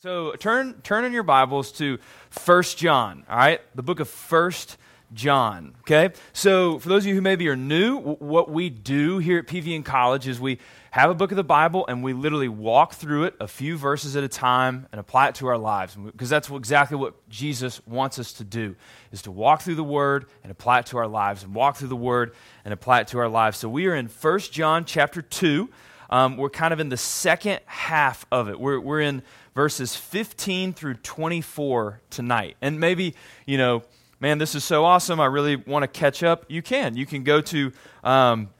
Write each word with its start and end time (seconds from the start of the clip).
So 0.00 0.30
turn 0.36 0.80
turn 0.82 1.04
in 1.06 1.12
your 1.12 1.24
Bibles 1.24 1.72
to 1.72 1.98
First 2.30 2.78
John, 2.78 3.24
all 3.28 3.36
right? 3.36 3.60
The 3.74 3.82
book 3.82 3.98
of 3.98 4.08
First 4.08 4.76
John, 5.12 5.74
okay? 5.80 6.10
So 6.32 6.78
for 6.78 6.88
those 6.88 7.02
of 7.02 7.08
you 7.08 7.16
who 7.16 7.20
maybe 7.20 7.48
are 7.48 7.56
new, 7.56 7.98
what 7.98 8.48
we 8.48 8.70
do 8.70 9.18
here 9.18 9.40
at 9.40 9.48
PVN 9.48 9.84
College 9.84 10.28
is 10.28 10.38
we 10.38 10.60
have 10.92 11.10
a 11.10 11.14
book 11.14 11.32
of 11.32 11.36
the 11.36 11.42
Bible 11.42 11.84
and 11.88 12.04
we 12.04 12.12
literally 12.12 12.48
walk 12.48 12.94
through 12.94 13.24
it 13.24 13.34
a 13.40 13.48
few 13.48 13.76
verses 13.76 14.14
at 14.14 14.22
a 14.22 14.28
time 14.28 14.86
and 14.92 15.00
apply 15.00 15.30
it 15.30 15.34
to 15.34 15.48
our 15.48 15.58
lives 15.58 15.96
because 15.96 16.28
that's 16.28 16.48
exactly 16.48 16.96
what 16.96 17.28
Jesus 17.28 17.84
wants 17.84 18.20
us 18.20 18.32
to 18.34 18.44
do 18.44 18.76
is 19.10 19.22
to 19.22 19.32
walk 19.32 19.62
through 19.62 19.74
the 19.74 19.82
word 19.82 20.26
and 20.44 20.52
apply 20.52 20.78
it 20.78 20.86
to 20.86 20.98
our 20.98 21.08
lives 21.08 21.42
and 21.42 21.52
walk 21.56 21.74
through 21.74 21.88
the 21.88 21.96
word 21.96 22.36
and 22.64 22.72
apply 22.72 23.00
it 23.00 23.08
to 23.08 23.18
our 23.18 23.28
lives. 23.28 23.58
So 23.58 23.68
we 23.68 23.88
are 23.88 23.96
in 23.96 24.06
First 24.06 24.52
John 24.52 24.84
chapter 24.84 25.22
2. 25.22 25.68
Um, 26.10 26.36
we're 26.36 26.50
kind 26.50 26.72
of 26.72 26.80
in 26.80 26.88
the 26.88 26.96
second 26.96 27.60
half 27.66 28.24
of 28.30 28.48
it. 28.48 28.58
We're, 28.58 28.80
we're 28.80 29.00
in 29.00 29.22
verses 29.58 29.96
15 29.96 30.72
through 30.72 30.94
24 30.94 32.00
tonight. 32.10 32.56
And 32.62 32.78
maybe, 32.78 33.16
you 33.44 33.58
know, 33.58 33.82
man, 34.20 34.38
this 34.38 34.54
is 34.54 34.62
so 34.62 34.84
awesome. 34.84 35.18
I 35.18 35.26
really 35.26 35.56
want 35.56 35.82
to 35.82 35.88
catch 35.88 36.22
up. 36.22 36.44
You 36.46 36.62
can. 36.62 36.96
You 36.96 37.04
can 37.06 37.24
go 37.24 37.40
to 37.40 37.72
um, 38.04 38.50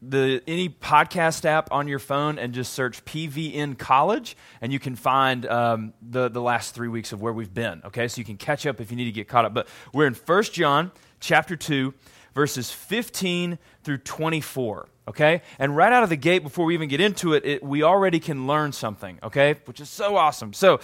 the 0.00 0.42
any 0.46 0.70
podcast 0.70 1.44
app 1.44 1.70
on 1.70 1.86
your 1.86 1.98
phone 1.98 2.38
and 2.38 2.54
just 2.54 2.72
search 2.72 3.04
PVN 3.04 3.76
College, 3.76 4.38
and 4.62 4.72
you 4.72 4.78
can 4.78 4.96
find 4.96 5.44
um, 5.44 5.92
the 6.00 6.30
the 6.30 6.40
last 6.40 6.74
three 6.74 6.88
weeks 6.88 7.12
of 7.12 7.20
where 7.20 7.34
we've 7.34 7.52
been. 7.52 7.82
Okay, 7.84 8.08
so 8.08 8.18
you 8.18 8.24
can 8.24 8.38
catch 8.38 8.64
up 8.66 8.80
if 8.80 8.90
you 8.90 8.96
need 8.96 9.04
to 9.04 9.12
get 9.12 9.28
caught 9.28 9.44
up. 9.44 9.52
But 9.52 9.68
we're 9.92 10.06
in 10.06 10.14
First 10.14 10.54
John 10.54 10.92
chapter 11.20 11.56
two, 11.56 11.92
verses 12.34 12.70
15 12.70 13.58
through 13.84 13.98
24 13.98 14.88
okay? 15.08 15.42
And 15.58 15.76
right 15.76 15.92
out 15.92 16.02
of 16.02 16.08
the 16.08 16.16
gate, 16.16 16.42
before 16.42 16.64
we 16.64 16.74
even 16.74 16.88
get 16.88 17.00
into 17.00 17.32
it, 17.32 17.44
it, 17.44 17.62
we 17.62 17.82
already 17.82 18.20
can 18.20 18.46
learn 18.46 18.72
something, 18.72 19.18
okay? 19.22 19.56
Which 19.64 19.80
is 19.80 19.88
so 19.88 20.16
awesome. 20.16 20.52
So, 20.52 20.80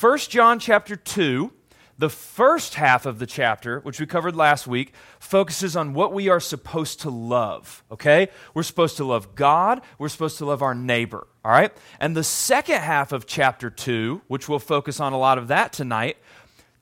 1 0.00 0.18
John 0.18 0.58
chapter 0.58 0.96
2, 0.96 1.52
the 1.98 2.10
first 2.10 2.74
half 2.74 3.06
of 3.06 3.18
the 3.18 3.26
chapter, 3.26 3.80
which 3.80 3.98
we 3.98 4.06
covered 4.06 4.36
last 4.36 4.66
week, 4.66 4.92
focuses 5.18 5.76
on 5.76 5.94
what 5.94 6.12
we 6.12 6.28
are 6.28 6.40
supposed 6.40 7.00
to 7.00 7.10
love, 7.10 7.82
okay? 7.90 8.28
We're 8.52 8.62
supposed 8.62 8.98
to 8.98 9.04
love 9.04 9.34
God, 9.34 9.80
we're 9.98 10.08
supposed 10.08 10.38
to 10.38 10.44
love 10.44 10.62
our 10.62 10.74
neighbor, 10.74 11.26
all 11.44 11.52
right? 11.52 11.72
And 11.98 12.16
the 12.16 12.24
second 12.24 12.80
half 12.80 13.12
of 13.12 13.26
chapter 13.26 13.70
2, 13.70 14.22
which 14.28 14.48
we'll 14.48 14.58
focus 14.58 15.00
on 15.00 15.14
a 15.14 15.18
lot 15.18 15.38
of 15.38 15.48
that 15.48 15.72
tonight, 15.72 16.18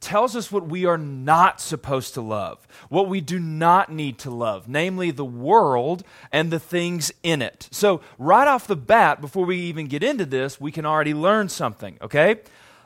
tells 0.05 0.37
us 0.37 0.53
what 0.53 0.69
we 0.69 0.85
are 0.85 0.99
not 0.99 1.61
supposed 1.61 2.15
to 2.15 2.21
love, 2.21 2.69
what 2.91 3.09
we 3.09 3.21
do 3.21 3.39
not 3.39 3.91
need 3.91 4.19
to 4.19 4.31
love, 4.31 4.69
namely 4.69 5.11
the 5.11 5.25
world 5.25 6.05
and 6.31 6.51
the 6.51 6.61
things 6.61 7.11
in 7.23 7.41
it. 7.41 7.69
So, 7.73 8.03
right 8.19 8.47
off 8.47 8.67
the 8.67 8.77
bat, 8.77 9.21
before 9.23 9.47
we 9.47 9.57
even 9.57 9.87
get 9.87 10.03
into 10.03 10.27
this, 10.27 10.61
we 10.61 10.71
can 10.71 10.85
already 10.85 11.15
learn 11.15 11.49
something, 11.49 11.97
okay? 12.03 12.41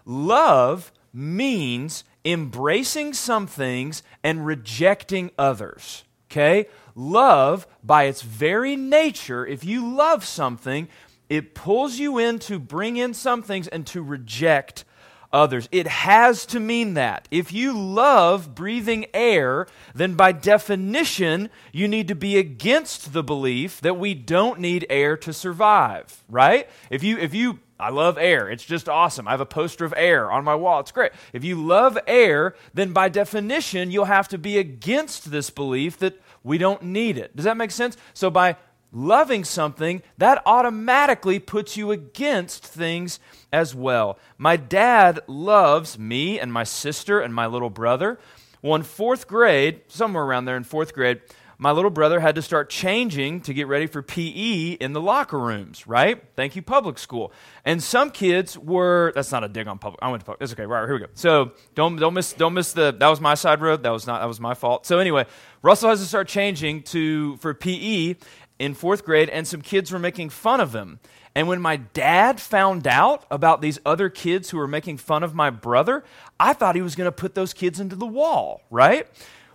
Love 0.06 0.92
means 1.12 2.04
embracing 2.24 3.12
some 3.12 3.46
things 3.48 4.02
and 4.22 4.46
rejecting 4.46 5.32
others, 5.36 6.04
okay? 6.30 6.68
Love, 6.94 7.66
by 7.82 8.04
its 8.04 8.22
very 8.22 8.76
nature, 8.76 9.44
if 9.44 9.64
you 9.64 9.92
love 9.92 10.24
something, 10.24 10.88
it 11.28 11.54
pulls 11.54 11.98
you 11.98 12.18
in 12.18 12.38
to 12.38 12.58
bring 12.58 12.96
in 12.96 13.12
some 13.12 13.42
things 13.42 13.66
and 13.68 13.86
to 13.88 14.02
reject 14.02 14.84
others. 15.32 15.68
It 15.70 15.86
has 15.86 16.46
to 16.46 16.60
mean 16.60 16.94
that. 16.94 17.28
If 17.30 17.52
you 17.52 17.78
love 17.78 18.54
breathing 18.54 19.06
air, 19.12 19.66
then 19.94 20.14
by 20.14 20.32
definition, 20.32 21.50
you 21.72 21.88
need 21.88 22.08
to 22.08 22.14
be 22.14 22.36
against 22.36 23.12
the 23.12 23.22
belief 23.22 23.80
that 23.80 23.98
we 23.98 24.14
don't 24.14 24.60
need 24.60 24.86
air 24.88 25.16
to 25.18 25.32
survive, 25.32 26.24
right? 26.28 26.68
If 26.90 27.02
you, 27.02 27.18
if 27.18 27.34
you, 27.34 27.60
I 27.78 27.90
love 27.90 28.18
air. 28.18 28.50
It's 28.50 28.64
just 28.64 28.88
awesome. 28.88 29.28
I 29.28 29.32
have 29.32 29.40
a 29.40 29.46
poster 29.46 29.84
of 29.84 29.94
air 29.96 30.30
on 30.30 30.44
my 30.44 30.54
wall. 30.54 30.80
It's 30.80 30.92
great. 30.92 31.12
If 31.32 31.44
you 31.44 31.62
love 31.62 31.98
air, 32.06 32.54
then 32.74 32.92
by 32.92 33.08
definition, 33.08 33.90
you'll 33.90 34.06
have 34.06 34.28
to 34.28 34.38
be 34.38 34.58
against 34.58 35.30
this 35.30 35.50
belief 35.50 35.98
that 35.98 36.20
we 36.42 36.58
don't 36.58 36.82
need 36.82 37.18
it. 37.18 37.36
Does 37.36 37.44
that 37.44 37.56
make 37.56 37.70
sense? 37.70 37.96
So 38.14 38.30
by 38.30 38.56
loving 38.90 39.44
something, 39.44 40.02
that 40.16 40.42
automatically 40.46 41.38
puts 41.38 41.76
you 41.76 41.90
against 41.90 42.64
things 42.64 43.20
as 43.52 43.74
well. 43.74 44.18
My 44.36 44.56
dad 44.56 45.20
loves 45.26 45.98
me 45.98 46.38
and 46.38 46.52
my 46.52 46.64
sister 46.64 47.20
and 47.20 47.34
my 47.34 47.46
little 47.46 47.70
brother. 47.70 48.18
Well, 48.62 48.74
in 48.74 48.82
fourth 48.82 49.28
grade, 49.28 49.82
somewhere 49.88 50.24
around 50.24 50.44
there 50.46 50.56
in 50.56 50.64
fourth 50.64 50.92
grade, 50.92 51.20
my 51.60 51.72
little 51.72 51.90
brother 51.90 52.20
had 52.20 52.36
to 52.36 52.42
start 52.42 52.70
changing 52.70 53.40
to 53.42 53.52
get 53.52 53.66
ready 53.66 53.88
for 53.88 54.00
PE 54.00 54.74
in 54.74 54.92
the 54.92 55.00
locker 55.00 55.38
rooms, 55.38 55.88
right? 55.88 56.22
Thank 56.36 56.54
you, 56.54 56.62
public 56.62 56.98
school. 56.98 57.32
And 57.64 57.82
some 57.82 58.12
kids 58.12 58.56
were 58.56 59.10
that's 59.14 59.32
not 59.32 59.42
a 59.42 59.48
dig 59.48 59.66
on 59.66 59.78
public. 59.78 59.98
I 60.00 60.08
went 60.08 60.20
to 60.20 60.24
public. 60.24 60.38
That's 60.38 60.52
okay. 60.52 60.66
Right, 60.66 60.84
here 60.84 60.94
we 60.94 61.00
go. 61.00 61.06
So 61.14 61.52
don't 61.74 61.96
don't 61.96 62.14
miss 62.14 62.32
don't 62.32 62.54
miss 62.54 62.72
the 62.72 62.92
that 62.92 63.08
was 63.08 63.20
my 63.20 63.34
side 63.34 63.60
road. 63.60 63.82
That 63.82 63.90
was 63.90 64.06
not 64.06 64.20
that 64.20 64.28
was 64.28 64.38
my 64.38 64.54
fault. 64.54 64.86
So 64.86 65.00
anyway, 65.00 65.26
Russell 65.62 65.88
has 65.88 65.98
to 65.98 66.06
start 66.06 66.28
changing 66.28 66.82
to 66.84 67.36
for 67.38 67.54
PE, 67.54 68.14
in 68.58 68.74
fourth 68.74 69.04
grade, 69.04 69.28
and 69.28 69.46
some 69.46 69.62
kids 69.62 69.92
were 69.92 69.98
making 69.98 70.30
fun 70.30 70.60
of 70.60 70.74
him. 70.74 70.98
And 71.38 71.46
when 71.46 71.60
my 71.60 71.76
dad 71.76 72.40
found 72.40 72.88
out 72.88 73.24
about 73.30 73.60
these 73.60 73.78
other 73.86 74.08
kids 74.08 74.50
who 74.50 74.58
were 74.58 74.66
making 74.66 74.96
fun 74.96 75.22
of 75.22 75.36
my 75.36 75.50
brother, 75.50 76.02
I 76.40 76.52
thought 76.52 76.74
he 76.74 76.82
was 76.82 76.96
going 76.96 77.06
to 77.06 77.12
put 77.12 77.36
those 77.36 77.54
kids 77.54 77.78
into 77.78 77.94
the 77.94 78.06
wall, 78.06 78.62
right? 78.70 79.06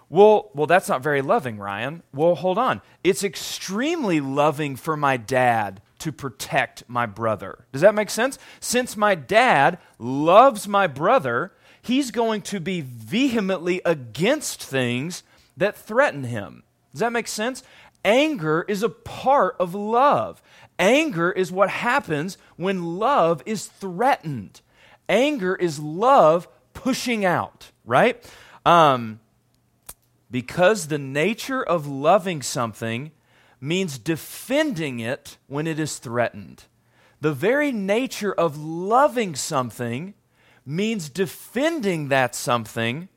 Well, 0.07 0.49
well, 0.53 0.65
that's 0.65 0.87
not 0.87 1.03
very 1.03 1.21
loving, 1.21 1.57
Ryan. 1.57 2.01
Well, 2.13 2.35
hold 2.35 2.57
on. 2.57 2.81
It's 3.03 3.21
extremely 3.21 4.21
loving 4.21 4.77
for 4.77 4.95
my 4.95 5.17
dad 5.17 5.81
to 5.99 6.13
protect 6.13 6.85
my 6.87 7.05
brother. 7.05 7.65
Does 7.73 7.81
that 7.81 7.95
make 7.95 8.09
sense? 8.09 8.39
Since 8.61 8.95
my 8.95 9.13
dad 9.13 9.77
loves 9.99 10.69
my 10.69 10.87
brother, 10.87 11.51
he's 11.81 12.11
going 12.11 12.43
to 12.43 12.61
be 12.61 12.79
vehemently 12.79 13.81
against 13.83 14.63
things 14.63 15.23
that 15.57 15.75
threaten 15.75 16.23
him. 16.23 16.63
Does 16.93 17.01
that 17.01 17.11
make 17.11 17.27
sense? 17.27 17.61
Anger 18.05 18.65
is 18.67 18.83
a 18.83 18.89
part 18.89 19.57
of 19.59 19.75
love. 19.75 20.41
Anger 20.83 21.31
is 21.31 21.49
what 21.49 21.69
happens 21.69 22.37
when 22.57 22.97
love 22.97 23.41
is 23.45 23.67
threatened. 23.67 24.59
Anger 25.07 25.55
is 25.55 25.79
love 25.79 26.45
pushing 26.73 27.23
out, 27.23 27.71
right? 27.85 28.21
Um, 28.65 29.21
because 30.29 30.87
the 30.87 30.97
nature 30.97 31.63
of 31.63 31.87
loving 31.87 32.41
something 32.41 33.11
means 33.61 33.97
defending 33.97 34.99
it 34.99 35.37
when 35.47 35.67
it 35.67 35.79
is 35.79 35.99
threatened. 35.99 36.65
The 37.21 37.31
very 37.31 37.71
nature 37.71 38.33
of 38.33 38.57
loving 38.57 39.35
something 39.35 40.15
means 40.65 41.07
defending 41.07 42.09
that 42.09 42.35
something 42.35 43.07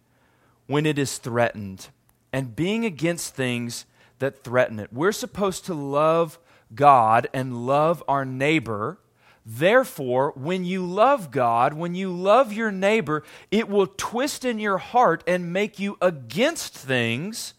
when 0.68 0.86
it 0.86 1.00
is 1.00 1.18
threatened 1.18 1.88
and 2.32 2.54
being 2.54 2.84
against 2.84 3.34
things 3.34 3.86
that 4.20 4.44
threaten 4.44 4.78
it. 4.78 4.92
We're 4.92 5.10
supposed 5.10 5.64
to 5.64 5.74
love 5.74 6.38
God 6.74 7.28
and 7.32 7.66
love 7.66 8.02
our 8.08 8.24
neighbor. 8.24 8.98
Therefore, 9.44 10.32
when 10.34 10.64
you 10.64 10.84
love 10.84 11.30
God, 11.30 11.74
when 11.74 11.94
you 11.94 12.12
love 12.12 12.52
your 12.52 12.72
neighbor, 12.72 13.22
it 13.50 13.68
will 13.68 13.86
twist 13.86 14.44
in 14.44 14.58
your 14.58 14.78
heart 14.78 15.22
and 15.26 15.52
make 15.52 15.78
you 15.78 15.96
against 16.02 16.74
things 16.74 17.54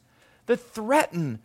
that 0.48 0.58
threaten 0.58 1.40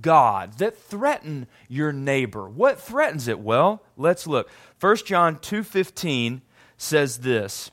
God, 0.00 0.58
that 0.58 0.78
threaten 0.78 1.46
your 1.68 1.92
neighbor. 1.92 2.48
What 2.48 2.80
threatens 2.80 3.28
it? 3.28 3.40
Well, 3.40 3.82
let's 3.96 4.26
look. 4.26 4.50
1 4.78 5.06
John 5.06 5.36
2:15 5.38 6.42
says 6.76 7.20
this: 7.20 7.70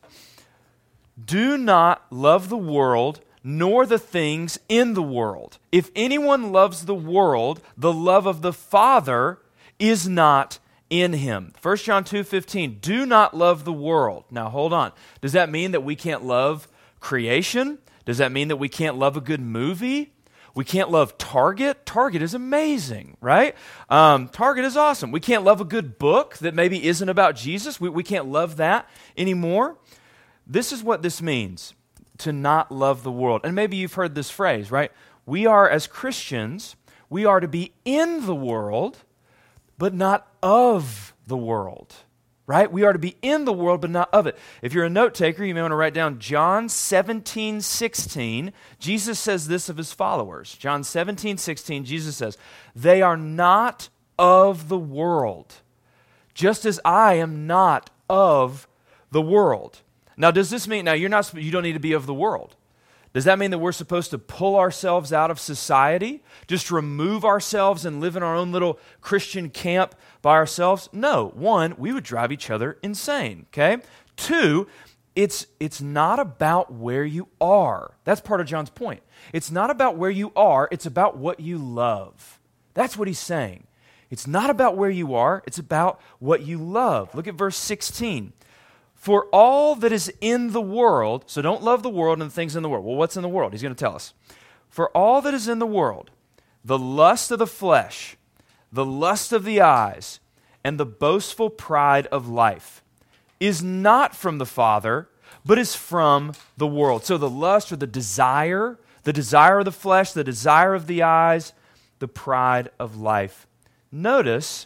"Do 1.23 1.57
not 1.57 2.05
love 2.09 2.47
the 2.49 2.57
world 2.57 3.19
nor 3.47 3.85
the 3.85 3.99
things 3.99 4.57
in 4.67 4.95
the 4.95 5.03
world. 5.03 5.59
If 5.71 5.91
anyone 5.95 6.51
loves 6.51 6.85
the 6.85 6.95
world, 6.95 7.61
the 7.77 7.93
love 7.93 8.25
of 8.25 8.41
the 8.41 8.51
Father 8.51 9.37
is 9.77 10.09
not 10.09 10.57
in 10.89 11.13
him. 11.13 11.53
1 11.61 11.77
John 11.77 12.03
2:15 12.03 12.79
Do 12.81 13.05
not 13.05 13.37
love 13.37 13.63
the 13.63 13.71
world. 13.71 14.25
Now 14.31 14.49
hold 14.49 14.73
on. 14.73 14.93
Does 15.21 15.33
that 15.33 15.51
mean 15.51 15.71
that 15.71 15.83
we 15.83 15.95
can't 15.95 16.25
love 16.25 16.67
creation? 16.99 17.77
Does 18.03 18.17
that 18.17 18.31
mean 18.31 18.47
that 18.47 18.55
we 18.55 18.67
can't 18.67 18.97
love 18.97 19.15
a 19.15 19.21
good 19.21 19.41
movie? 19.41 20.11
We 20.55 20.65
can't 20.65 20.89
love 20.89 21.15
Target. 21.19 21.85
Target 21.85 22.23
is 22.23 22.33
amazing, 22.33 23.15
right? 23.21 23.55
Um, 23.89 24.27
Target 24.29 24.65
is 24.65 24.75
awesome. 24.75 25.11
We 25.11 25.19
can't 25.19 25.43
love 25.43 25.61
a 25.61 25.65
good 25.65 25.99
book 25.99 26.37
that 26.37 26.55
maybe 26.55 26.83
isn't 26.87 27.09
about 27.09 27.35
Jesus. 27.35 27.79
We, 27.79 27.89
we 27.89 28.03
can't 28.03 28.27
love 28.27 28.57
that 28.57 28.89
anymore. 29.15 29.77
This 30.47 30.71
is 30.71 30.81
what 30.81 31.03
this 31.03 31.21
means 31.21 31.75
to 32.19 32.31
not 32.31 32.71
love 32.71 33.03
the 33.03 33.11
world. 33.11 33.41
And 33.43 33.55
maybe 33.55 33.77
you've 33.77 33.93
heard 33.93 34.15
this 34.15 34.29
phrase, 34.29 34.71
right? 34.71 34.91
We 35.25 35.45
are, 35.45 35.69
as 35.69 35.87
Christians, 35.87 36.75
we 37.09 37.25
are 37.25 37.39
to 37.39 37.47
be 37.47 37.73
in 37.83 38.25
the 38.25 38.35
world, 38.35 38.99
but 39.77 39.93
not 39.93 40.27
of 40.41 41.13
the 41.27 41.37
world, 41.37 41.93
right? 42.47 42.71
We 42.71 42.83
are 42.83 42.93
to 42.93 42.99
be 42.99 43.15
in 43.21 43.45
the 43.45 43.53
world, 43.53 43.81
but 43.81 43.89
not 43.89 44.09
of 44.13 44.27
it. 44.27 44.37
If 44.61 44.73
you're 44.73 44.85
a 44.85 44.89
note 44.89 45.13
taker, 45.13 45.43
you 45.43 45.53
may 45.53 45.61
want 45.61 45.71
to 45.71 45.75
write 45.75 45.93
down 45.93 46.19
John 46.19 46.69
17, 46.69 47.61
16. 47.61 48.53
Jesus 48.79 49.19
says 49.19 49.47
this 49.47 49.69
of 49.69 49.77
his 49.77 49.91
followers. 49.91 50.55
John 50.55 50.83
17, 50.83 51.37
16, 51.37 51.85
Jesus 51.85 52.15
says, 52.15 52.37
They 52.75 53.01
are 53.01 53.17
not 53.17 53.89
of 54.17 54.69
the 54.69 54.77
world, 54.77 55.55
just 56.33 56.65
as 56.65 56.79
I 56.85 57.15
am 57.15 57.47
not 57.47 57.89
of 58.09 58.67
the 59.11 59.21
world. 59.21 59.81
Now, 60.17 60.31
does 60.31 60.49
this 60.49 60.67
mean, 60.67 60.85
now 60.85 60.93
you're 60.93 61.09
not, 61.09 61.33
you 61.33 61.51
don't 61.51 61.63
need 61.63 61.73
to 61.73 61.79
be 61.79 61.93
of 61.93 62.05
the 62.05 62.13
world. 62.13 62.55
Does 63.15 63.23
that 63.23 63.39
mean 63.39 63.51
that 63.51 63.59
we're 63.59 63.71
supposed 63.71 64.11
to 64.11 64.17
pull 64.17 64.57
ourselves 64.57 65.13
out 65.13 65.31
of 65.31 65.39
society? 65.39 66.21
Just 66.47 66.69
remove 66.69 67.23
ourselves 67.23 67.85
and 67.85 68.01
live 68.01 68.17
in 68.17 68.23
our 68.23 68.35
own 68.35 68.51
little 68.51 68.77
Christian 68.99 69.49
camp 69.49 69.95
by 70.21 70.33
ourselves? 70.33 70.89
No. 70.91 71.29
One, 71.29 71.75
we 71.77 71.93
would 71.93 72.03
drive 72.03 72.33
each 72.33 72.49
other 72.49 72.77
insane, 72.83 73.45
okay? 73.53 73.81
Two, 74.17 74.67
it's, 75.15 75.47
it's 75.61 75.81
not 75.81 76.19
about 76.19 76.73
where 76.73 77.05
you 77.05 77.29
are. 77.39 77.95
That's 78.03 78.19
part 78.19 78.41
of 78.41 78.47
John's 78.47 78.69
point. 78.69 79.01
It's 79.31 79.49
not 79.49 79.69
about 79.69 79.95
where 79.95 80.09
you 80.09 80.33
are, 80.35 80.67
it's 80.69 80.85
about 80.85 81.15
what 81.15 81.39
you 81.39 81.57
love. 81.57 82.41
That's 82.73 82.97
what 82.97 83.07
he's 83.07 83.17
saying. 83.17 83.67
It's 84.09 84.27
not 84.27 84.49
about 84.49 84.75
where 84.75 84.89
you 84.89 85.15
are, 85.15 85.41
it's 85.47 85.57
about 85.57 86.01
what 86.19 86.41
you 86.41 86.57
love. 86.57 87.15
Look 87.15 87.27
at 87.27 87.35
verse 87.35 87.55
16. 87.55 88.33
For 89.05 89.25
all 89.25 89.75
that 89.75 89.91
is 89.91 90.11
in 90.19 90.51
the 90.51 90.59
world, 90.63 91.25
so 91.27 91.39
don't 91.39 91.61
love 91.61 91.83
the 91.83 91.91
world 91.91 92.19
and 92.19 92.31
the 92.31 92.33
things 92.33 92.55
in 92.55 92.63
the 92.63 92.69
world. 92.69 92.83
Well, 92.83 92.95
what's 92.95 93.15
in 93.15 93.21
the 93.21 93.29
world? 93.29 93.51
He's 93.51 93.61
going 93.61 93.75
to 93.75 93.79
tell 93.79 93.93
us. 93.93 94.15
For 94.67 94.89
all 94.97 95.21
that 95.21 95.33
is 95.35 95.47
in 95.47 95.59
the 95.59 95.67
world, 95.67 96.09
the 96.63 96.79
lust 96.79 97.29
of 97.29 97.37
the 97.37 97.45
flesh, 97.45 98.17
the 98.71 98.83
lust 98.83 99.31
of 99.31 99.43
the 99.43 99.61
eyes, 99.61 100.19
and 100.63 100.79
the 100.79 100.87
boastful 100.87 101.51
pride 101.51 102.07
of 102.07 102.27
life 102.27 102.81
is 103.39 103.61
not 103.61 104.15
from 104.15 104.39
the 104.39 104.45
Father, 104.45 105.07
but 105.45 105.59
is 105.59 105.75
from 105.75 106.33
the 106.57 106.65
world. 106.65 107.05
So 107.05 107.19
the 107.19 107.29
lust 107.29 107.71
or 107.71 107.75
the 107.75 107.85
desire, 107.85 108.79
the 109.03 109.13
desire 109.13 109.59
of 109.59 109.65
the 109.65 109.71
flesh, 109.71 110.13
the 110.13 110.23
desire 110.23 110.73
of 110.73 110.87
the 110.87 111.03
eyes, 111.03 111.53
the 111.99 112.07
pride 112.07 112.69
of 112.79 112.97
life. 112.97 113.45
Notice 113.91 114.65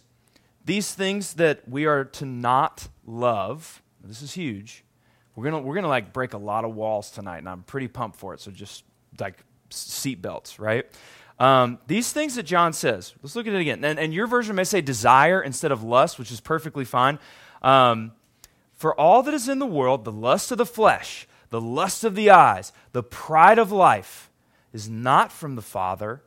these 0.63 0.93
things 0.93 1.33
that 1.33 1.67
we 1.67 1.85
are 1.85 2.05
to 2.05 2.25
not 2.25 2.87
love 3.05 3.81
this 4.03 4.21
is 4.21 4.33
huge. 4.33 4.83
We're 5.35 5.45
gonna 5.45 5.59
we're 5.61 5.75
gonna 5.75 5.87
like 5.87 6.13
break 6.13 6.33
a 6.33 6.37
lot 6.37 6.65
of 6.65 6.75
walls 6.75 7.11
tonight, 7.11 7.37
and 7.39 7.49
I'm 7.49 7.63
pretty 7.63 7.87
pumped 7.87 8.17
for 8.17 8.33
it. 8.33 8.41
So 8.41 8.51
just 8.51 8.83
like 9.19 9.43
seatbelts, 9.69 10.59
right? 10.59 10.85
Um, 11.39 11.79
these 11.87 12.11
things 12.11 12.35
that 12.35 12.43
John 12.43 12.73
says. 12.73 13.13
Let's 13.23 13.35
look 13.35 13.47
at 13.47 13.53
it 13.53 13.61
again. 13.61 13.83
And, 13.85 13.97
and, 13.97 14.13
your 14.13 14.27
version 14.27 14.57
may 14.57 14.65
say 14.65 14.81
desire 14.81 15.41
instead 15.41 15.71
of 15.71 15.83
lust, 15.83 16.19
which 16.19 16.31
is 16.31 16.41
perfectly 16.41 16.83
fine. 16.83 17.17
Um, 17.61 18.11
for 18.73 18.93
all 18.99 19.23
that 19.23 19.33
is 19.33 19.47
in 19.47 19.59
the 19.59 19.65
world, 19.65 20.03
the 20.03 20.11
lust 20.11 20.51
of 20.51 20.57
the 20.57 20.65
flesh, 20.65 21.27
the 21.49 21.61
lust 21.61 22.03
of 22.03 22.15
the 22.15 22.29
eyes, 22.29 22.73
the 22.91 23.03
pride 23.03 23.57
of 23.57 23.71
life, 23.71 24.29
is 24.73 24.89
not 24.89 25.31
from 25.31 25.55
the 25.55 25.61
Father, 25.61 26.21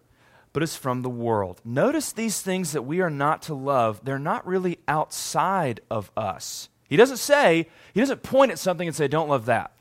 but 0.53 0.63
is 0.63 0.77
from 0.77 1.03
the 1.03 1.11
world. 1.11 1.61
Notice 1.65 2.13
these 2.13 2.41
things 2.41 2.73
that 2.73 2.83
we 2.83 3.01
are 3.01 3.11
not 3.11 3.43
to 3.43 3.55
love, 3.55 4.01
they're 4.05 4.19
not 4.19 4.47
really 4.47 4.79
outside 4.89 5.81
of 5.91 6.11
us. 6.17 6.69
He 6.93 6.99
doesn't 6.99 7.17
say, 7.17 7.69
he 7.95 8.01
doesn't 8.01 8.23
point 8.23 8.53
at 8.53 8.59
something 8.59 8.87
and 8.87 8.95
say, 8.95 9.09
don't 9.09 9.31
love 9.31 9.47
that. 9.47 9.73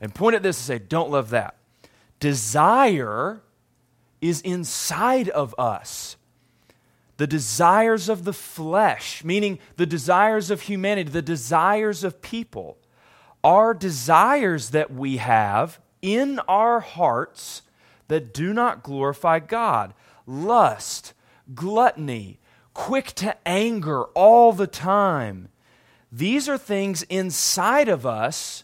And 0.00 0.14
point 0.14 0.36
at 0.36 0.44
this 0.44 0.56
and 0.56 0.78
say, 0.80 0.86
don't 0.86 1.10
love 1.10 1.30
that. 1.30 1.56
Desire 2.20 3.42
is 4.20 4.40
inside 4.42 5.28
of 5.30 5.52
us. 5.58 6.16
The 7.16 7.26
desires 7.26 8.08
of 8.08 8.22
the 8.22 8.32
flesh, 8.32 9.24
meaning 9.24 9.58
the 9.74 9.84
desires 9.84 10.48
of 10.48 10.60
humanity, 10.60 11.10
the 11.10 11.22
desires 11.22 12.04
of 12.04 12.22
people, 12.22 12.78
are 13.42 13.74
desires 13.74 14.70
that 14.70 14.92
we 14.92 15.16
have 15.16 15.80
in 16.02 16.38
our 16.46 16.78
hearts 16.78 17.62
that 18.06 18.32
do 18.32 18.52
not 18.52 18.84
glorify 18.84 19.40
God. 19.40 19.92
Lust, 20.24 21.14
gluttony, 21.52 22.38
quick 22.74 23.06
to 23.14 23.36
anger 23.44 24.04
all 24.14 24.52
the 24.52 24.68
time, 24.68 25.48
these 26.14 26.48
are 26.48 26.56
things 26.56 27.02
inside 27.04 27.88
of 27.88 28.06
us 28.06 28.62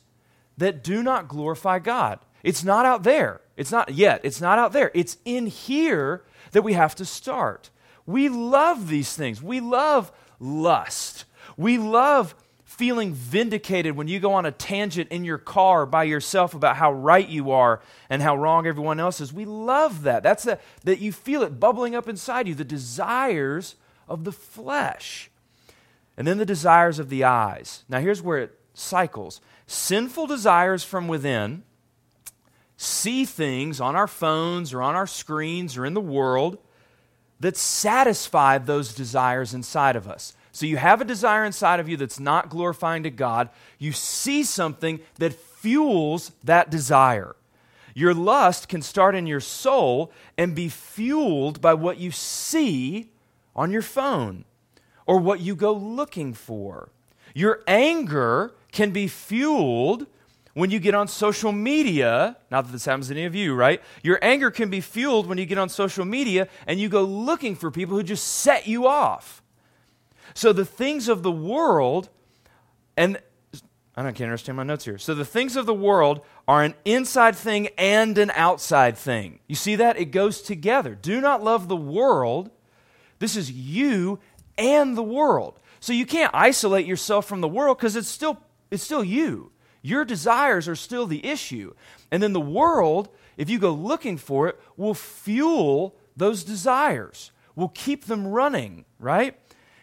that 0.56 0.84
do 0.84 1.02
not 1.02 1.26
glorify 1.26 1.80
God. 1.80 2.20
It's 2.44 2.62
not 2.62 2.86
out 2.86 3.02
there. 3.02 3.40
It's 3.56 3.72
not 3.72 3.92
yet. 3.92 4.20
It's 4.22 4.40
not 4.40 4.60
out 4.60 4.72
there. 4.72 4.92
It's 4.94 5.16
in 5.24 5.46
here 5.46 6.22
that 6.52 6.62
we 6.62 6.74
have 6.74 6.94
to 6.94 7.04
start. 7.04 7.70
We 8.06 8.28
love 8.28 8.86
these 8.86 9.16
things. 9.16 9.42
We 9.42 9.58
love 9.58 10.12
lust. 10.38 11.24
We 11.56 11.76
love 11.76 12.36
feeling 12.64 13.14
vindicated 13.14 13.96
when 13.96 14.06
you 14.06 14.20
go 14.20 14.32
on 14.34 14.46
a 14.46 14.52
tangent 14.52 15.10
in 15.10 15.24
your 15.24 15.36
car 15.36 15.86
by 15.86 16.04
yourself 16.04 16.54
about 16.54 16.76
how 16.76 16.92
right 16.92 17.28
you 17.28 17.50
are 17.50 17.82
and 18.08 18.22
how 18.22 18.36
wrong 18.36 18.64
everyone 18.64 19.00
else 19.00 19.20
is. 19.20 19.32
We 19.32 19.44
love 19.44 20.02
that. 20.04 20.22
That's 20.22 20.44
the, 20.44 20.60
that 20.84 21.00
you 21.00 21.10
feel 21.10 21.42
it 21.42 21.58
bubbling 21.58 21.96
up 21.96 22.08
inside 22.08 22.46
you, 22.46 22.54
the 22.54 22.64
desires 22.64 23.74
of 24.08 24.22
the 24.22 24.32
flesh. 24.32 25.30
And 26.20 26.28
then 26.28 26.36
the 26.36 26.44
desires 26.44 26.98
of 26.98 27.08
the 27.08 27.24
eyes. 27.24 27.82
Now, 27.88 27.98
here's 27.98 28.20
where 28.20 28.40
it 28.40 28.58
cycles 28.74 29.40
sinful 29.66 30.26
desires 30.26 30.84
from 30.84 31.08
within 31.08 31.62
see 32.76 33.24
things 33.24 33.80
on 33.80 33.96
our 33.96 34.06
phones 34.06 34.74
or 34.74 34.82
on 34.82 34.94
our 34.94 35.06
screens 35.06 35.78
or 35.78 35.86
in 35.86 35.94
the 35.94 36.00
world 36.00 36.58
that 37.40 37.56
satisfy 37.56 38.58
those 38.58 38.94
desires 38.94 39.54
inside 39.54 39.96
of 39.96 40.06
us. 40.06 40.34
So 40.52 40.66
you 40.66 40.76
have 40.76 41.00
a 41.00 41.06
desire 41.06 41.42
inside 41.42 41.80
of 41.80 41.88
you 41.88 41.96
that's 41.96 42.20
not 42.20 42.50
glorifying 42.50 43.02
to 43.04 43.10
God. 43.10 43.48
You 43.78 43.92
see 43.92 44.44
something 44.44 45.00
that 45.16 45.32
fuels 45.32 46.32
that 46.44 46.68
desire. 46.68 47.34
Your 47.94 48.12
lust 48.12 48.68
can 48.68 48.82
start 48.82 49.14
in 49.14 49.26
your 49.26 49.40
soul 49.40 50.12
and 50.36 50.54
be 50.54 50.68
fueled 50.68 51.62
by 51.62 51.72
what 51.72 51.96
you 51.96 52.10
see 52.10 53.10
on 53.56 53.70
your 53.70 53.80
phone 53.80 54.44
or 55.10 55.18
what 55.18 55.40
you 55.40 55.56
go 55.56 55.72
looking 55.72 56.32
for. 56.32 56.88
Your 57.34 57.64
anger 57.66 58.54
can 58.70 58.92
be 58.92 59.08
fueled 59.08 60.06
when 60.54 60.70
you 60.70 60.78
get 60.78 60.94
on 60.94 61.08
social 61.08 61.50
media. 61.50 62.36
Not 62.48 62.66
that 62.66 62.70
this 62.70 62.84
happens 62.84 63.08
to 63.08 63.14
any 63.14 63.24
of 63.24 63.34
you, 63.34 63.52
right? 63.52 63.82
Your 64.04 64.20
anger 64.22 64.52
can 64.52 64.70
be 64.70 64.80
fueled 64.80 65.26
when 65.26 65.36
you 65.36 65.46
get 65.46 65.58
on 65.58 65.68
social 65.68 66.04
media 66.04 66.46
and 66.64 66.78
you 66.78 66.88
go 66.88 67.02
looking 67.02 67.56
for 67.56 67.72
people 67.72 67.96
who 67.96 68.04
just 68.04 68.24
set 68.24 68.68
you 68.68 68.86
off. 68.86 69.42
So 70.32 70.52
the 70.52 70.64
things 70.64 71.08
of 71.08 71.24
the 71.24 71.32
world, 71.32 72.08
and 72.96 73.18
I 73.96 74.04
don't 74.04 74.14
can't 74.14 74.28
understand 74.28 74.58
my 74.58 74.62
notes 74.62 74.84
here. 74.84 74.96
So 74.96 75.16
the 75.16 75.24
things 75.24 75.56
of 75.56 75.66
the 75.66 75.74
world 75.74 76.20
are 76.46 76.62
an 76.62 76.74
inside 76.84 77.34
thing 77.34 77.66
and 77.76 78.16
an 78.16 78.30
outside 78.36 78.96
thing. 78.96 79.40
You 79.48 79.56
see 79.56 79.74
that? 79.74 79.98
It 79.98 80.12
goes 80.12 80.40
together. 80.40 80.94
Do 80.94 81.20
not 81.20 81.42
love 81.42 81.66
the 81.66 81.74
world. 81.74 82.52
This 83.20 83.36
is 83.36 83.52
you 83.52 84.18
and 84.60 84.96
the 84.96 85.02
world. 85.02 85.58
So 85.80 85.92
you 85.92 86.06
can't 86.06 86.34
isolate 86.34 86.86
yourself 86.86 87.26
from 87.26 87.40
the 87.40 87.48
world 87.48 87.78
because 87.78 87.96
it's 87.96 88.08
still, 88.08 88.38
it's 88.70 88.84
still 88.84 89.02
you. 89.02 89.50
Your 89.82 90.04
desires 90.04 90.68
are 90.68 90.76
still 90.76 91.06
the 91.06 91.26
issue. 91.26 91.72
And 92.10 92.22
then 92.22 92.34
the 92.34 92.40
world, 92.40 93.08
if 93.36 93.48
you 93.48 93.58
go 93.58 93.72
looking 93.72 94.18
for 94.18 94.48
it, 94.48 94.60
will 94.76 94.94
fuel 94.94 95.96
those 96.16 96.44
desires, 96.44 97.32
will 97.56 97.70
keep 97.70 98.04
them 98.04 98.26
running, 98.26 98.84
right? 98.98 99.38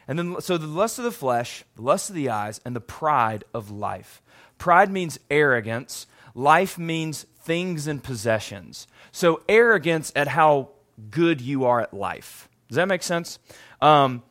And 0.08 0.20
then, 0.20 0.40
so 0.40 0.58
the 0.58 0.68
lust 0.68 1.00
of 1.00 1.04
the 1.04 1.12
flesh, 1.12 1.64
the 1.76 1.82
lust 1.82 2.10
of 2.10 2.16
the 2.16 2.30
eyes, 2.30 2.62
and 2.64 2.76
the 2.76 2.82
pride 2.82 3.44
of 3.54 3.72
life. 3.72 4.22
Pride 4.60 4.92
means 4.92 5.20
arrogance, 5.30 6.06
life 6.36 6.78
means 6.78 7.26
things 7.40 7.88
and 7.88 8.04
possessions. 8.04 8.88
So, 9.12 9.42
arrogance 9.50 10.12
at 10.16 10.28
how 10.28 10.70
good 11.10 11.42
you 11.42 11.66
are 11.66 11.82
at 11.82 11.94
life. 11.94 12.48
Does 12.70 12.76
that 12.76 12.88
make 12.88 13.04
sense? 13.04 13.40
Um, 13.82 14.24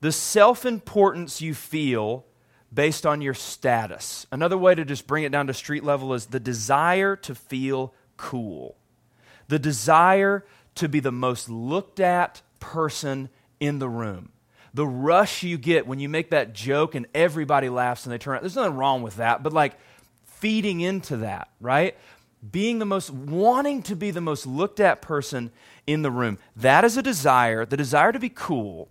the 0.00 0.12
self 0.12 0.66
importance 0.66 1.40
you 1.40 1.54
feel 1.54 2.24
based 2.72 3.06
on 3.06 3.20
your 3.20 3.34
status. 3.34 4.26
Another 4.30 4.58
way 4.58 4.74
to 4.74 4.84
just 4.84 5.06
bring 5.06 5.24
it 5.24 5.32
down 5.32 5.46
to 5.46 5.54
street 5.54 5.84
level 5.84 6.14
is 6.14 6.26
the 6.26 6.40
desire 6.40 7.16
to 7.16 7.34
feel 7.34 7.94
cool, 8.16 8.76
the 9.48 9.58
desire 9.58 10.44
to 10.76 10.88
be 10.88 11.00
the 11.00 11.12
most 11.12 11.48
looked 11.48 12.00
at 12.00 12.42
person 12.60 13.28
in 13.60 13.78
the 13.78 13.88
room. 13.88 14.30
The 14.74 14.86
rush 14.86 15.42
you 15.42 15.56
get 15.56 15.86
when 15.86 16.00
you 16.00 16.08
make 16.08 16.30
that 16.30 16.52
joke 16.52 16.94
and 16.94 17.06
everybody 17.14 17.70
laughs 17.70 18.04
and 18.04 18.12
they 18.12 18.18
turn 18.18 18.34
around. 18.34 18.42
There's 18.42 18.56
nothing 18.56 18.76
wrong 18.76 19.02
with 19.02 19.16
that, 19.16 19.42
but 19.42 19.54
like 19.54 19.78
feeding 20.24 20.80
into 20.80 21.18
that, 21.18 21.48
right? 21.60 21.96
Being 22.50 22.78
the 22.78 22.84
most, 22.84 23.08
wanting 23.10 23.82
to 23.84 23.96
be 23.96 24.10
the 24.10 24.20
most 24.20 24.46
looked 24.46 24.78
at 24.78 25.00
person 25.00 25.50
in 25.86 26.02
the 26.02 26.10
room. 26.10 26.38
That 26.54 26.84
is 26.84 26.98
a 26.98 27.02
desire, 27.02 27.64
the 27.64 27.78
desire 27.78 28.12
to 28.12 28.18
be 28.18 28.28
cool 28.28 28.90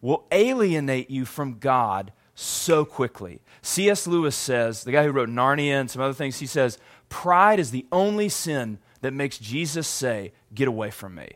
will 0.00 0.26
alienate 0.32 1.10
you 1.10 1.24
from 1.24 1.58
God 1.58 2.12
so 2.34 2.84
quickly. 2.84 3.42
C.S. 3.62 4.06
Lewis 4.06 4.34
says, 4.34 4.84
the 4.84 4.92
guy 4.92 5.04
who 5.04 5.10
wrote 5.10 5.28
Narnia 5.28 5.80
and 5.80 5.90
some 5.90 6.02
other 6.02 6.14
things, 6.14 6.38
he 6.38 6.46
says, 6.46 6.78
pride 7.08 7.58
is 7.58 7.70
the 7.70 7.86
only 7.92 8.28
sin 8.28 8.78
that 9.02 9.12
makes 9.12 9.38
Jesus 9.38 9.86
say, 9.86 10.32
Get 10.52 10.68
away 10.68 10.90
from 10.90 11.14
me. 11.14 11.28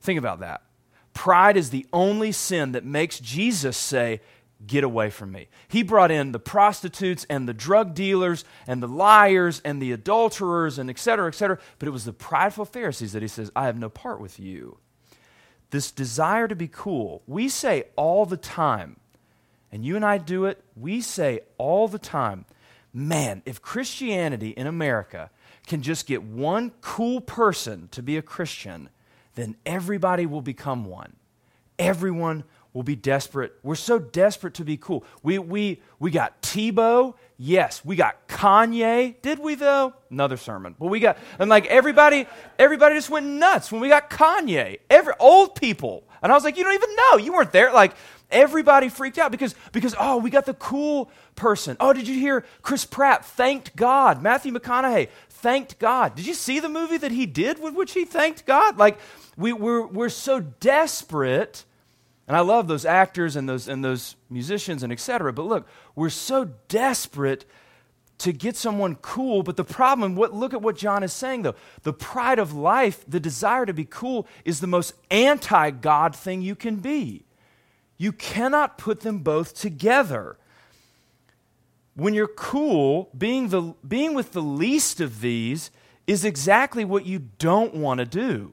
Think 0.00 0.18
about 0.18 0.40
that. 0.40 0.62
Pride 1.14 1.56
is 1.56 1.70
the 1.70 1.86
only 1.92 2.32
sin 2.32 2.72
that 2.72 2.84
makes 2.84 3.18
Jesus 3.18 3.76
say, 3.76 4.20
Get 4.66 4.84
away 4.84 5.10
from 5.10 5.32
me. 5.32 5.48
He 5.68 5.82
brought 5.82 6.10
in 6.10 6.32
the 6.32 6.38
prostitutes 6.38 7.26
and 7.30 7.48
the 7.48 7.54
drug 7.54 7.94
dealers 7.94 8.44
and 8.66 8.82
the 8.82 8.88
liars 8.88 9.60
and 9.64 9.80
the 9.80 9.92
adulterers 9.92 10.78
and 10.78 10.90
et 10.90 10.98
cetera, 10.98 11.28
et 11.28 11.34
cetera. 11.34 11.58
But 11.78 11.88
it 11.88 11.92
was 11.92 12.04
the 12.04 12.12
prideful 12.12 12.66
Pharisees 12.66 13.12
that 13.12 13.22
he 13.22 13.28
says, 13.28 13.50
I 13.56 13.64
have 13.66 13.78
no 13.78 13.88
part 13.88 14.20
with 14.20 14.38
you 14.38 14.78
this 15.70 15.90
desire 15.90 16.48
to 16.48 16.56
be 16.56 16.68
cool, 16.68 17.22
we 17.26 17.48
say 17.48 17.84
all 17.96 18.26
the 18.26 18.36
time, 18.36 18.96
and 19.72 19.84
you 19.84 19.96
and 19.96 20.04
I 20.04 20.18
do 20.18 20.44
it, 20.44 20.62
we 20.76 21.00
say 21.00 21.40
all 21.58 21.88
the 21.88 21.98
time, 21.98 22.44
man, 22.92 23.42
if 23.46 23.62
Christianity 23.62 24.50
in 24.50 24.66
America 24.66 25.30
can 25.66 25.82
just 25.82 26.06
get 26.06 26.22
one 26.22 26.72
cool 26.80 27.20
person 27.20 27.88
to 27.92 28.02
be 28.02 28.16
a 28.16 28.22
Christian, 28.22 28.88
then 29.36 29.56
everybody 29.64 30.26
will 30.26 30.42
become 30.42 30.84
one. 30.84 31.14
Everyone 31.78 32.44
will 32.72 32.82
be 32.82 32.96
desperate. 32.96 33.52
We're 33.62 33.74
so 33.74 33.98
desperate 33.98 34.54
to 34.54 34.64
be 34.64 34.76
cool. 34.76 35.04
We, 35.22 35.38
we, 35.38 35.80
we 35.98 36.10
got 36.10 36.42
Tebow. 36.42 37.14
Yes. 37.42 37.82
We 37.86 37.96
got 37.96 38.28
Kanye. 38.28 39.14
Did 39.22 39.38
we, 39.38 39.54
though? 39.54 39.94
Another 40.10 40.36
sermon. 40.36 40.74
But 40.78 40.88
we 40.88 41.00
got, 41.00 41.16
and 41.38 41.48
like 41.48 41.64
everybody, 41.68 42.26
everybody 42.58 42.96
just 42.96 43.08
went 43.08 43.24
nuts 43.24 43.72
when 43.72 43.80
we 43.80 43.88
got 43.88 44.10
Kanye. 44.10 44.80
Every, 44.90 45.14
old 45.18 45.54
people. 45.54 46.04
And 46.22 46.30
I 46.30 46.34
was 46.34 46.44
like, 46.44 46.58
you 46.58 46.64
don't 46.64 46.74
even 46.74 46.94
know. 46.94 47.16
You 47.16 47.32
weren't 47.32 47.50
there. 47.50 47.72
Like, 47.72 47.94
everybody 48.30 48.90
freaked 48.90 49.16
out 49.16 49.30
because, 49.30 49.54
because, 49.72 49.94
oh, 49.98 50.18
we 50.18 50.28
got 50.28 50.44
the 50.44 50.52
cool 50.52 51.10
person. 51.34 51.78
Oh, 51.80 51.94
did 51.94 52.06
you 52.06 52.20
hear 52.20 52.44
Chris 52.60 52.84
Pratt 52.84 53.24
thanked 53.24 53.74
God? 53.74 54.22
Matthew 54.22 54.52
McConaughey 54.52 55.08
thanked 55.30 55.78
God. 55.78 56.16
Did 56.16 56.26
you 56.26 56.34
see 56.34 56.60
the 56.60 56.68
movie 56.68 56.98
that 56.98 57.10
he 57.10 57.24
did 57.24 57.58
with 57.58 57.74
which 57.74 57.92
he 57.92 58.04
thanked 58.04 58.44
God? 58.44 58.76
Like, 58.76 58.98
we, 59.38 59.54
we're, 59.54 59.86
we're 59.86 60.10
so 60.10 60.40
desperate 60.40 61.64
and 62.30 62.36
I 62.36 62.42
love 62.42 62.68
those 62.68 62.84
actors 62.84 63.34
and 63.34 63.48
those, 63.48 63.66
and 63.66 63.84
those 63.84 64.14
musicians 64.30 64.84
and 64.84 64.92
etc. 64.92 65.32
But 65.32 65.46
look, 65.46 65.66
we're 65.96 66.10
so 66.10 66.44
desperate 66.68 67.44
to 68.18 68.32
get 68.32 68.54
someone 68.54 68.94
cool. 69.02 69.42
But 69.42 69.56
the 69.56 69.64
problem, 69.64 70.14
what, 70.14 70.32
look 70.32 70.54
at 70.54 70.62
what 70.62 70.76
John 70.76 71.02
is 71.02 71.12
saying 71.12 71.42
though. 71.42 71.56
The 71.82 71.92
pride 71.92 72.38
of 72.38 72.52
life, 72.52 73.04
the 73.08 73.18
desire 73.18 73.66
to 73.66 73.72
be 73.72 73.84
cool, 73.84 74.28
is 74.44 74.60
the 74.60 74.68
most 74.68 74.94
anti 75.10 75.70
God 75.72 76.14
thing 76.14 76.40
you 76.40 76.54
can 76.54 76.76
be. 76.76 77.24
You 77.98 78.12
cannot 78.12 78.78
put 78.78 79.00
them 79.00 79.18
both 79.18 79.52
together. 79.52 80.36
When 81.96 82.14
you're 82.14 82.28
cool, 82.28 83.10
being, 83.18 83.48
the, 83.48 83.74
being 83.84 84.14
with 84.14 84.30
the 84.30 84.40
least 84.40 85.00
of 85.00 85.20
these 85.20 85.72
is 86.06 86.24
exactly 86.24 86.84
what 86.84 87.06
you 87.06 87.18
don't 87.40 87.74
want 87.74 87.98
to 87.98 88.06
do. 88.06 88.52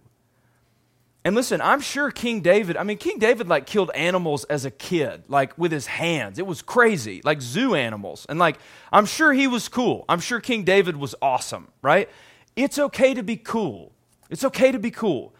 And 1.27 1.35
listen, 1.35 1.59
I'm 1.59 1.81
sure 1.81 2.09
King 2.09 2.39
David, 2.39 2.77
I 2.77 2.83
mean, 2.83 2.97
King 2.97 3.19
David 3.19 3.49
like 3.49 3.65
killed 3.65 3.91
animals 3.93 4.45
as 4.45 4.63
a 4.63 4.71
kid, 4.71 5.25
like 5.27 5.57
with 5.57 5.73
his 5.73 5.85
hands. 5.85 6.39
It 6.39 6.47
was 6.47 6.61
crazy, 6.61 7.21
like 7.25 7.41
zoo 7.41 7.75
animals. 7.75 8.25
And 8.29 8.39
like, 8.39 8.57
I'm 8.93 9.05
sure 9.05 9.33
he 9.33 9.45
was 9.45 9.67
cool. 9.67 10.05
I'm 10.07 10.21
sure 10.21 10.39
King 10.39 10.63
David 10.63 10.95
was 10.95 11.15
awesome, 11.21 11.67
right? 11.81 12.09
It's 12.55 12.79
okay 12.79 13.13
to 13.13 13.23
be 13.23 13.35
cool. 13.35 13.91
It's 14.29 14.45
okay 14.45 14.71
to 14.71 14.79
be 14.79 14.89
cool. 14.89 15.35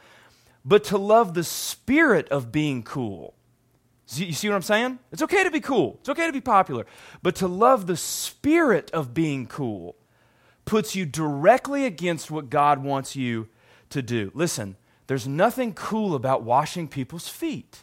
But 0.66 0.84
to 0.84 0.98
love 0.98 1.36
the 1.36 1.46
spirit 1.46 2.28
of 2.28 2.52
being 2.52 2.84
cool, 2.84 3.34
you 4.14 4.34
see 4.34 4.50
what 4.50 4.56
I'm 4.56 4.64
saying? 4.64 5.00
It's 5.14 5.22
okay 5.22 5.46
to 5.46 5.52
be 5.52 5.62
cool. 5.62 6.00
It's 6.02 6.10
okay 6.10 6.28
to 6.28 6.34
be 6.34 6.42
popular. 6.42 6.86
But 7.24 7.36
to 7.38 7.48
love 7.48 7.88
the 7.88 7.96
spirit 7.96 8.92
of 8.92 9.14
being 9.14 9.48
cool 9.48 9.96
puts 10.66 10.98
you 10.98 11.06
directly 11.06 11.86
against 11.86 12.30
what 12.30 12.50
God 12.50 12.84
wants 12.84 13.16
you 13.16 13.48
to 13.92 14.02
do. 14.02 14.32
Listen, 14.34 14.76
there's 15.08 15.28
nothing 15.28 15.74
cool 15.74 16.16
about 16.16 16.44
washing 16.44 16.88
people's 16.88 17.28
feet. 17.28 17.80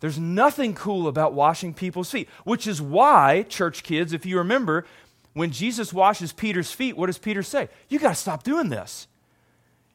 There's 0.00 0.18
nothing 0.18 0.74
cool 0.74 1.08
about 1.08 1.34
washing 1.34 1.74
people's 1.74 2.10
feet, 2.10 2.28
which 2.44 2.66
is 2.66 2.80
why, 2.80 3.44
church 3.48 3.82
kids, 3.82 4.12
if 4.12 4.24
you 4.24 4.38
remember, 4.38 4.86
when 5.34 5.50
Jesus 5.50 5.92
washes 5.92 6.32
Peter's 6.32 6.70
feet, 6.70 6.96
what 6.96 7.06
does 7.06 7.18
Peter 7.18 7.42
say? 7.42 7.68
You 7.88 7.98
got 7.98 8.10
to 8.10 8.14
stop 8.14 8.44
doing 8.44 8.68
this. 8.68 9.08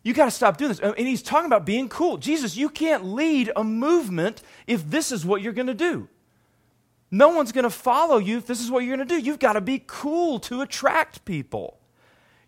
You 0.03 0.13
got 0.13 0.25
to 0.25 0.31
stop 0.31 0.57
doing 0.57 0.69
this. 0.69 0.79
And 0.79 1.07
he's 1.07 1.22
talking 1.22 1.45
about 1.45 1.65
being 1.65 1.88
cool. 1.88 2.17
Jesus, 2.17 2.57
you 2.57 2.69
can't 2.69 3.05
lead 3.05 3.51
a 3.55 3.63
movement 3.63 4.41
if 4.67 4.89
this 4.89 5.12
is 5.12 5.25
what 5.25 5.41
you're 5.41 5.53
going 5.53 5.67
to 5.67 5.74
do. 5.74 6.10
No 7.10 7.29
one's 7.29 7.53
going 7.53 7.63
to 7.63 7.69
follow 7.69 8.17
you 8.17 8.38
if 8.38 8.48
this 8.48 8.60
is 8.60 8.69
what 8.69 8.83
you're 8.83 8.98
going 8.98 9.07
to 9.07 9.15
do. 9.15 9.22
You've 9.22 9.39
got 9.39 9.53
to 9.53 9.62
be 9.62 9.83
cool 9.86 10.39
to 10.39 10.62
attract 10.62 11.24
people. 11.24 11.79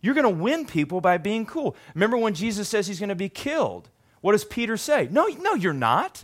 You're 0.02 0.14
going 0.14 0.24
to 0.24 0.30
win 0.30 0.66
people 0.66 1.02
by 1.02 1.18
being 1.18 1.46
cool. 1.46 1.76
Remember 1.94 2.18
when 2.18 2.34
Jesus 2.34 2.70
says 2.70 2.88
he's 2.88 3.00
going 3.00 3.10
to 3.10 3.16
be 3.16 3.30
killed? 3.30 3.90
What 4.22 4.34
does 4.34 4.46
Peter 4.46 4.78
say? 4.78 5.08
No, 5.12 5.28
no, 5.28 5.54
you're 5.54 5.74
not. 5.74 6.24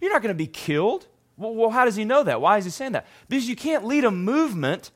You're 0.00 0.12
not 0.12 0.22
going 0.22 0.34
to 0.34 0.38
be 0.38 0.46
killed. 0.46 1.06
Well, 1.36 1.54
well, 1.54 1.70
how 1.70 1.84
does 1.84 1.96
he 1.96 2.04
know 2.04 2.22
that? 2.22 2.40
Why 2.40 2.58
is 2.58 2.64
he 2.64 2.70
saying 2.70 2.92
that? 2.92 3.06
Because 3.28 3.48
you 3.48 3.56
can't 3.56 3.84
lead 3.84 4.04
a 4.04 4.10
movement 4.10 4.90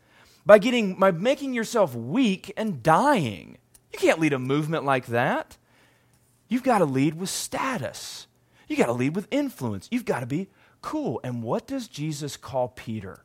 by 0.44 0.58
getting 0.58 0.98
by 0.98 1.10
making 1.12 1.54
yourself 1.54 1.94
weak 1.94 2.52
and 2.56 2.82
dying. 2.82 3.58
You 3.92 3.98
can't 3.98 4.18
lead 4.18 4.32
a 4.32 4.38
movement 4.38 4.84
like 4.84 5.06
that. 5.06 5.56
You've 6.48 6.62
got 6.62 6.78
to 6.78 6.84
lead 6.84 7.14
with 7.14 7.30
status. 7.30 8.26
You 8.68 8.76
got 8.76 8.86
to 8.86 8.92
lead 8.92 9.14
with 9.14 9.28
influence. 9.30 9.88
You've 9.90 10.04
got 10.04 10.20
to 10.20 10.26
be 10.26 10.48
cool. 10.80 11.20
And 11.22 11.42
what 11.42 11.66
does 11.66 11.88
Jesus 11.88 12.36
call 12.36 12.68
Peter? 12.68 13.24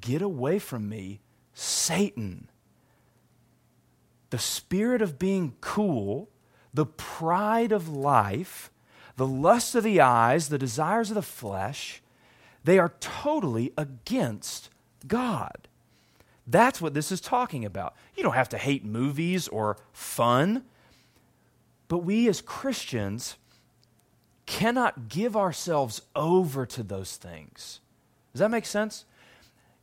Get 0.00 0.22
away 0.22 0.58
from 0.58 0.88
me, 0.88 1.20
Satan 1.52 2.48
the 4.30 4.38
spirit 4.38 5.02
of 5.02 5.18
being 5.18 5.54
cool, 5.60 6.28
the 6.74 6.86
pride 6.86 7.72
of 7.72 7.88
life, 7.88 8.70
the 9.16 9.26
lust 9.26 9.74
of 9.74 9.84
the 9.84 10.00
eyes, 10.00 10.48
the 10.48 10.58
desires 10.58 11.10
of 11.10 11.14
the 11.14 11.22
flesh, 11.22 12.02
they 12.64 12.78
are 12.78 12.92
totally 13.00 13.72
against 13.78 14.70
God. 15.06 15.68
That's 16.46 16.80
what 16.80 16.94
this 16.94 17.10
is 17.10 17.20
talking 17.20 17.64
about. 17.64 17.94
You 18.16 18.22
don't 18.22 18.34
have 18.34 18.48
to 18.50 18.58
hate 18.58 18.84
movies 18.84 19.48
or 19.48 19.78
fun, 19.92 20.64
but 21.88 21.98
we 21.98 22.28
as 22.28 22.40
Christians 22.40 23.36
cannot 24.46 25.08
give 25.08 25.36
ourselves 25.36 26.02
over 26.14 26.66
to 26.66 26.82
those 26.82 27.16
things. 27.16 27.80
Does 28.32 28.40
that 28.40 28.50
make 28.50 28.66
sense? 28.66 29.04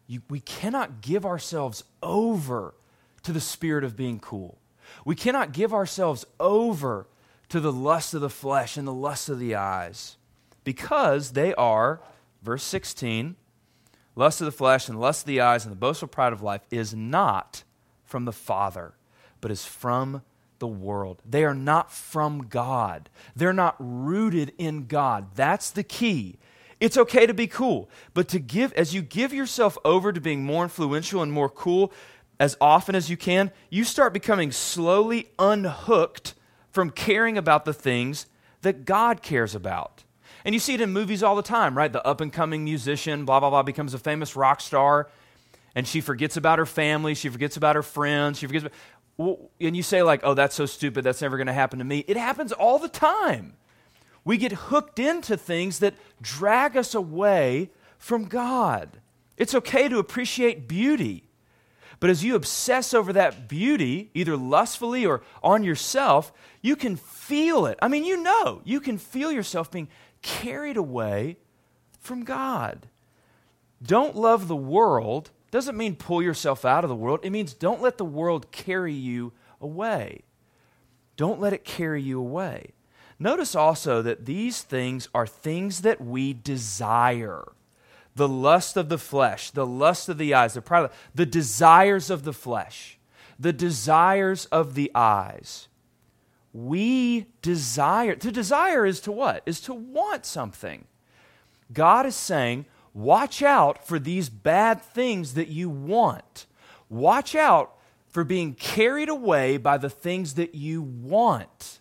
You, 0.07 0.21
we 0.29 0.39
cannot 0.39 1.01
give 1.01 1.25
ourselves 1.25 1.83
over 2.01 2.73
to 3.23 3.31
the 3.31 3.41
spirit 3.41 3.83
of 3.83 3.95
being 3.95 4.19
cool. 4.19 4.59
We 5.05 5.15
cannot 5.15 5.53
give 5.53 5.73
ourselves 5.73 6.25
over 6.39 7.07
to 7.49 7.59
the 7.59 7.71
lust 7.71 8.13
of 8.13 8.21
the 8.21 8.29
flesh 8.29 8.77
and 8.77 8.87
the 8.87 8.93
lust 8.93 9.29
of 9.29 9.39
the 9.39 9.55
eyes 9.55 10.17
because 10.63 11.31
they 11.31 11.53
are, 11.55 12.01
verse 12.41 12.63
16, 12.63 13.35
lust 14.15 14.41
of 14.41 14.45
the 14.45 14.51
flesh 14.51 14.87
and 14.87 14.99
lust 14.99 15.23
of 15.23 15.27
the 15.27 15.41
eyes 15.41 15.65
and 15.65 15.71
the 15.71 15.79
boastful 15.79 16.07
pride 16.07 16.33
of 16.33 16.41
life 16.41 16.61
is 16.71 16.93
not 16.93 17.63
from 18.03 18.25
the 18.25 18.31
Father, 18.31 18.93
but 19.41 19.51
is 19.51 19.65
from 19.65 20.21
the 20.59 20.67
world. 20.67 21.21
They 21.25 21.43
are 21.43 21.55
not 21.55 21.91
from 21.91 22.47
God. 22.47 23.09
They're 23.35 23.53
not 23.53 23.75
rooted 23.79 24.53
in 24.57 24.87
God. 24.87 25.35
That's 25.35 25.71
the 25.71 25.83
key. 25.83 26.37
It's 26.79 26.97
okay 26.97 27.25
to 27.25 27.33
be 27.33 27.47
cool, 27.47 27.89
but 28.13 28.27
to 28.29 28.39
give 28.39 28.73
as 28.73 28.93
you 28.93 29.01
give 29.01 29.33
yourself 29.33 29.77
over 29.85 30.11
to 30.11 30.19
being 30.19 30.43
more 30.43 30.63
influential 30.63 31.21
and 31.21 31.31
more 31.31 31.49
cool, 31.49 31.93
as 32.39 32.57
often 32.59 32.95
as 32.95 33.09
you 33.09 33.17
can, 33.17 33.51
you 33.69 33.83
start 33.83 34.13
becoming 34.13 34.51
slowly 34.51 35.29
unhooked 35.39 36.33
from 36.71 36.89
caring 36.89 37.37
about 37.37 37.65
the 37.65 37.73
things 37.73 38.25
that 38.61 38.85
God 38.85 39.21
cares 39.21 39.53
about. 39.53 40.03
And 40.45 40.53
you 40.53 40.59
see 40.59 40.73
it 40.73 40.81
in 40.81 40.91
movies 40.91 41.23
all 41.23 41.35
the 41.35 41.41
time, 41.41 41.77
right? 41.77 41.91
The 41.91 42.05
up 42.05 42.19
and 42.19 42.33
coming 42.33 42.63
musician, 42.63 43.25
blah, 43.25 43.39
blah, 43.39 43.49
blah, 43.49 43.63
becomes 43.63 43.93
a 43.93 43.99
famous 43.99 44.35
rock 44.35 44.59
star, 44.59 45.09
and 45.75 45.87
she 45.87 46.01
forgets 46.01 46.35
about 46.35 46.59
her 46.59 46.65
family, 46.65 47.15
she 47.15 47.29
forgets 47.29 47.55
about 47.55 47.75
her 47.75 47.83
friends, 47.83 48.39
she 48.39 48.47
forgets. 48.47 48.65
About, 49.17 49.39
and 49.61 49.77
you 49.77 49.83
say, 49.83 50.01
like, 50.01 50.21
oh, 50.23 50.33
that's 50.33 50.55
so 50.55 50.65
stupid, 50.65 51.03
that's 51.03 51.21
never 51.21 51.37
going 51.37 51.47
to 51.47 51.53
happen 51.53 51.79
to 51.79 51.85
me. 51.85 52.03
It 52.07 52.17
happens 52.17 52.51
all 52.51 52.79
the 52.79 52.89
time. 52.89 53.53
We 54.25 54.37
get 54.37 54.53
hooked 54.53 54.99
into 54.99 55.37
things 55.37 55.79
that 55.79 55.93
drag 56.21 56.75
us 56.75 56.95
away 56.95 57.69
from 57.97 58.25
God. 58.25 59.01
It's 59.37 59.53
okay 59.53 59.87
to 59.87 59.99
appreciate 59.99 60.67
beauty. 60.67 61.29
But 61.99 62.09
as 62.09 62.23
you 62.23 62.35
obsess 62.35 62.93
over 62.93 63.13
that 63.13 63.47
beauty, 63.47 64.09
either 64.13 64.35
lustfully 64.35 65.05
or 65.05 65.21
on 65.41 65.63
yourself, 65.63 66.33
you 66.61 66.75
can 66.75 66.95
feel 66.95 67.65
it. 67.65 67.77
I 67.81 67.87
mean, 67.87 68.03
you 68.03 68.21
know, 68.21 68.61
you 68.63 68.79
can 68.79 68.97
feel 68.97 69.31
yourself 69.31 69.71
being 69.71 69.87
carried 70.21 70.77
away 70.77 71.37
from 71.99 72.23
God. 72.23 72.87
Don't 73.81 74.15
love 74.15 74.47
the 74.47 74.55
world 74.55 75.31
doesn't 75.53 75.77
mean 75.77 75.95
pull 75.95 76.19
yourself 76.19 76.65
out 76.65 76.83
of 76.83 76.89
the 76.89 76.95
world. 76.95 77.19
It 77.21 77.29
means 77.29 77.53
don't 77.53 77.79
let 77.79 77.99
the 77.99 78.05
world 78.05 78.51
carry 78.51 78.91
you 78.91 79.33
away. 79.61 80.23
Don't 81.15 81.39
let 81.39 81.53
it 81.53 81.63
carry 81.63 82.01
you 82.01 82.19
away. 82.19 82.71
Notice 83.19 83.53
also 83.53 84.01
that 84.01 84.25
these 84.25 84.63
things 84.63 85.07
are 85.13 85.27
things 85.27 85.81
that 85.81 86.01
we 86.01 86.33
desire 86.33 87.51
the 88.15 88.27
lust 88.27 88.77
of 88.77 88.89
the 88.89 88.97
flesh, 88.97 89.51
the 89.51 89.65
lust 89.65 90.09
of 90.09 90.17
the 90.17 90.33
eyes, 90.33 90.53
the 90.53 90.61
pride, 90.61 90.89
the 91.13 91.25
desires 91.25 92.09
of 92.09 92.23
the 92.23 92.33
flesh, 92.33 92.99
the 93.39 93.53
desires 93.53 94.45
of 94.45 94.75
the 94.75 94.91
eyes. 94.93 95.67
We 96.53 97.27
desire. 97.41 98.15
To 98.15 98.31
desire 98.31 98.85
is 98.85 98.99
to 99.01 99.11
what? 99.11 99.41
Is 99.45 99.59
to 99.61 99.73
want 99.73 100.25
something. 100.25 100.85
God 101.71 102.05
is 102.05 102.15
saying, 102.15 102.65
watch 102.93 103.41
out 103.41 103.87
for 103.87 103.97
these 103.97 104.29
bad 104.29 104.81
things 104.81 105.33
that 105.33 105.47
you 105.47 105.69
want. 105.69 106.45
Watch 106.89 107.33
out 107.33 107.75
for 108.07 108.23
being 108.23 108.53
carried 108.53 109.09
away 109.09 109.57
by 109.57 109.77
the 109.77 109.89
things 109.89 110.35
that 110.35 110.53
you 110.53 110.83
want. 110.83 111.79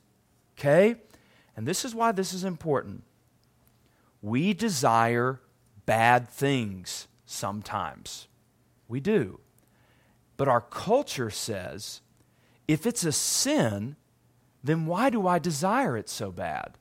Okay? 0.59 0.97
And 1.55 1.69
this 1.69 1.85
is 1.85 1.95
why 1.95 2.13
this 2.13 2.33
is 2.33 2.45
important. 2.45 3.05
We 4.23 4.55
desire 4.55 5.41
bad 5.87 6.29
things 6.29 7.09
sometimes. 7.27 8.29
We 8.89 9.01
do. 9.01 9.41
But 10.37 10.49
our 10.49 10.61
culture 10.61 11.31
says 11.31 12.01
if 12.69 12.87
it's 12.87 13.05
a 13.05 13.13
sin, 13.13 13.97
then 14.63 14.87
why 14.87 15.11
do 15.11 15.27
I 15.27 15.39
desire 15.39 15.97
it 15.97 16.09
so 16.09 16.31
bad? 16.31 16.79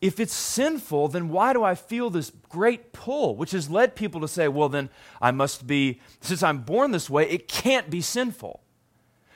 If 0.00 0.20
it's 0.20 0.32
sinful, 0.34 1.08
then 1.08 1.28
why 1.28 1.52
do 1.52 1.64
I 1.64 1.74
feel 1.74 2.08
this 2.08 2.30
great 2.48 2.92
pull, 2.92 3.34
which 3.34 3.50
has 3.50 3.68
led 3.68 3.96
people 3.96 4.20
to 4.20 4.28
say, 4.28 4.46
well, 4.46 4.68
then 4.68 4.90
I 5.20 5.32
must 5.32 5.66
be, 5.66 6.00
since 6.20 6.42
I'm 6.42 6.60
born 6.60 6.92
this 6.92 7.10
way, 7.10 7.28
it 7.28 7.48
can't 7.48 7.90
be 7.90 8.00
sinful. 8.00 8.62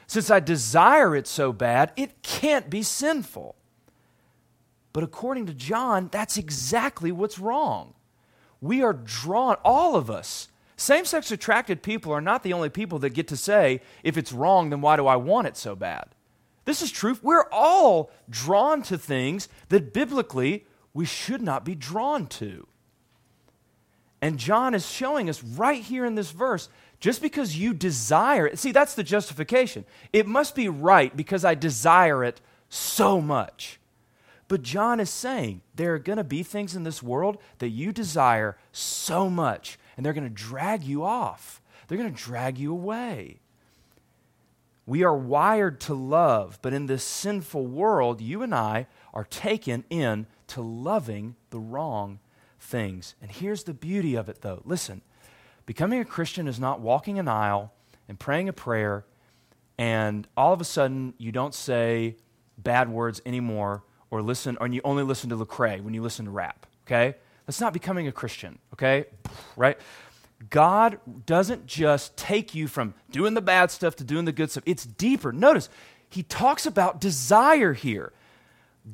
Since 0.06 0.30
I 0.30 0.38
desire 0.40 1.16
it 1.16 1.26
so 1.26 1.52
bad, 1.52 1.92
it 1.96 2.22
can't 2.22 2.70
be 2.70 2.82
sinful. 2.82 3.56
But 4.92 5.02
according 5.02 5.46
to 5.46 5.54
John, 5.54 6.08
that's 6.12 6.36
exactly 6.36 7.10
what's 7.10 7.38
wrong. 7.38 7.94
We 8.62 8.82
are 8.82 8.94
drawn, 8.94 9.56
all 9.62 9.96
of 9.96 10.08
us, 10.10 10.48
same 10.76 11.04
sex 11.04 11.30
attracted 11.30 11.82
people 11.82 12.12
are 12.12 12.20
not 12.20 12.42
the 12.42 12.52
only 12.52 12.70
people 12.70 12.98
that 13.00 13.10
get 13.10 13.28
to 13.28 13.36
say, 13.36 13.82
if 14.02 14.16
it's 14.16 14.32
wrong, 14.32 14.70
then 14.70 14.80
why 14.80 14.96
do 14.96 15.06
I 15.06 15.16
want 15.16 15.46
it 15.46 15.56
so 15.56 15.76
bad? 15.76 16.06
This 16.64 16.82
is 16.82 16.90
true. 16.90 17.16
We're 17.22 17.48
all 17.52 18.10
drawn 18.30 18.82
to 18.82 18.96
things 18.96 19.48
that 19.68 19.92
biblically 19.92 20.64
we 20.94 21.04
should 21.04 21.42
not 21.42 21.64
be 21.64 21.74
drawn 21.74 22.26
to. 22.28 22.66
And 24.20 24.38
John 24.38 24.74
is 24.74 24.88
showing 24.88 25.28
us 25.28 25.42
right 25.42 25.82
here 25.82 26.04
in 26.04 26.14
this 26.14 26.30
verse 26.30 26.68
just 27.00 27.20
because 27.20 27.56
you 27.58 27.74
desire 27.74 28.46
it, 28.46 28.58
see, 28.58 28.70
that's 28.70 28.94
the 28.94 29.02
justification. 29.02 29.84
It 30.12 30.26
must 30.26 30.54
be 30.54 30.68
right 30.68 31.16
because 31.16 31.44
I 31.44 31.56
desire 31.56 32.22
it 32.22 32.40
so 32.68 33.20
much. 33.20 33.80
But 34.52 34.60
John 34.60 35.00
is 35.00 35.08
saying 35.08 35.62
there 35.76 35.94
are 35.94 35.98
going 35.98 36.18
to 36.18 36.24
be 36.24 36.42
things 36.42 36.76
in 36.76 36.82
this 36.82 37.02
world 37.02 37.38
that 37.56 37.70
you 37.70 37.90
desire 37.90 38.58
so 38.70 39.30
much, 39.30 39.78
and 39.96 40.04
they're 40.04 40.12
going 40.12 40.28
to 40.28 40.28
drag 40.28 40.84
you 40.84 41.04
off. 41.04 41.62
They're 41.88 41.96
going 41.96 42.14
to 42.14 42.22
drag 42.22 42.58
you 42.58 42.70
away. 42.70 43.40
We 44.84 45.04
are 45.04 45.16
wired 45.16 45.80
to 45.80 45.94
love, 45.94 46.58
but 46.60 46.74
in 46.74 46.84
this 46.84 47.02
sinful 47.02 47.66
world, 47.66 48.20
you 48.20 48.42
and 48.42 48.54
I 48.54 48.88
are 49.14 49.24
taken 49.24 49.84
in 49.88 50.26
to 50.48 50.60
loving 50.60 51.34
the 51.48 51.58
wrong 51.58 52.18
things. 52.60 53.14
And 53.22 53.30
here's 53.30 53.64
the 53.64 53.72
beauty 53.72 54.16
of 54.16 54.28
it, 54.28 54.42
though. 54.42 54.60
Listen, 54.66 55.00
becoming 55.64 55.98
a 55.98 56.04
Christian 56.04 56.46
is 56.46 56.60
not 56.60 56.78
walking 56.78 57.18
an 57.18 57.26
aisle 57.26 57.72
and 58.06 58.20
praying 58.20 58.50
a 58.50 58.52
prayer, 58.52 59.06
and 59.78 60.28
all 60.36 60.52
of 60.52 60.60
a 60.60 60.64
sudden 60.64 61.14
you 61.16 61.32
don't 61.32 61.54
say 61.54 62.16
bad 62.58 62.90
words 62.90 63.22
anymore, 63.24 63.82
or 64.12 64.20
listen, 64.20 64.58
or 64.60 64.68
you 64.68 64.82
only 64.84 65.02
listen 65.02 65.30
to 65.30 65.36
Lecrae 65.36 65.80
when 65.80 65.94
you 65.94 66.02
listen 66.02 66.26
to 66.26 66.30
rap. 66.30 66.66
Okay, 66.86 67.16
that's 67.46 67.60
not 67.60 67.72
becoming 67.72 68.06
a 68.06 68.12
Christian. 68.12 68.58
Okay, 68.74 69.06
right? 69.56 69.78
God 70.50 71.00
doesn't 71.24 71.66
just 71.66 72.16
take 72.16 72.54
you 72.54 72.68
from 72.68 72.94
doing 73.10 73.32
the 73.34 73.40
bad 73.40 73.70
stuff 73.70 73.96
to 73.96 74.04
doing 74.04 74.26
the 74.26 74.32
good 74.32 74.50
stuff, 74.50 74.64
it's 74.66 74.84
deeper. 74.84 75.32
Notice, 75.32 75.70
he 76.08 76.22
talks 76.22 76.66
about 76.66 77.00
desire 77.00 77.72
here. 77.72 78.12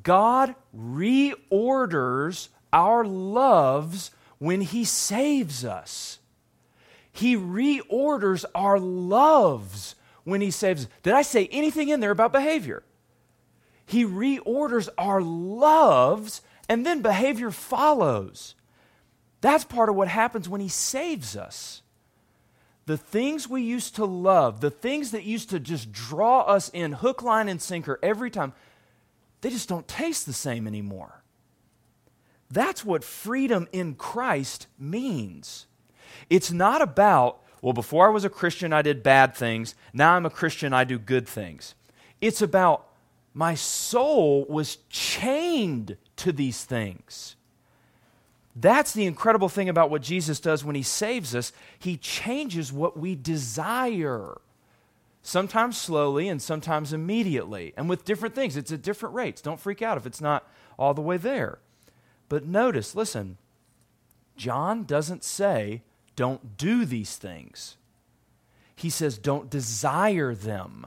God 0.02 0.54
reorders 0.76 2.48
our 2.72 3.04
loves 3.04 4.12
when 4.38 4.60
he 4.60 4.84
saves 4.84 5.64
us. 5.64 6.20
He 7.10 7.34
reorders 7.34 8.44
our 8.54 8.78
loves 8.78 9.96
when 10.22 10.42
he 10.42 10.52
saves. 10.52 10.87
Did 11.02 11.14
I 11.14 11.22
say 11.22 11.48
anything 11.50 11.88
in 11.88 11.98
there 11.98 12.12
about 12.12 12.30
behavior? 12.30 12.84
He 13.88 14.04
reorders 14.04 14.90
our 14.99 15.23
loves 15.23 16.42
and 16.68 16.85
then 16.85 17.00
behavior 17.00 17.50
follows. 17.50 18.54
That's 19.40 19.64
part 19.64 19.88
of 19.88 19.95
what 19.95 20.09
happens 20.09 20.47
when 20.47 20.61
He 20.61 20.68
saves 20.68 21.35
us. 21.37 21.80
The 22.85 22.99
things 22.99 23.49
we 23.49 23.62
used 23.62 23.97
to 23.97 24.04
love, 24.04 24.61
the 24.61 24.71
things 24.71 25.11
that 25.12 25.25
used 25.25 25.49
to 25.50 25.59
just 25.59 25.90
draw 25.90 26.42
us 26.42 26.68
in 26.68 26.92
hook, 26.92 27.23
line, 27.23 27.49
and 27.49 27.62
sinker 27.62 27.99
every 28.02 28.30
time, 28.30 28.53
they 29.40 29.48
just 29.48 29.70
don't 29.70 29.88
taste 29.88 30.27
the 30.27 30.35
same 30.35 30.66
anymore. 30.66 31.22
That's 32.51 32.85
what 32.85 33.03
freedom 33.03 33.68
in 33.72 33.94
Christ 33.94 34.66
means. 34.79 35.66
It's 36.29 36.53
not 36.53 36.83
about, 36.83 37.42
well, 37.62 37.72
before 37.72 38.07
I 38.09 38.11
was 38.11 38.27
a 38.27 38.31
Christian, 38.31 38.74
I 38.74 38.83
did 38.83 39.03
bad 39.03 39.35
things. 39.35 39.74
Now 39.94 40.12
I'm 40.12 40.27
a 40.27 40.31
Christian, 40.31 40.74
I 40.74 40.85
do 40.85 40.98
good 40.98 41.27
things. 41.27 41.74
It's 42.20 42.42
about 42.42 42.88
my 43.35 43.55
soul 43.55 44.45
was 44.49 44.79
chained 44.91 45.97
to 46.17 46.33
these 46.33 46.64
things. 46.64 47.37
That's 48.57 48.93
the 48.93 49.07
incredible 49.07 49.49
thing 49.49 49.69
about 49.69 49.91
what 49.91 50.03
Jesus 50.03 50.41
does 50.41 50.64
when 50.64 50.75
he 50.75 50.83
saves 50.83 51.35
us. 51.35 51.53
He 51.79 51.97
changes 51.97 52.73
what 52.73 52.99
we 52.99 53.14
desire. 53.14 54.41
Sometimes 55.23 55.79
slowly 55.79 56.29
and 56.29 56.41
sometimes 56.43 56.93
immediately, 56.93 57.75
and 57.77 57.88
with 57.88 58.05
different 58.05 58.35
things. 58.35 58.57
It's 58.57 58.73
at 58.73 58.83
different 58.83 59.14
rates. 59.14 59.41
Don't 59.43 59.61
freak 59.61 59.83
out 59.83 59.99
if 59.99 60.07
it's 60.07 60.21
not 60.21 60.49
all 60.79 60.95
the 60.95 61.03
way 61.03 61.19
there. 61.19 61.59
But 62.29 62.47
notice, 62.47 62.95
listen, 62.95 63.37
John 64.37 64.85
doesn't 64.85 65.23
say, 65.23 65.83
don't 66.17 66.57
do 66.57 66.85
these 66.85 67.17
things. 67.17 67.77
He 68.75 68.91
says, 68.91 69.19
don't 69.19 69.51
desire 69.51 70.35
them. 70.35 70.87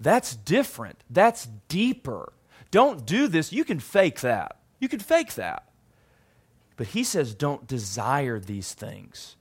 That's 0.00 0.34
different. 0.34 0.98
That's 1.10 1.46
deeper. 1.68 2.32
Don't 2.70 3.04
do 3.04 3.28
this. 3.28 3.52
You 3.52 3.64
can 3.64 3.78
fake 3.78 4.20
that. 4.20 4.56
You 4.78 4.88
can 4.88 5.00
fake 5.00 5.34
that. 5.34 5.68
But 6.76 6.88
he 6.88 7.04
says, 7.04 7.34
don't 7.34 7.66
desire 7.66 8.40
these 8.40 8.72
things. 8.72 9.36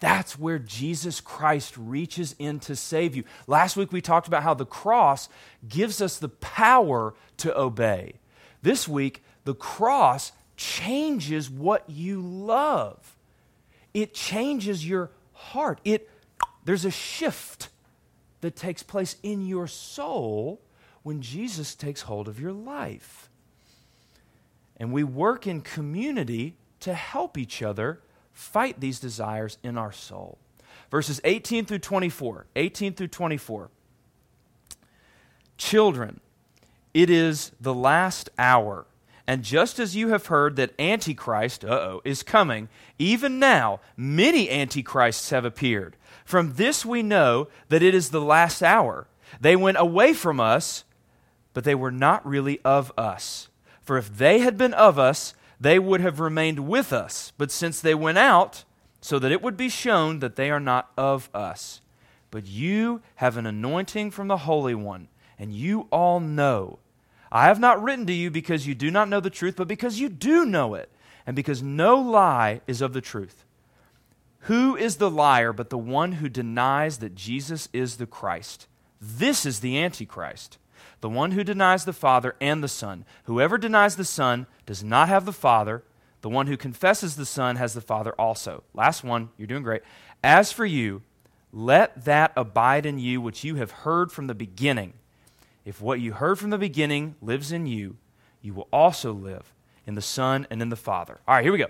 That's 0.00 0.38
where 0.38 0.58
Jesus 0.58 1.20
Christ 1.20 1.76
reaches 1.76 2.34
in 2.38 2.58
to 2.60 2.74
save 2.74 3.14
you. 3.14 3.24
Last 3.46 3.76
week 3.76 3.92
we 3.92 4.00
talked 4.00 4.26
about 4.26 4.42
how 4.42 4.54
the 4.54 4.64
cross 4.64 5.28
gives 5.68 6.00
us 6.00 6.16
the 6.18 6.30
power 6.30 7.14
to 7.38 7.58
obey. 7.58 8.14
This 8.62 8.88
week, 8.88 9.22
the 9.44 9.54
cross 9.54 10.32
changes 10.56 11.50
what 11.50 11.84
you 11.88 12.22
love. 12.22 13.16
It 13.92 14.14
changes 14.14 14.86
your 14.86 15.10
heart. 15.32 15.80
It 15.84 16.08
there's 16.64 16.84
a 16.84 16.90
shift 16.90 17.69
that 18.40 18.56
takes 18.56 18.82
place 18.82 19.16
in 19.22 19.46
your 19.46 19.66
soul 19.66 20.60
when 21.02 21.20
Jesus 21.22 21.74
takes 21.74 22.02
hold 22.02 22.28
of 22.28 22.40
your 22.40 22.52
life. 22.52 23.28
And 24.76 24.92
we 24.92 25.04
work 25.04 25.46
in 25.46 25.60
community 25.60 26.56
to 26.80 26.94
help 26.94 27.36
each 27.36 27.62
other 27.62 28.00
fight 28.32 28.80
these 28.80 28.98
desires 28.98 29.58
in 29.62 29.76
our 29.76 29.92
soul. 29.92 30.38
Verses 30.90 31.20
18 31.24 31.66
through 31.66 31.78
24. 31.80 32.46
18 32.56 32.94
through 32.94 33.08
24. 33.08 33.70
Children, 35.58 36.20
it 36.94 37.10
is 37.10 37.52
the 37.60 37.74
last 37.74 38.30
hour. 38.38 38.86
And 39.26 39.44
just 39.44 39.78
as 39.78 39.94
you 39.94 40.08
have 40.08 40.26
heard 40.26 40.56
that 40.56 40.78
Antichrist, 40.78 41.64
uh 41.64 41.68
oh, 41.68 42.00
is 42.04 42.22
coming, 42.22 42.68
even 42.98 43.38
now 43.38 43.80
many 43.96 44.50
Antichrists 44.50 45.30
have 45.30 45.44
appeared. 45.44 45.96
From 46.24 46.54
this 46.54 46.84
we 46.84 47.02
know 47.02 47.48
that 47.68 47.82
it 47.82 47.94
is 47.94 48.10
the 48.10 48.20
last 48.20 48.62
hour. 48.62 49.06
They 49.40 49.56
went 49.56 49.78
away 49.78 50.14
from 50.14 50.40
us, 50.40 50.84
but 51.52 51.64
they 51.64 51.74
were 51.74 51.92
not 51.92 52.26
really 52.26 52.60
of 52.64 52.92
us. 52.96 53.48
For 53.82 53.96
if 53.96 54.16
they 54.16 54.40
had 54.40 54.56
been 54.56 54.74
of 54.74 54.98
us, 54.98 55.34
they 55.60 55.78
would 55.78 56.00
have 56.00 56.20
remained 56.20 56.60
with 56.60 56.92
us. 56.92 57.32
But 57.36 57.50
since 57.50 57.80
they 57.80 57.94
went 57.94 58.18
out, 58.18 58.64
so 59.00 59.18
that 59.18 59.32
it 59.32 59.42
would 59.42 59.56
be 59.56 59.68
shown 59.68 60.18
that 60.20 60.36
they 60.36 60.50
are 60.50 60.60
not 60.60 60.90
of 60.96 61.30
us. 61.34 61.80
But 62.30 62.46
you 62.46 63.02
have 63.16 63.36
an 63.36 63.46
anointing 63.46 64.10
from 64.10 64.28
the 64.28 64.38
Holy 64.38 64.74
One, 64.74 65.08
and 65.38 65.52
you 65.52 65.88
all 65.90 66.20
know. 66.20 66.78
I 67.32 67.46
have 67.46 67.60
not 67.60 67.82
written 67.82 68.06
to 68.06 68.12
you 68.12 68.30
because 68.30 68.66
you 68.66 68.74
do 68.74 68.90
not 68.90 69.08
know 69.08 69.20
the 69.20 69.30
truth, 69.30 69.56
but 69.56 69.68
because 69.68 70.00
you 70.00 70.08
do 70.08 70.44
know 70.44 70.74
it, 70.74 70.90
and 71.26 71.36
because 71.36 71.62
no 71.62 71.96
lie 71.96 72.60
is 72.66 72.80
of 72.80 72.92
the 72.92 73.00
truth. 73.00 73.44
Who 74.44 74.74
is 74.76 74.96
the 74.96 75.10
liar 75.10 75.52
but 75.52 75.70
the 75.70 75.78
one 75.78 76.12
who 76.12 76.28
denies 76.28 76.98
that 76.98 77.14
Jesus 77.14 77.68
is 77.72 77.96
the 77.96 78.06
Christ? 78.06 78.66
This 79.00 79.44
is 79.46 79.60
the 79.60 79.78
Antichrist 79.78 80.58
the 81.00 81.08
one 81.08 81.32
who 81.32 81.44
denies 81.44 81.84
the 81.84 81.92
Father 81.92 82.36
and 82.40 82.62
the 82.62 82.68
Son. 82.68 83.04
Whoever 83.24 83.58
denies 83.58 83.96
the 83.96 84.04
Son 84.04 84.46
does 84.66 84.84
not 84.84 85.08
have 85.08 85.24
the 85.24 85.32
Father. 85.32 85.82
The 86.20 86.28
one 86.28 86.46
who 86.46 86.56
confesses 86.56 87.16
the 87.16 87.26
Son 87.26 87.56
has 87.56 87.72
the 87.72 87.80
Father 87.80 88.12
also. 88.18 88.62
Last 88.74 89.02
one, 89.02 89.30
you're 89.38 89.46
doing 89.46 89.62
great. 89.62 89.82
As 90.22 90.52
for 90.52 90.66
you, 90.66 91.02
let 91.52 92.04
that 92.04 92.32
abide 92.36 92.84
in 92.84 92.98
you 92.98 93.20
which 93.20 93.44
you 93.44 93.56
have 93.56 93.70
heard 93.70 94.12
from 94.12 94.26
the 94.26 94.34
beginning. 94.34 94.92
If 95.64 95.80
what 95.80 96.00
you 96.00 96.12
heard 96.12 96.38
from 96.38 96.50
the 96.50 96.58
beginning 96.58 97.16
lives 97.20 97.52
in 97.52 97.66
you, 97.66 97.96
you 98.42 98.54
will 98.54 98.68
also 98.72 99.12
live 99.12 99.52
in 99.86 99.94
the 99.94 100.02
Son 100.02 100.46
and 100.50 100.62
in 100.62 100.68
the 100.68 100.76
Father. 100.76 101.20
All 101.26 101.34
right, 101.34 101.44
here 101.44 101.52
we 101.52 101.58
go. 101.58 101.68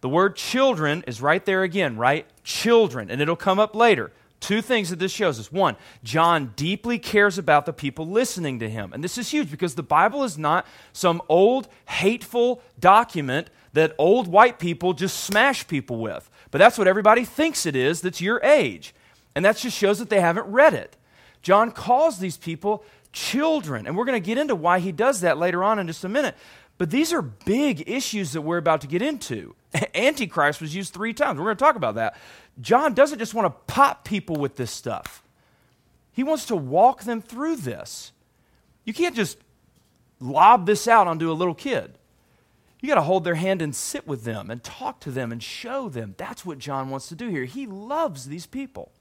The 0.00 0.08
word 0.08 0.36
children 0.36 1.02
is 1.06 1.20
right 1.20 1.44
there 1.44 1.62
again, 1.62 1.96
right? 1.96 2.26
Children, 2.44 3.10
and 3.10 3.20
it'll 3.20 3.34
come 3.36 3.58
up 3.58 3.74
later. 3.74 4.12
Two 4.38 4.60
things 4.60 4.90
that 4.90 4.98
this 4.98 5.12
shows 5.12 5.40
us. 5.40 5.50
One, 5.50 5.76
John 6.04 6.52
deeply 6.56 6.98
cares 6.98 7.38
about 7.38 7.66
the 7.66 7.72
people 7.72 8.06
listening 8.06 8.58
to 8.60 8.68
him. 8.68 8.92
And 8.92 9.02
this 9.02 9.16
is 9.16 9.30
huge 9.30 9.50
because 9.50 9.74
the 9.74 9.82
Bible 9.82 10.22
is 10.24 10.36
not 10.36 10.66
some 10.92 11.22
old, 11.28 11.68
hateful 11.86 12.62
document 12.78 13.48
that 13.72 13.94
old 13.98 14.28
white 14.28 14.58
people 14.58 14.92
just 14.92 15.24
smash 15.24 15.66
people 15.66 15.98
with. 15.98 16.30
But 16.50 16.58
that's 16.58 16.78
what 16.78 16.86
everybody 16.86 17.24
thinks 17.24 17.66
it 17.66 17.74
is 17.74 18.02
that's 18.02 18.20
your 18.20 18.40
age. 18.42 18.94
And 19.34 19.44
that 19.44 19.56
just 19.56 19.76
shows 19.76 19.98
that 19.98 20.10
they 20.10 20.20
haven't 20.20 20.46
read 20.46 20.74
it. 20.74 20.96
John 21.42 21.70
calls 21.70 22.18
these 22.18 22.36
people 22.36 22.84
children. 23.16 23.86
And 23.86 23.96
we're 23.96 24.04
going 24.04 24.22
to 24.22 24.26
get 24.26 24.36
into 24.36 24.54
why 24.54 24.78
he 24.78 24.92
does 24.92 25.22
that 25.22 25.38
later 25.38 25.64
on 25.64 25.78
in 25.78 25.86
just 25.86 26.04
a 26.04 26.08
minute. 26.08 26.36
But 26.76 26.90
these 26.90 27.14
are 27.14 27.22
big 27.22 27.88
issues 27.88 28.32
that 28.32 28.42
we're 28.42 28.58
about 28.58 28.82
to 28.82 28.86
get 28.86 29.00
into. 29.00 29.56
Antichrist 29.94 30.60
was 30.60 30.74
used 30.74 30.92
three 30.92 31.14
times. 31.14 31.38
We're 31.38 31.46
going 31.46 31.56
to 31.56 31.64
talk 31.64 31.76
about 31.76 31.94
that. 31.94 32.18
John 32.60 32.92
doesn't 32.92 33.18
just 33.18 33.32
want 33.32 33.46
to 33.46 33.72
pop 33.72 34.04
people 34.04 34.36
with 34.36 34.56
this 34.56 34.70
stuff, 34.70 35.22
he 36.12 36.22
wants 36.22 36.46
to 36.46 36.56
walk 36.56 37.04
them 37.04 37.20
through 37.22 37.56
this. 37.56 38.12
You 38.84 38.92
can't 38.92 39.16
just 39.16 39.38
lob 40.20 40.66
this 40.66 40.86
out 40.86 41.08
onto 41.08 41.30
a 41.30 41.34
little 41.34 41.54
kid. 41.54 41.98
You 42.80 42.88
got 42.88 42.96
to 42.96 43.02
hold 43.02 43.24
their 43.24 43.34
hand 43.34 43.62
and 43.62 43.74
sit 43.74 44.06
with 44.06 44.24
them 44.24 44.50
and 44.50 44.62
talk 44.62 45.00
to 45.00 45.10
them 45.10 45.32
and 45.32 45.42
show 45.42 45.88
them. 45.88 46.14
That's 46.18 46.44
what 46.44 46.58
John 46.58 46.88
wants 46.90 47.08
to 47.08 47.16
do 47.16 47.28
here. 47.28 47.44
He 47.44 47.66
loves 47.66 48.26
these 48.26 48.46
people. 48.46 48.92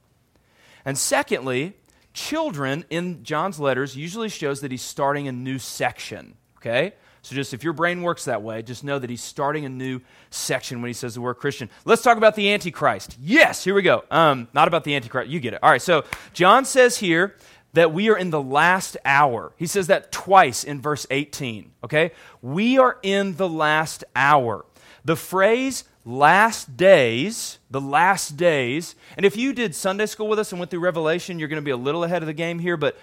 And 0.84 0.98
secondly, 0.98 1.76
children 2.16 2.86
in 2.90 3.24
John's 3.24 3.60
letters 3.60 3.96
usually 3.96 4.30
shows 4.30 4.62
that 4.62 4.72
he's 4.72 4.82
starting 4.82 5.28
a 5.28 5.32
new 5.32 5.60
section, 5.60 6.36
okay? 6.58 6.94
So 7.22 7.36
just 7.36 7.54
if 7.54 7.64
your 7.64 7.74
brain 7.74 8.02
works 8.02 8.26
that 8.26 8.42
way, 8.42 8.62
just 8.62 8.84
know 8.84 8.98
that 8.98 9.10
he's 9.10 9.24
starting 9.24 9.66
a 9.66 9.70
new 9.70 10.00
section 10.30 10.82
when 10.82 10.90
he 10.90 10.94
says 10.94 11.16
the 11.16 11.22
word 11.22 11.36
Christian. 11.36 11.70
Let's 11.84 12.02
talk 12.02 12.18
about 12.18 12.36
the 12.36 12.54
Antichrist. 12.54 13.18
Yes, 13.20 13.64
here 13.64 13.74
we 13.74 13.82
go. 13.82 14.04
Um, 14.10 14.48
not 14.54 14.68
about 14.68 14.84
the 14.84 14.96
Antichrist. 14.96 15.30
You 15.30 15.40
get 15.40 15.54
it. 15.54 15.60
All 15.62 15.70
right. 15.70 15.82
So 15.82 16.06
John 16.34 16.66
says 16.66 16.98
here 16.98 17.36
that 17.74 17.92
we 17.92 18.10
are 18.10 18.18
in 18.18 18.30
the 18.30 18.42
last 18.42 18.96
hour. 19.06 19.54
He 19.58 19.68
says 19.68 19.88
that 19.88 20.12
twice 20.12 20.64
in 20.64 20.82
verse 20.82 21.06
18. 21.10 21.72
Okay, 21.84 22.12
we 22.42 22.78
are 22.78 22.98
in 23.04 23.36
the 23.36 23.50
last 23.50 24.04
hour. 24.16 24.66
The 25.04 25.16
phrase 25.16 25.84
last 26.06 26.78
days, 26.78 27.58
the 27.72 27.82
last 27.82 28.38
days, 28.38 28.96
and 29.18 29.26
if 29.26 29.36
you 29.36 29.52
did 29.52 29.74
Sunday 29.74 30.06
school 30.06 30.28
with 30.28 30.38
us 30.38 30.52
and 30.52 30.60
went 30.60 30.70
through 30.70 30.80
Revelation, 30.80 31.40
you're 31.40 31.48
going 31.48 31.62
to 31.62 31.66
be 31.66 31.72
a 31.72 31.78
little 31.78 32.04
ahead 32.04 32.22
of 32.22 32.28
the 32.28 32.34
game 32.34 32.60
here, 32.60 32.78
but 32.78 32.98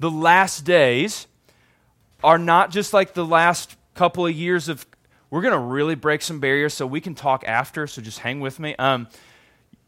the 0.00 0.10
last 0.10 0.64
days 0.64 1.28
are 2.22 2.38
not 2.38 2.70
just 2.70 2.92
like 2.92 3.14
the 3.14 3.24
last 3.24 3.76
couple 3.94 4.26
of 4.26 4.34
years 4.34 4.68
of 4.68 4.84
we're 5.30 5.42
going 5.42 5.52
to 5.52 5.58
really 5.58 5.94
break 5.94 6.22
some 6.22 6.40
barriers 6.40 6.74
so 6.74 6.86
we 6.86 7.00
can 7.00 7.14
talk 7.14 7.44
after 7.46 7.86
so 7.86 8.02
just 8.02 8.20
hang 8.20 8.40
with 8.40 8.58
me. 8.58 8.74
Um, 8.76 9.08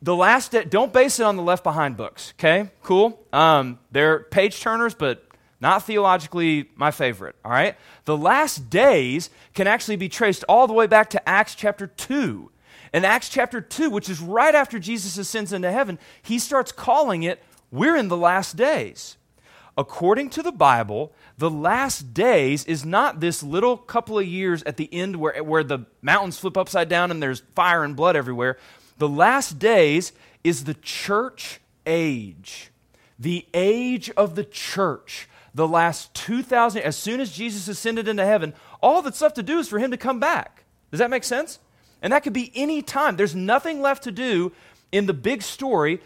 the 0.03 0.15
last 0.15 0.53
day, 0.53 0.65
don't 0.65 0.93
base 0.93 1.19
it 1.19 1.25
on 1.25 1.37
the 1.37 1.43
left 1.43 1.65
behind 1.65 1.97
books 1.97 2.35
okay? 2.39 2.71
Cool? 2.83 3.19
Um, 3.33 3.79
they're 3.91 4.21
page 4.21 4.61
turners 4.61 4.95
but 4.95 5.27
not 5.61 5.85
theologically 5.85 6.71
my 6.77 6.91
favorite 6.91 7.37
all 7.45 7.51
right? 7.51 7.77
The 8.05 8.17
last 8.17 8.71
days 8.71 9.31
can 9.55 9.67
actually 9.67 9.97
be 9.97 10.09
traced 10.09 10.45
all 10.49 10.67
the 10.67 10.73
way 10.73 10.87
back 10.87 11.11
to 11.11 11.29
acts 11.29 11.55
chapter 11.55 11.87
2 11.87 12.51
in 12.93 13.05
acts 13.05 13.29
chapter 13.29 13.61
2 13.61 13.91
which 13.91 14.09
is 14.09 14.21
right 14.21 14.55
after 14.55 14.79
jesus 14.79 15.17
ascends 15.17 15.53
into 15.53 15.71
heaven 15.71 15.99
he 16.23 16.39
starts 16.39 16.73
calling 16.73 17.23
it 17.23 17.43
we're 17.71 17.97
in 17.97 18.09
the 18.09 18.17
last 18.17 18.57
days 18.57 19.17
according 19.77 20.29
to 20.29 20.43
the 20.43 20.53
bible 20.53 21.13
the 21.41 21.51
last 21.51 22.13
days 22.13 22.67
is 22.67 22.85
not 22.85 23.21
this 23.21 23.43
little 23.43 23.79
couple 23.79 24.19
of 24.19 24.27
years 24.27 24.63
at 24.65 24.77
the 24.77 24.93
end 24.93 25.17
where, 25.17 25.43
where 25.43 25.65
the 25.65 25.87
mountains 26.03 26.39
flip 26.39 26.59
upside 26.59 26.91
down 26.91 27.11
and 27.11 27.23
there's 27.23 27.41
fire 27.55 27.83
and 27.83 27.97
blood 27.97 28.15
everywhere. 28.15 28.59
The 28.99 29.09
last 29.09 29.59
days 29.59 30.13
is 30.45 30.65
the 30.65 30.75
church 30.75 31.61
age, 31.87 32.71
the 33.19 33.47
age 33.55 34.11
of 34.19 34.35
the 34.35 34.45
church. 34.45 35.31
The 35.55 35.67
last 35.67 36.13
2,000, 36.13 36.83
as 36.83 36.95
soon 36.95 37.21
as 37.21 37.33
Jesus 37.33 37.69
ascended 37.69 38.07
into 38.07 38.27
heaven, 38.27 38.53
all 38.83 39.01
that's 39.01 39.23
left 39.23 39.37
to 39.37 39.43
do 39.43 39.59
is 39.59 39.67
for 39.67 39.79
him 39.79 39.91
to 39.93 39.97
come 39.97 40.21
back. 40.21 40.65
Does 40.91 40.99
that 40.99 41.09
make 41.09 41.25
sense? 41.25 41.59
And 42.03 42.13
that 42.13 42.23
could 42.23 42.33
be 42.33 42.53
any 42.55 42.83
time. 42.83 43.17
There's 43.17 43.35
nothing 43.35 43.83
left 43.83 44.05
to 44.05 44.13
do 44.13 44.53
in 44.93 45.07
the 45.07 45.15
big 45.15 45.43
story 45.43 46.01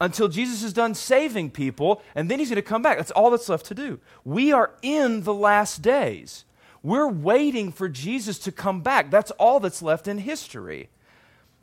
until 0.00 0.28
Jesus 0.28 0.62
is 0.62 0.72
done 0.72 0.94
saving 0.94 1.50
people, 1.50 2.02
and 2.14 2.28
then 2.28 2.38
he's 2.38 2.48
going 2.48 2.56
to 2.56 2.62
come 2.62 2.82
back. 2.82 2.96
That's 2.96 3.12
all 3.12 3.30
that's 3.30 3.48
left 3.48 3.66
to 3.66 3.74
do. 3.74 4.00
We 4.24 4.52
are 4.52 4.72
in 4.82 5.22
the 5.22 5.34
last 5.34 5.80
days. 5.80 6.44
We're 6.82 7.08
waiting 7.08 7.70
for 7.70 7.88
Jesus 7.88 8.38
to 8.40 8.52
come 8.52 8.80
back. 8.80 9.10
That's 9.10 9.30
all 9.32 9.60
that's 9.60 9.80
left 9.80 10.08
in 10.08 10.18
history. 10.18 10.88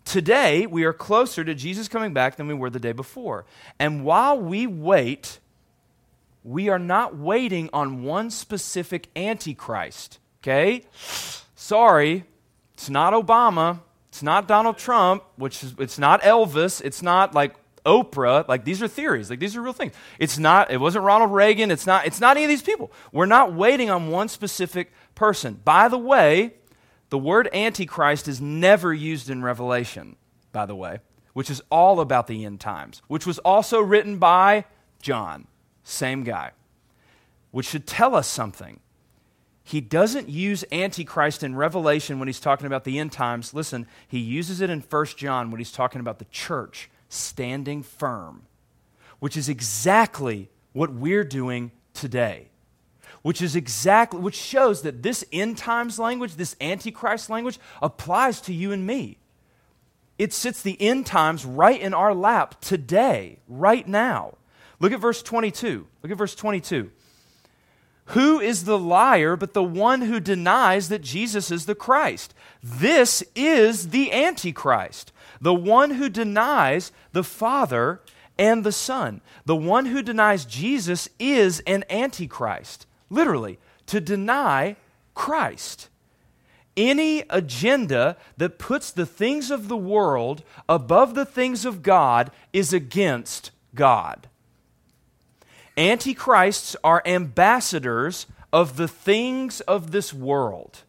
Today, 0.06 0.66
we 0.66 0.86
are 0.86 0.94
closer 0.94 1.44
to 1.44 1.54
Jesus 1.54 1.90
coming 1.90 2.14
back 2.14 2.38
than 2.38 2.48
we 2.48 2.54
were 2.54 2.70
the 2.70 2.80
day 2.80 2.94
before. 2.94 3.46
And 3.78 4.06
while 4.06 4.40
we 4.40 4.66
wait, 4.66 5.40
we 6.44 6.70
are 6.70 6.80
not 6.80 7.18
waiting 7.18 7.70
on 7.74 8.04
one 8.04 8.32
specific 8.32 9.10
antichrist. 9.16 10.20
Okay? 10.42 10.86
Sorry, 11.56 12.24
it's 12.80 12.90
not 12.90 13.12
Obama. 13.12 13.82
It's 14.08 14.24
not 14.24 14.48
Donald 14.48 14.78
Trump, 14.78 15.22
which 15.36 15.66
is, 15.66 15.76
it's 15.80 16.00
not 16.00 16.22
Elvis. 16.22 16.82
It's 16.82 17.02
not 17.02 17.36
like 17.36 17.54
Oprah, 17.86 18.48
like 18.48 18.64
these 18.64 18.82
are 18.82 18.88
theories, 18.88 19.30
like 19.30 19.40
these 19.40 19.58
are 19.58 19.62
real 19.62 19.74
things. 19.74 19.92
It's 20.18 20.38
not, 20.38 20.72
it 20.72 20.78
wasn't 20.78 21.04
Ronald 21.04 21.34
Reagan, 21.34 21.72
it's 21.72 21.86
not, 21.86 22.06
it's 22.06 22.22
not 22.22 22.38
any 22.38 22.46
of 22.46 22.50
these 22.50 22.62
people. 22.62 22.90
We're 23.12 23.26
not 23.26 23.54
waiting 23.54 23.90
on 23.90 24.10
one 24.10 24.30
specific 24.30 24.94
person. 25.14 25.60
By 25.66 25.90
the 25.90 25.98
way, 25.98 26.54
the 27.10 27.18
word 27.18 27.50
Antichrist 27.54 28.30
is 28.30 28.40
never 28.40 28.94
used 28.94 29.30
in 29.30 29.44
Revelation, 29.44 30.16
by 30.54 30.66
the 30.66 30.76
way, 30.76 31.00
which 31.34 31.50
is 31.50 31.62
all 31.70 32.00
about 32.00 32.28
the 32.28 32.46
end 32.46 32.62
times, 32.62 33.02
which 33.08 33.28
was 33.28 33.40
also 33.40 33.82
written 33.82 34.20
by 34.20 34.64
John, 35.02 35.48
same 35.84 36.24
guy, 36.24 36.52
which 37.52 37.68
should 37.68 37.86
tell 37.86 38.16
us 38.16 38.28
something. 38.28 38.80
He 39.70 39.82
doesn't 39.82 40.30
use 40.30 40.66
Antichrist 40.72 41.44
in 41.44 41.56
Revelation 41.56 42.18
when 42.18 42.28
he's 42.28 42.40
talking 42.40 42.66
about 42.66 42.86
the 42.86 42.98
end 42.98 43.12
times. 43.12 43.54
Listen, 43.54 43.86
he 44.08 44.18
uses 44.18 44.62
it 44.62 44.70
in 44.72 44.80
1 44.80 45.06
John 45.16 45.52
when 45.52 45.60
he's 45.60 45.72
talking 45.72 46.02
about 46.02 46.18
the 46.18 46.26
church 46.26 46.90
standing 47.08 47.84
firm, 47.84 48.48
which 49.20 49.38
is 49.38 49.48
exactly 49.48 50.50
what 50.74 50.92
we're 50.92 51.24
doing 51.24 51.70
today. 51.94 52.48
Which 53.22 53.44
is 53.44 53.56
exactly, 53.56 54.20
which 54.20 54.34
shows 54.34 54.82
that 54.82 55.04
this 55.04 55.24
end 55.32 55.60
times 55.60 56.00
language, 56.00 56.34
this 56.34 56.56
antichrist 56.60 57.30
language, 57.30 57.60
applies 57.80 58.42
to 58.42 58.54
you 58.56 58.72
and 58.72 58.88
me. 58.88 59.20
It 60.18 60.34
sits 60.34 60.64
the 60.64 60.82
end 60.82 61.06
times 61.06 61.46
right 61.46 61.80
in 61.80 61.94
our 61.94 62.16
lap 62.16 62.60
today, 62.60 63.38
right 63.48 63.88
now. 63.88 64.34
Look 64.80 64.94
at 64.94 65.00
verse 65.00 65.22
22. 65.22 65.86
Look 66.02 66.12
at 66.12 66.18
verse 66.18 66.34
22. 66.34 66.90
Who 68.10 68.40
is 68.40 68.64
the 68.64 68.80
liar 68.80 69.36
but 69.36 69.54
the 69.54 69.64
one 69.64 70.02
who 70.02 70.20
denies 70.20 70.90
that 70.90 71.02
Jesus 71.02 71.52
is 71.52 71.66
the 71.66 71.76
Christ? 71.76 72.34
This 72.64 73.24
is 73.36 73.90
the 73.90 74.12
Antichrist 74.12 75.12
the 75.42 75.54
one 75.54 75.92
who 75.92 76.10
denies 76.10 76.92
the 77.12 77.24
Father 77.24 78.02
and 78.38 78.64
the 78.64 78.72
Son. 78.72 79.22
The 79.46 79.56
one 79.56 79.88
who 79.88 80.02
denies 80.02 80.46
Jesus 80.46 81.10
is 81.18 81.62
an 81.62 81.84
antichrist, 81.90 82.86
literally, 83.10 83.60
to 83.88 84.00
deny 84.00 84.76
Christ. 85.14 85.90
Any 86.78 87.24
agenda 87.30 88.16
that 88.38 88.60
puts 88.60 88.92
the 88.92 89.06
things 89.06 89.52
of 89.52 89.68
the 89.68 89.78
world 89.78 90.44
above 90.68 91.16
the 91.16 91.26
things 91.26 91.66
of 91.66 91.84
God 91.84 92.32
is 92.54 92.72
against 92.72 93.52
God. 93.76 94.29
Antichrists 95.80 96.76
are 96.84 97.02
ambassadors 97.06 98.28
of 98.52 98.76
the 98.76 98.88
things 98.90 99.62
of 99.62 99.92
this 99.92 100.14
world, 100.14 100.84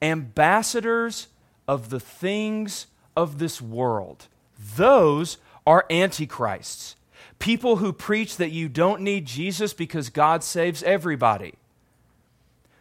ambassadors 0.00 1.28
of 1.68 1.90
the 1.90 2.00
things 2.00 2.86
of 3.14 3.38
this 3.38 3.60
world. 3.60 4.28
Those 4.76 5.36
are 5.66 5.84
antichrists. 5.90 6.96
People 7.38 7.76
who 7.76 7.92
preach 7.92 8.38
that 8.38 8.52
you 8.52 8.70
don't 8.70 9.02
need 9.02 9.26
Jesus 9.26 9.74
because 9.74 10.08
God 10.08 10.42
saves 10.42 10.82
everybody. 10.82 11.52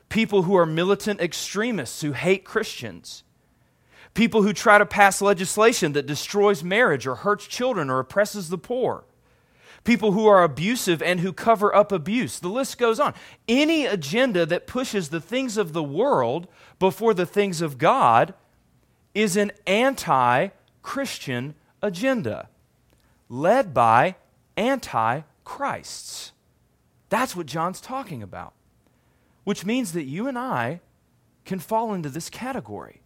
People 0.07 0.43
who 0.43 0.55
are 0.55 0.65
militant 0.65 1.19
extremists 1.19 1.99
who 1.99 2.13
hate 2.13 2.45
Christians. 2.45 3.23
People 4.13 4.43
who 4.43 4.53
try 4.53 4.77
to 4.77 4.85
pass 4.85 5.21
legislation 5.21 5.91
that 5.91 6.05
destroys 6.05 6.63
marriage 6.63 7.05
or 7.05 7.15
hurts 7.15 7.45
children 7.45 7.89
or 7.89 7.99
oppresses 7.99 8.47
the 8.47 8.57
poor. 8.57 9.03
People 9.85 10.11
who 10.11 10.25
are 10.25 10.43
abusive 10.43 11.01
and 11.01 11.21
who 11.21 11.31
cover 11.31 11.73
up 11.73 11.91
abuse. 11.91 12.39
The 12.39 12.49
list 12.49 12.77
goes 12.77 12.99
on. 12.99 13.13
Any 13.47 13.85
agenda 13.85 14.45
that 14.47 14.67
pushes 14.67 15.09
the 15.09 15.21
things 15.21 15.57
of 15.57 15.73
the 15.73 15.83
world 15.83 16.47
before 16.79 17.13
the 17.13 17.25
things 17.25 17.61
of 17.61 17.77
God 17.77 18.33
is 19.13 19.37
an 19.37 19.51
anti 19.65 20.49
Christian 20.81 21.55
agenda 21.81 22.49
led 23.29 23.73
by 23.73 24.15
anti 24.57 25.21
Christs. 25.43 26.31
That's 27.09 27.35
what 27.35 27.45
John's 27.45 27.79
talking 27.79 28.23
about, 28.23 28.53
which 29.43 29.65
means 29.65 29.93
that 29.93 30.03
you 30.03 30.27
and 30.27 30.37
I 30.37 30.81
can 31.45 31.59
fall 31.59 31.93
into 31.93 32.09
this 32.09 32.29
category. 32.29 33.01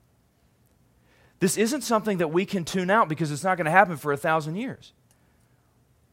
This 1.40 1.58
isn't 1.58 1.82
something 1.82 2.20
that 2.20 2.30
we 2.30 2.46
can 2.46 2.64
tune 2.64 2.90
out 2.90 3.10
because 3.10 3.32
it's 3.32 3.44
not 3.44 3.58
going 3.58 3.66
to 3.66 3.72
happen 3.72 3.98
for 3.98 4.14
a 4.14 4.18
thousand 4.18 4.56
years. 4.56 4.94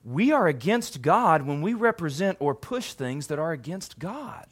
We 0.07 0.31
are 0.31 0.47
against 0.47 1.03
God 1.03 1.43
when 1.43 1.63
we 1.63 1.75
represent 1.75 2.37
or 2.39 2.55
push 2.55 2.93
things 2.93 3.27
that 3.27 3.41
are 3.41 3.51
against 3.51 3.99
God. 3.99 4.47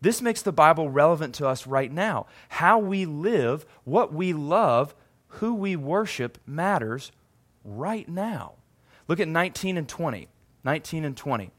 This 0.00 0.22
makes 0.22 0.40
the 0.40 0.52
Bible 0.52 0.88
relevant 0.88 1.34
to 1.34 1.46
us 1.46 1.66
right 1.66 1.92
now. 1.92 2.26
How 2.48 2.78
we 2.78 3.04
live, 3.04 3.66
what 3.84 4.10
we 4.14 4.32
love, 4.32 4.94
who 5.26 5.52
we 5.52 5.76
worship 5.76 6.38
matters 6.46 7.12
right 7.62 8.08
now. 8.08 8.54
Look 9.06 9.20
at 9.20 9.28
19 9.28 9.76
and 9.76 9.86
20. 9.86 10.28
19 10.64 11.04
and 11.04 11.16
20. 11.16 11.50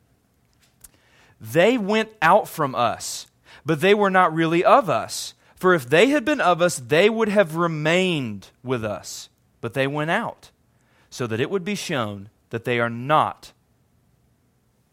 They 1.39 1.77
went 1.77 2.09
out 2.23 2.47
from 2.47 2.73
us, 2.73 3.27
but 3.65 3.81
they 3.81 3.93
were 3.93 4.09
not 4.09 4.33
really 4.33 4.63
of 4.63 4.89
us. 4.89 5.35
For 5.55 5.75
if 5.75 5.87
they 5.87 6.07
had 6.07 6.25
been 6.25 6.41
of 6.41 6.59
us, 6.59 6.77
they 6.77 7.07
would 7.07 7.29
have 7.29 7.55
remained 7.55 8.47
with 8.63 8.83
us. 8.83 9.29
But 9.61 9.75
they 9.75 9.85
went 9.85 10.09
out, 10.09 10.49
so 11.11 11.27
that 11.27 11.39
it 11.39 11.51
would 11.51 11.63
be 11.63 11.75
shown 11.75 12.29
that 12.49 12.65
they 12.65 12.79
are 12.79 12.89
not 12.89 13.51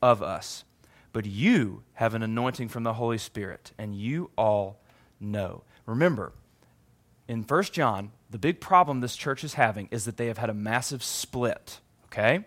of 0.02 0.22
us. 0.22 0.64
But 1.12 1.26
you 1.26 1.82
have 1.94 2.14
an 2.14 2.22
anointing 2.22 2.68
from 2.68 2.82
the 2.82 2.94
Holy 2.94 3.18
Spirit, 3.18 3.72
and 3.78 3.94
you 3.94 4.30
all 4.36 4.78
know. 5.18 5.62
Remember, 5.86 6.32
in 7.28 7.42
1 7.42 7.62
John, 7.64 8.12
the 8.30 8.38
big 8.38 8.60
problem 8.60 9.00
this 9.00 9.16
church 9.16 9.42
is 9.42 9.54
having 9.54 9.88
is 9.90 10.04
that 10.04 10.16
they 10.16 10.26
have 10.26 10.38
had 10.38 10.50
a 10.50 10.54
massive 10.54 11.02
split, 11.02 11.80
okay? 12.06 12.44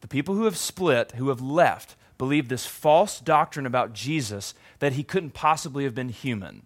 The 0.00 0.08
people 0.08 0.34
who 0.34 0.44
have 0.44 0.56
split, 0.56 1.12
who 1.12 1.28
have 1.28 1.40
left, 1.40 1.96
believe 2.18 2.48
this 2.48 2.66
false 2.66 3.20
doctrine 3.20 3.66
about 3.66 3.92
Jesus 3.92 4.54
that 4.78 4.94
he 4.94 5.02
couldn't 5.02 5.32
possibly 5.32 5.84
have 5.84 5.94
been 5.94 6.08
human. 6.08 6.62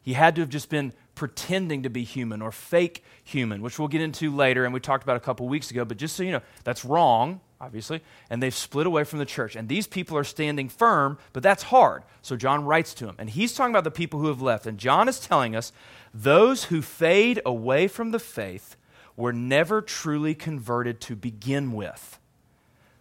He 0.00 0.14
had 0.14 0.34
to 0.36 0.40
have 0.40 0.48
just 0.48 0.70
been 0.70 0.94
pretending 1.18 1.82
to 1.82 1.90
be 1.90 2.04
human 2.04 2.40
or 2.40 2.52
fake 2.52 3.02
human, 3.24 3.60
which 3.60 3.76
we'll 3.76 3.88
get 3.88 4.00
into 4.00 4.32
later 4.34 4.64
and 4.64 4.72
we 4.72 4.78
talked 4.78 5.02
about 5.02 5.16
a 5.16 5.20
couple 5.20 5.48
weeks 5.48 5.68
ago. 5.72 5.84
But 5.84 5.96
just 5.96 6.14
so 6.14 6.22
you 6.22 6.30
know, 6.30 6.42
that's 6.62 6.84
wrong, 6.84 7.40
obviously, 7.60 8.02
and 8.30 8.40
they've 8.40 8.54
split 8.54 8.86
away 8.86 9.02
from 9.02 9.18
the 9.18 9.26
church. 9.26 9.56
And 9.56 9.68
these 9.68 9.88
people 9.88 10.16
are 10.16 10.22
standing 10.22 10.68
firm, 10.68 11.18
but 11.32 11.42
that's 11.42 11.64
hard. 11.64 12.04
So 12.22 12.36
John 12.36 12.64
writes 12.64 12.94
to 12.94 13.06
them, 13.06 13.16
and 13.18 13.28
he's 13.28 13.52
talking 13.52 13.72
about 13.72 13.82
the 13.82 13.90
people 13.90 14.20
who 14.20 14.28
have 14.28 14.40
left. 14.40 14.64
And 14.64 14.78
John 14.78 15.08
is 15.08 15.18
telling 15.18 15.56
us 15.56 15.72
those 16.14 16.64
who 16.64 16.82
fade 16.82 17.42
away 17.44 17.88
from 17.88 18.12
the 18.12 18.20
faith 18.20 18.76
were 19.16 19.32
never 19.32 19.82
truly 19.82 20.36
converted 20.36 21.00
to 21.00 21.16
begin 21.16 21.72
with. 21.72 22.20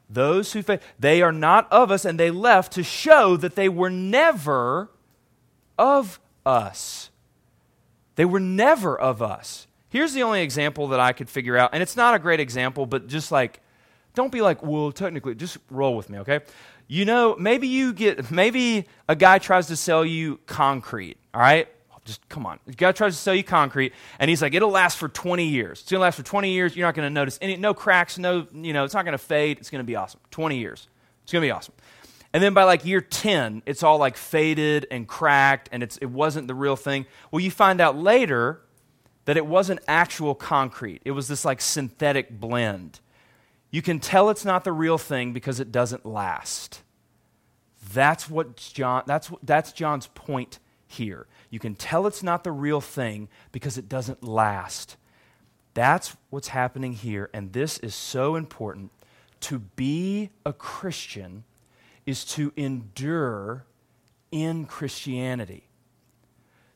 Those 0.10 0.54
who 0.54 0.64
fade, 0.64 0.80
they 0.98 1.22
are 1.22 1.32
not 1.32 1.72
of 1.72 1.92
us, 1.92 2.04
and 2.04 2.20
they 2.20 2.32
left 2.32 2.74
to 2.74 2.84
show 2.84 3.38
that 3.38 3.54
they 3.54 3.70
were 3.70 3.92
never 3.92 4.90
of 5.78 6.20
us. 6.48 7.12
They 8.18 8.26
were 8.26 8.40
never 8.40 9.00
of 9.00 9.22
us. 9.22 9.68
Here's 9.90 10.12
the 10.14 10.24
only 10.24 10.42
example 10.42 10.90
that 10.90 11.00
I 11.00 11.14
could 11.14 11.30
figure 11.30 11.56
out, 11.56 11.70
and 11.72 11.82
it's 11.82 11.96
not 11.96 12.14
a 12.14 12.20
great 12.20 12.42
example, 12.42 12.86
but 12.86 13.08
just 13.08 13.32
like, 13.32 13.62
don't 14.16 14.32
be 14.32 14.42
like, 14.42 14.62
well, 14.62 14.92
technically, 14.92 15.36
just 15.36 15.60
roll 15.70 15.96
with 15.96 16.10
me, 16.10 16.20
okay? 16.20 16.42
You 16.88 17.06
know, 17.06 17.36
maybe 17.40 17.68
you 17.68 17.94
get, 17.94 18.32
maybe 18.32 18.88
a 19.08 19.16
guy 19.16 19.38
tries 19.38 19.68
to 19.68 19.76
sell 19.76 20.04
you 20.04 20.40
concrete, 20.46 21.18
all 21.34 21.40
right? 21.40 21.70
Just 22.06 22.28
come 22.28 22.46
on. 22.46 22.60
A 22.68 22.72
guy 22.72 22.92
tries 22.92 23.16
to 23.16 23.22
sell 23.22 23.36
you 23.36 23.44
concrete, 23.44 23.94
and 24.18 24.30
he's 24.30 24.42
like, 24.42 24.54
it'll 24.54 24.72
last 24.72 24.98
for 24.98 25.10
20 25.10 25.46
years. 25.46 25.82
It's 25.82 25.90
to 25.90 26.00
last 26.00 26.16
for 26.16 26.24
20 26.24 26.52
years. 26.52 26.76
You're 26.76 26.88
not 26.88 26.96
to 27.06 27.14
notice 27.14 27.38
any, 27.42 27.56
no 27.58 27.74
cracks, 27.74 28.18
no, 28.18 28.48
you 28.52 28.74
know, 28.74 28.84
it's 28.84 28.94
not 28.94 29.04
to 29.12 29.18
fade. 29.18 29.60
It's 29.60 29.70
to 29.82 29.88
be 29.88 29.96
awesome. 29.96 30.22
20 30.32 30.58
years. 30.58 30.88
It's 31.24 31.32
to 31.44 31.48
be 31.48 31.52
awesome. 31.52 31.76
And 32.38 32.44
then 32.44 32.54
by 32.54 32.66
like 32.66 32.86
year 32.86 33.02
10, 33.02 33.64
it's 33.66 33.82
all 33.82 33.98
like 33.98 34.16
faded 34.16 34.86
and 34.92 35.08
cracked 35.08 35.70
and 35.72 35.82
it's, 35.82 35.98
it 35.98 36.06
wasn't 36.06 36.48
the 36.48 36.54
real 36.54 36.76
thing. 36.76 37.08
Well, 37.32 37.40
you 37.40 37.50
find 37.50 37.82
out 37.82 37.98
later 37.98 38.62
that 39.26 39.38
it 39.38 39.48
wasn't 39.48 39.80
actual 39.88 40.36
concrete, 40.36 41.02
it 41.04 41.14
was 41.14 41.28
this 41.28 41.44
like 41.44 41.62
synthetic 41.62 42.40
blend. 42.40 43.00
You 43.72 43.82
can 43.82 44.00
tell 44.00 44.30
it's 44.30 44.46
not 44.46 44.66
the 44.66 44.72
real 44.72 45.00
thing 45.00 45.34
because 45.34 45.60
it 45.60 45.72
doesn't 45.72 46.06
last. 46.06 46.84
That's 47.92 48.30
what 48.30 48.56
John 48.56 49.02
that's 49.08 49.32
that's 49.42 49.72
John's 49.72 50.06
point 50.06 50.60
here. 50.86 51.26
You 51.50 51.58
can 51.58 51.74
tell 51.74 52.06
it's 52.06 52.22
not 52.22 52.44
the 52.44 52.52
real 52.52 52.82
thing 52.82 53.30
because 53.52 53.80
it 53.80 53.90
doesn't 53.90 54.24
last. 54.24 54.96
That's 55.74 56.16
what's 56.30 56.50
happening 56.50 56.94
here 56.94 57.32
and 57.34 57.54
this 57.54 57.80
is 57.80 57.96
so 57.96 58.36
important 58.36 58.92
to 59.40 59.58
be 59.58 60.30
a 60.46 60.54
Christian 60.54 61.44
is 62.08 62.24
to 62.24 62.52
endure 62.56 63.66
in 64.32 64.66
Christianity. 64.66 65.68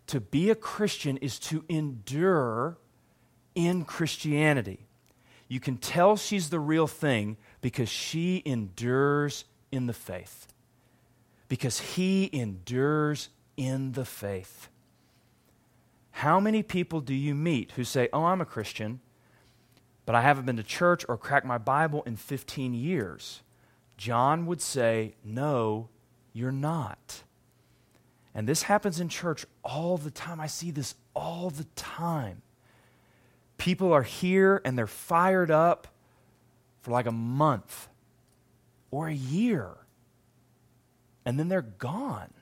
To 0.07 0.19
be 0.19 0.49
a 0.49 0.55
Christian 0.55 1.17
is 1.17 1.39
to 1.39 1.63
endure 1.69 2.77
in 3.55 3.85
Christianity. 3.85 4.85
You 5.47 5.59
can 5.59 5.77
tell 5.77 6.17
she's 6.17 6.49
the 6.49 6.59
real 6.59 6.85
thing 6.85 7.37
because 7.61 7.89
she 7.89 8.43
endures 8.45 9.45
in 9.71 9.87
the 9.87 9.93
faith. 9.93 10.47
Because 11.47 11.79
he 11.79 12.29
endures 12.33 13.29
in 13.55 13.93
the 13.93 14.05
faith. 14.05 14.67
How 16.11 16.41
many 16.41 16.61
people 16.61 16.99
do 16.99 17.13
you 17.13 17.33
meet 17.35 17.71
who 17.71 17.85
say, 17.85 18.09
Oh, 18.11 18.25
I'm 18.25 18.41
a 18.41 18.45
Christian, 18.45 18.99
but 20.05 20.13
I 20.13 20.21
haven't 20.21 20.45
been 20.45 20.57
to 20.57 20.63
church 20.63 21.05
or 21.07 21.17
cracked 21.17 21.45
my 21.45 21.57
Bible 21.57 22.03
in 22.03 22.17
15 22.17 22.73
years? 22.73 23.41
John 24.01 24.47
would 24.47 24.63
say, 24.63 25.13
No, 25.23 25.89
you're 26.33 26.51
not. 26.51 27.21
And 28.33 28.49
this 28.49 28.63
happens 28.63 28.99
in 28.99 29.09
church 29.09 29.45
all 29.63 29.95
the 29.95 30.09
time. 30.09 30.39
I 30.39 30.47
see 30.47 30.71
this 30.71 30.95
all 31.13 31.51
the 31.51 31.65
time. 31.75 32.41
People 33.59 33.93
are 33.93 34.01
here 34.01 34.59
and 34.65 34.75
they're 34.75 34.87
fired 34.87 35.51
up 35.51 35.87
for 36.81 36.89
like 36.89 37.05
a 37.05 37.11
month 37.11 37.89
or 38.89 39.07
a 39.07 39.13
year, 39.13 39.69
and 41.23 41.37
then 41.37 41.47
they're 41.47 41.61
gone. 41.61 42.33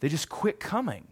They 0.00 0.08
just 0.08 0.30
quit 0.30 0.60
coming. 0.60 1.08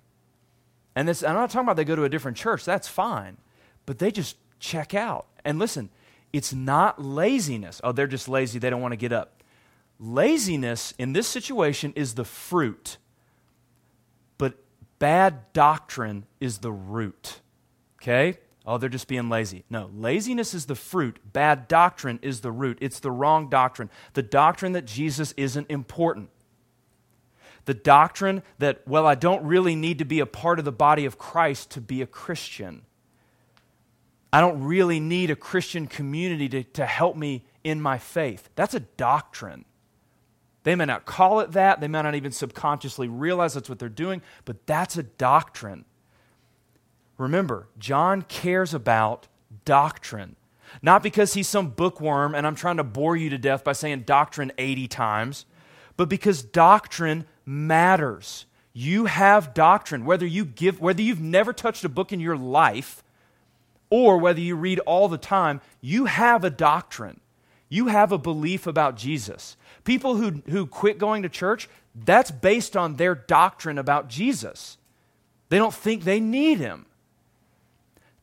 And 0.94 1.06
this, 1.06 1.22
I'm 1.22 1.34
not 1.34 1.50
talking 1.50 1.66
about 1.66 1.76
they 1.76 1.84
go 1.84 1.94
to 1.94 2.04
a 2.04 2.08
different 2.08 2.38
church, 2.38 2.64
that's 2.64 2.88
fine, 2.88 3.36
but 3.84 3.98
they 3.98 4.10
just 4.10 4.38
check 4.60 4.94
out. 4.94 5.26
And 5.44 5.58
listen, 5.58 5.90
it's 6.32 6.52
not 6.52 7.02
laziness. 7.02 7.80
Oh, 7.82 7.92
they're 7.92 8.06
just 8.06 8.28
lazy. 8.28 8.58
They 8.58 8.70
don't 8.70 8.82
want 8.82 8.92
to 8.92 8.96
get 8.96 9.12
up. 9.12 9.42
Laziness 9.98 10.92
in 10.98 11.12
this 11.12 11.26
situation 11.26 11.92
is 11.96 12.14
the 12.14 12.24
fruit, 12.24 12.98
but 14.36 14.54
bad 14.98 15.52
doctrine 15.52 16.26
is 16.40 16.58
the 16.58 16.72
root. 16.72 17.40
Okay? 18.02 18.38
Oh, 18.66 18.78
they're 18.78 18.88
just 18.88 19.08
being 19.08 19.28
lazy. 19.28 19.64
No, 19.70 19.90
laziness 19.94 20.52
is 20.52 20.66
the 20.66 20.74
fruit. 20.74 21.20
Bad 21.32 21.68
doctrine 21.68 22.18
is 22.20 22.40
the 22.40 22.50
root. 22.50 22.78
It's 22.80 22.98
the 22.98 23.12
wrong 23.12 23.48
doctrine. 23.48 23.90
The 24.14 24.22
doctrine 24.22 24.72
that 24.72 24.86
Jesus 24.86 25.32
isn't 25.36 25.70
important. 25.70 26.30
The 27.64 27.74
doctrine 27.74 28.42
that, 28.58 28.86
well, 28.86 29.06
I 29.06 29.14
don't 29.14 29.44
really 29.44 29.76
need 29.76 29.98
to 29.98 30.04
be 30.04 30.20
a 30.20 30.26
part 30.26 30.58
of 30.58 30.64
the 30.64 30.72
body 30.72 31.04
of 31.04 31.16
Christ 31.16 31.70
to 31.72 31.80
be 31.80 32.02
a 32.02 32.06
Christian. 32.06 32.82
I 34.32 34.40
don't 34.40 34.64
really 34.64 35.00
need 35.00 35.30
a 35.30 35.36
Christian 35.36 35.86
community 35.86 36.48
to, 36.48 36.64
to 36.64 36.86
help 36.86 37.16
me 37.16 37.44
in 37.64 37.80
my 37.80 37.98
faith. 37.98 38.48
That's 38.54 38.74
a 38.74 38.80
doctrine. 38.80 39.64
They 40.64 40.74
may 40.74 40.84
not 40.84 41.04
call 41.04 41.40
it 41.40 41.52
that, 41.52 41.80
they 41.80 41.88
may 41.88 42.02
not 42.02 42.16
even 42.16 42.32
subconsciously 42.32 43.08
realize 43.08 43.54
that's 43.54 43.68
what 43.68 43.78
they're 43.78 43.88
doing, 43.88 44.20
but 44.44 44.66
that's 44.66 44.96
a 44.96 45.04
doctrine. 45.04 45.84
Remember, 47.18 47.68
John 47.78 48.22
cares 48.22 48.74
about 48.74 49.28
doctrine. 49.64 50.36
Not 50.82 51.02
because 51.02 51.34
he's 51.34 51.48
some 51.48 51.70
bookworm 51.70 52.34
and 52.34 52.46
I'm 52.46 52.56
trying 52.56 52.78
to 52.78 52.84
bore 52.84 53.16
you 53.16 53.30
to 53.30 53.38
death 53.38 53.64
by 53.64 53.72
saying 53.72 54.02
doctrine 54.02 54.52
80 54.58 54.88
times, 54.88 55.46
but 55.96 56.08
because 56.08 56.42
doctrine 56.42 57.26
matters. 57.44 58.46
You 58.72 59.06
have 59.06 59.54
doctrine, 59.54 60.04
whether 60.04 60.26
you 60.26 60.44
give 60.44 60.80
whether 60.80 61.00
you've 61.00 61.20
never 61.20 61.54
touched 61.54 61.84
a 61.84 61.88
book 61.88 62.12
in 62.12 62.20
your 62.20 62.36
life 62.36 63.02
or 63.90 64.18
whether 64.18 64.40
you 64.40 64.56
read 64.56 64.78
all 64.80 65.08
the 65.08 65.18
time, 65.18 65.60
you 65.80 66.06
have 66.06 66.44
a 66.44 66.50
doctrine. 66.50 67.20
You 67.68 67.88
have 67.88 68.12
a 68.12 68.18
belief 68.18 68.66
about 68.66 68.96
Jesus. 68.96 69.56
People 69.84 70.16
who, 70.16 70.42
who 70.48 70.66
quit 70.66 70.98
going 70.98 71.22
to 71.22 71.28
church, 71.28 71.68
that's 71.94 72.30
based 72.30 72.76
on 72.76 72.96
their 72.96 73.14
doctrine 73.14 73.78
about 73.78 74.08
Jesus. 74.08 74.78
They 75.48 75.58
don't 75.58 75.74
think 75.74 76.04
they 76.04 76.20
need 76.20 76.58
him. 76.58 76.86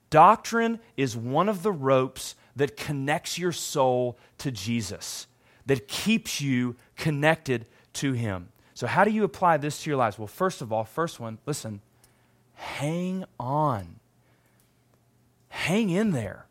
Doctrine 0.09 0.79
is 0.95 1.17
one 1.17 1.49
of 1.49 1.63
the 1.63 1.71
ropes 1.71 2.35
that 2.55 2.77
connects 2.77 3.37
your 3.37 3.51
soul 3.51 4.17
to 4.37 4.51
Jesus, 4.51 5.27
that 5.65 5.87
keeps 5.87 6.39
you 6.39 6.75
connected 6.95 7.65
to 7.93 8.13
him. 8.13 8.49
So, 8.75 8.87
how 8.87 9.03
do 9.03 9.11
you 9.11 9.23
apply 9.23 9.57
this 9.57 9.83
to 9.83 9.89
your 9.89 9.97
lives? 9.97 10.19
Well, 10.19 10.27
first 10.27 10.61
of 10.61 10.71
all, 10.71 10.83
first 10.83 11.19
one, 11.19 11.39
listen, 11.45 11.81
hang 12.53 13.25
on. 13.39 13.99
Hang 15.53 15.91
in 15.91 16.13
there. 16.13 16.47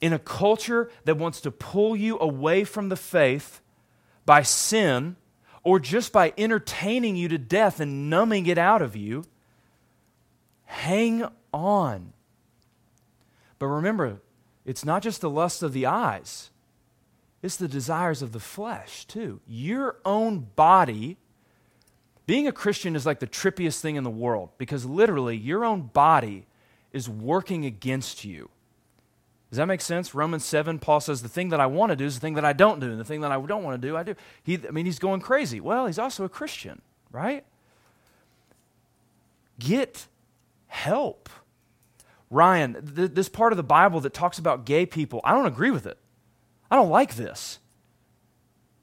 In 0.00 0.12
a 0.12 0.18
culture 0.20 0.92
that 1.06 1.16
wants 1.16 1.40
to 1.40 1.50
pull 1.50 1.96
you 1.96 2.20
away 2.20 2.62
from 2.62 2.88
the 2.88 2.96
faith 2.96 3.60
by 4.24 4.42
sin 4.42 5.16
or 5.64 5.80
just 5.80 6.12
by 6.12 6.32
entertaining 6.38 7.16
you 7.16 7.26
to 7.26 7.36
death 7.36 7.80
and 7.80 8.08
numbing 8.08 8.46
it 8.46 8.58
out 8.58 8.80
of 8.80 8.94
you, 8.94 9.24
hang 10.66 11.26
on. 11.52 12.12
But 13.58 13.66
remember, 13.66 14.22
it's 14.64 14.84
not 14.84 15.02
just 15.02 15.20
the 15.20 15.28
lust 15.28 15.60
of 15.64 15.72
the 15.72 15.86
eyes, 15.86 16.50
it's 17.42 17.56
the 17.56 17.68
desires 17.68 18.22
of 18.22 18.30
the 18.30 18.38
flesh, 18.38 19.04
too. 19.04 19.40
Your 19.48 19.96
own 20.04 20.46
body. 20.54 21.16
Being 22.24 22.46
a 22.46 22.52
Christian 22.52 22.94
is 22.94 23.04
like 23.04 23.18
the 23.18 23.26
trippiest 23.26 23.80
thing 23.80 23.96
in 23.96 24.04
the 24.04 24.10
world 24.10 24.50
because 24.58 24.86
literally 24.86 25.36
your 25.36 25.64
own 25.64 25.90
body 25.92 26.46
is 26.92 27.08
working 27.08 27.64
against 27.64 28.24
you. 28.24 28.50
Does 29.50 29.56
that 29.56 29.66
make 29.66 29.80
sense? 29.80 30.14
Romans 30.14 30.44
7, 30.44 30.78
Paul 30.78 31.00
says, 31.00 31.22
The 31.22 31.28
thing 31.28 31.48
that 31.48 31.60
I 31.60 31.66
want 31.66 31.90
to 31.90 31.96
do 31.96 32.04
is 32.04 32.14
the 32.14 32.20
thing 32.20 32.34
that 32.34 32.44
I 32.44 32.52
don't 32.52 32.78
do, 32.78 32.90
and 32.90 33.00
the 33.00 33.04
thing 33.04 33.20
that 33.22 33.32
I 33.32 33.40
don't 33.40 33.64
want 33.64 33.80
to 33.80 33.88
do, 33.88 33.96
I 33.96 34.04
do. 34.04 34.14
He, 34.44 34.58
I 34.66 34.70
mean, 34.70 34.86
he's 34.86 35.00
going 35.00 35.20
crazy. 35.20 35.60
Well, 35.60 35.86
he's 35.86 35.98
also 35.98 36.24
a 36.24 36.28
Christian, 36.28 36.82
right? 37.10 37.44
Get 39.58 40.06
help. 40.68 41.28
Ryan, 42.30 42.94
th- 42.94 43.10
this 43.12 43.28
part 43.28 43.52
of 43.52 43.56
the 43.56 43.64
Bible 43.64 43.98
that 44.00 44.14
talks 44.14 44.38
about 44.38 44.64
gay 44.64 44.86
people, 44.86 45.20
I 45.24 45.32
don't 45.32 45.46
agree 45.46 45.72
with 45.72 45.84
it. 45.84 45.98
I 46.70 46.76
don't 46.76 46.90
like 46.90 47.16
this. 47.16 47.58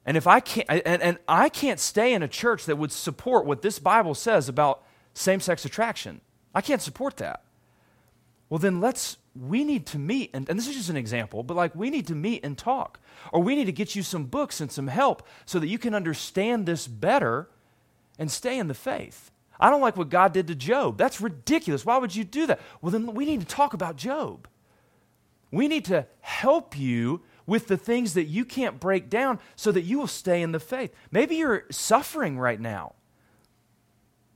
And 0.04 0.16
if 0.16 0.26
I 0.26 0.40
can't 0.40 0.68
and, 0.70 1.02
and 1.02 1.18
I 1.26 1.48
can't 1.48 1.80
stay 1.80 2.14
in 2.14 2.22
a 2.22 2.28
church 2.28 2.64
that 2.66 2.76
would 2.76 2.92
support 2.92 3.44
what 3.44 3.62
this 3.62 3.78
Bible 3.78 4.14
says 4.14 4.48
about 4.48 4.82
same-sex 5.12 5.64
attraction. 5.64 6.20
I 6.54 6.60
can't 6.60 6.80
support 6.80 7.16
that. 7.18 7.42
Well, 8.50 8.58
then 8.58 8.80
let's 8.80 9.18
we 9.38 9.62
need 9.62 9.86
to 9.86 9.98
meet, 9.98 10.30
and, 10.34 10.48
and, 10.48 10.58
this 10.58 10.66
is 10.66 10.74
just 10.74 10.88
an 10.88 10.96
example, 10.96 11.42
but 11.42 11.56
like 11.56 11.74
we 11.74 11.90
need 11.90 12.06
to 12.08 12.14
meet 12.14 12.44
and 12.44 12.58
talk. 12.58 12.98
Or 13.32 13.40
we 13.40 13.54
need 13.54 13.66
to 13.66 13.72
get 13.72 13.94
you 13.94 14.02
some 14.02 14.24
books 14.24 14.60
and 14.60 14.72
some 14.72 14.88
help 14.88 15.26
so 15.46 15.58
that 15.58 15.68
you 15.68 15.78
can 15.78 15.94
understand 15.94 16.66
this 16.66 16.86
better 16.86 17.48
and 18.18 18.30
stay 18.30 18.58
in 18.58 18.68
the 18.68 18.74
faith. 18.74 19.30
I 19.60 19.70
don't 19.70 19.80
like 19.80 19.96
what 19.96 20.08
God 20.08 20.32
did 20.32 20.46
to 20.48 20.54
Job. 20.54 20.98
That's 20.98 21.20
ridiculous. 21.20 21.84
Why 21.84 21.98
would 21.98 22.14
you 22.14 22.24
do 22.24 22.46
that? 22.46 22.60
Well, 22.80 22.90
then 22.90 23.14
we 23.14 23.26
need 23.26 23.40
to 23.40 23.46
talk 23.46 23.74
about 23.74 23.96
Job. 23.96 24.48
We 25.50 25.68
need 25.68 25.84
to 25.86 26.06
help 26.20 26.78
you 26.78 27.22
with 27.46 27.66
the 27.66 27.76
things 27.76 28.14
that 28.14 28.24
you 28.24 28.44
can't 28.44 28.78
break 28.78 29.08
down 29.08 29.38
so 29.56 29.72
that 29.72 29.82
you 29.82 29.98
will 29.98 30.06
stay 30.06 30.42
in 30.42 30.52
the 30.52 30.60
faith. 30.60 30.92
Maybe 31.10 31.36
you're 31.36 31.64
suffering 31.70 32.38
right 32.38 32.60
now. 32.60 32.94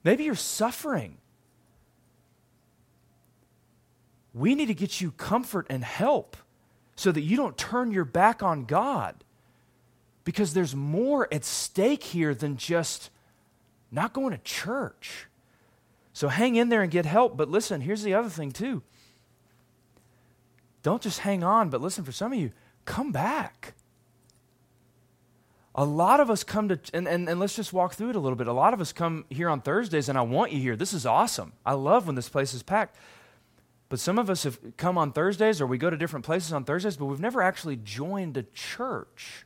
Maybe 0.03 0.25
you're 0.25 0.35
suffering 0.35 1.19
we 4.35 4.55
need 4.55 4.67
to 4.67 4.75
get 4.75 5.01
you 5.01 5.11
comfort 5.13 5.67
and 5.69 5.85
help 5.85 6.37
so 6.97 7.13
that 7.13 7.21
you 7.23 7.37
don't 7.37 7.57
turn 7.57 7.91
your 7.91 8.05
back 8.05 8.43
on 8.43 8.65
God. 8.65 9.25
Because 10.25 10.55
there's 10.55 10.75
more 10.75 11.29
at 11.33 11.45
stake 11.45 12.05
here 12.05 12.35
than 12.35 12.57
just 12.57 13.11
not 13.91 14.13
going 14.13 14.31
to 14.31 14.39
church. 14.39 15.27
So 16.13 16.29
hang 16.29 16.57
in 16.57 16.69
there 16.69 16.83
and 16.83 16.91
get 16.91 17.07
help. 17.07 17.37
But 17.37 17.51
listen, 17.51 17.81
here's 17.81 18.03
the 18.03 18.15
other 18.15 18.29
thing, 18.29 18.53
too. 18.53 18.83
Don't 20.83 21.03
just 21.03 21.21
hang 21.21 21.43
on, 21.45 21.71
but 21.71 21.81
listen, 21.81 22.05
for 22.05 22.13
some 22.13 22.33
of 22.33 22.39
you, 22.39 22.51
come 22.85 23.13
back. 23.13 23.75
A 25.75 25.85
lot 25.85 26.21
of 26.21 26.29
us 26.29 26.45
come 26.45 26.69
to, 26.69 26.79
and, 26.93 27.09
and, 27.09 27.29
and 27.29 27.41
let's 27.41 27.57
just 27.57 27.73
walk 27.73 27.95
through 27.95 28.11
it 28.11 28.17
a 28.17 28.21
little 28.21 28.37
bit. 28.37 28.47
A 28.47 28.53
lot 28.53 28.75
of 28.75 28.81
us 28.81 28.93
come 28.93 29.25
here 29.31 29.49
on 29.49 29.61
Thursdays, 29.61 30.09
and 30.09 30.19
I 30.19 30.23
want 30.23 30.53
you 30.53 30.61
here. 30.61 30.77
This 30.77 30.93
is 30.93 31.07
awesome. 31.07 31.53
I 31.65 31.73
love 31.73 32.07
when 32.07 32.15
this 32.15 32.29
place 32.29 32.53
is 32.53 32.63
packed. 32.63 32.97
But 33.93 34.01
some 34.01 34.19
of 34.19 34.31
us 34.31 34.45
have 34.45 34.59
come 34.79 34.97
on 34.97 35.13
Thursdays 35.13 35.61
or 35.61 35.67
we 35.67 35.77
go 35.77 35.91
to 35.91 35.99
different 35.99 36.25
places 36.25 36.51
on 36.55 36.65
Thursdays, 36.65 36.97
but 36.97 37.05
we've 37.05 37.21
never 37.21 37.43
actually 37.43 37.77
joined 37.77 38.39
a 38.39 38.43
church. 38.43 39.45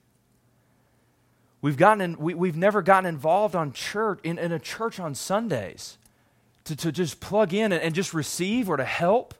We've, 1.60 1.76
gotten 1.76 2.00
in, 2.00 2.16
we, 2.16 2.32
we've 2.34 2.56
never 2.56 2.80
gotten 2.80 3.06
involved 3.06 3.56
on 3.56 3.72
church, 3.72 4.20
in, 4.22 4.38
in 4.38 4.52
a 4.52 4.60
church 4.60 5.00
on 5.00 5.16
Sundays 5.16 5.98
to, 6.62 6.76
to 6.76 6.92
just 6.92 7.18
plug 7.18 7.52
in 7.54 7.72
and, 7.72 7.82
and 7.82 7.92
just 7.92 8.14
receive 8.14 8.70
or 8.70 8.76
to 8.76 8.84
help, 8.84 9.34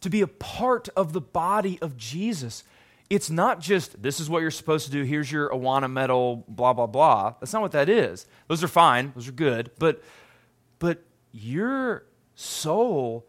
to 0.00 0.08
be 0.08 0.22
a 0.22 0.26
part 0.26 0.88
of 0.96 1.12
the 1.12 1.20
body 1.20 1.78
of 1.82 1.98
Jesus. 1.98 2.64
It's 3.10 3.28
not 3.28 3.60
just, 3.60 4.02
this 4.02 4.18
is 4.18 4.30
what 4.30 4.40
you're 4.40 4.50
supposed 4.50 4.86
to 4.86 4.90
do, 4.90 5.02
here's 5.02 5.30
your 5.30 5.50
Awana 5.50 5.92
medal, 5.92 6.46
blah, 6.48 6.72
blah, 6.72 6.86
blah. 6.86 7.34
That's 7.38 7.52
not 7.52 7.60
what 7.60 7.72
that 7.72 7.90
is. 7.90 8.26
Those 8.46 8.64
are 8.64 8.68
fine, 8.68 9.12
those 9.14 9.28
are 9.28 9.32
good. 9.32 9.72
But, 9.78 10.02
but 10.78 11.02
your 11.32 12.06
soul 12.34 13.26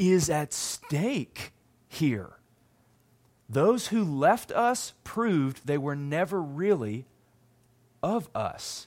is 0.00 0.30
at 0.30 0.52
stake 0.52 1.52
here. 1.86 2.30
Those 3.48 3.88
who 3.88 4.02
left 4.02 4.50
us 4.50 4.94
proved 5.04 5.66
they 5.66 5.78
were 5.78 5.96
never 5.96 6.40
really 6.40 7.04
of 8.02 8.28
us. 8.34 8.86